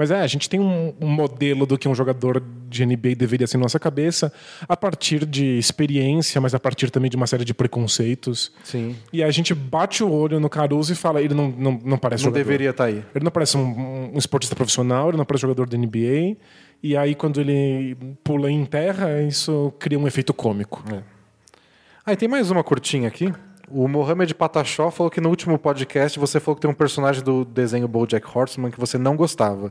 [0.00, 3.46] Mas é, a gente tem um, um modelo do que um jogador de NBA deveria
[3.46, 4.32] ser na nossa cabeça,
[4.66, 8.50] a partir de experiência, mas a partir também de uma série de preconceitos.
[8.64, 8.96] Sim.
[9.12, 12.24] E a gente bate o olho no Caruso e fala: ele não, não, não parece
[12.24, 12.42] Não jogador.
[12.42, 13.04] deveria estar aí.
[13.14, 16.38] Ele não parece um, um esportista profissional, ele não parece jogador da NBA.
[16.82, 17.94] E aí, quando ele
[18.24, 20.82] pula em terra, isso cria um efeito cômico.
[22.06, 23.30] Ah, e tem mais uma curtinha aqui.
[23.68, 27.44] O Mohamed Patachó falou que no último podcast você falou que tem um personagem do
[27.44, 29.70] desenho BoJack Horseman que você não gostava.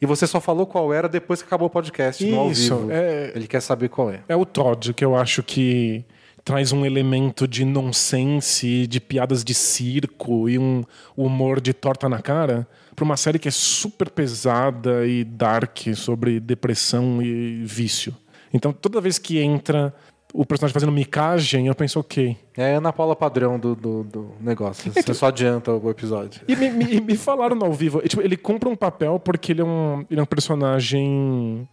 [0.00, 2.90] E você só falou qual era depois que acabou o podcast, no ao Isso, vivo.
[2.92, 4.20] é- Ele quer saber qual é.
[4.28, 6.04] É o Todd, que eu acho que
[6.44, 10.84] traz um elemento de nonsense, de piadas de circo e um
[11.16, 16.38] humor de torta na cara pra uma série que é super pesada e dark sobre
[16.40, 18.14] depressão e vício.
[18.54, 19.92] Então, toda vez que entra
[20.32, 22.36] o personagem fazendo micagem, eu penso, ok.
[22.56, 24.92] É a Ana Paula padrão do, do, do negócio.
[24.92, 26.42] Você só adianta o episódio.
[26.46, 29.60] E me, me- me falaram no ao vivo, tipo, ele cumpre um papel porque ele
[29.62, 31.66] é um, ele é um personagem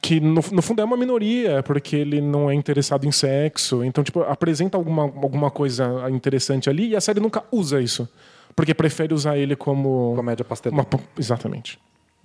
[0.00, 3.82] que no, no fundo é uma minoria, porque ele não é interessado em sexo.
[3.84, 8.08] Então, tipo, apresenta alguma, alguma coisa interessante ali e a série nunca usa isso.
[8.54, 10.12] Porque prefere usar ele como.
[10.14, 10.78] Comédia pastelão.
[10.78, 11.78] uma- exatamente.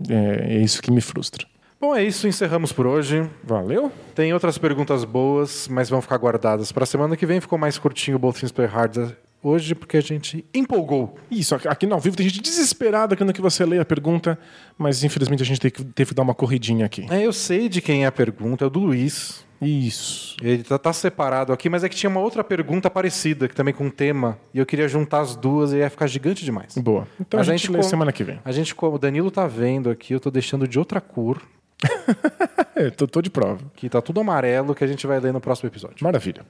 [0.07, 1.45] É, é isso que me frustra.
[1.79, 2.27] Bom, é isso.
[2.27, 3.27] Encerramos por hoje.
[3.43, 3.91] Valeu?
[4.13, 7.39] Tem outras perguntas boas, mas vão ficar guardadas para semana que vem.
[7.39, 9.11] Ficou mais curtinho o Both Things Play Hard
[9.41, 11.17] hoje porque a gente empolgou.
[11.31, 14.37] Isso, aqui- no ao vivo tem gente desesperada querendo que você leia a pergunta,
[14.77, 17.05] mas infelizmente a gente teve que, teve que dar uma corridinha aqui.
[17.09, 19.45] É, eu sei de quem é a pergunta, é o do Luiz.
[19.61, 20.35] Isso.
[20.41, 23.73] Ele tá, tá separado aqui, mas é que tinha uma outra pergunta parecida, que também
[23.73, 26.77] com um tema, e eu queria juntar as duas e ia ficar gigante demais.
[26.77, 27.07] Boa.
[27.19, 28.39] Então Mas a a gente, gente lê com- semana que vem.
[28.43, 31.41] A gente, como o Danilo tá vendo aqui, eu tô deixando de outra cor,
[32.97, 33.59] tô, tô de prova.
[33.75, 35.97] Que tá tudo amarelo que a gente vai ler no próximo episódio.
[36.01, 36.45] Maravilha.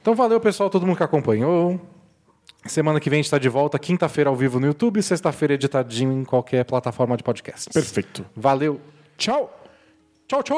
[0.00, 1.80] Então valeu, pessoal, todo mundo que acompanhou.
[2.66, 6.12] Semana que vem a gente está de volta, quinta-feira ao vivo no YouTube, sexta-feira editadinho
[6.12, 7.70] em qualquer plataforma de podcast.
[7.72, 8.26] Perfeito.
[8.36, 8.78] Valeu.
[9.16, 9.56] Tchau.
[10.28, 10.56] Tchau, tchau.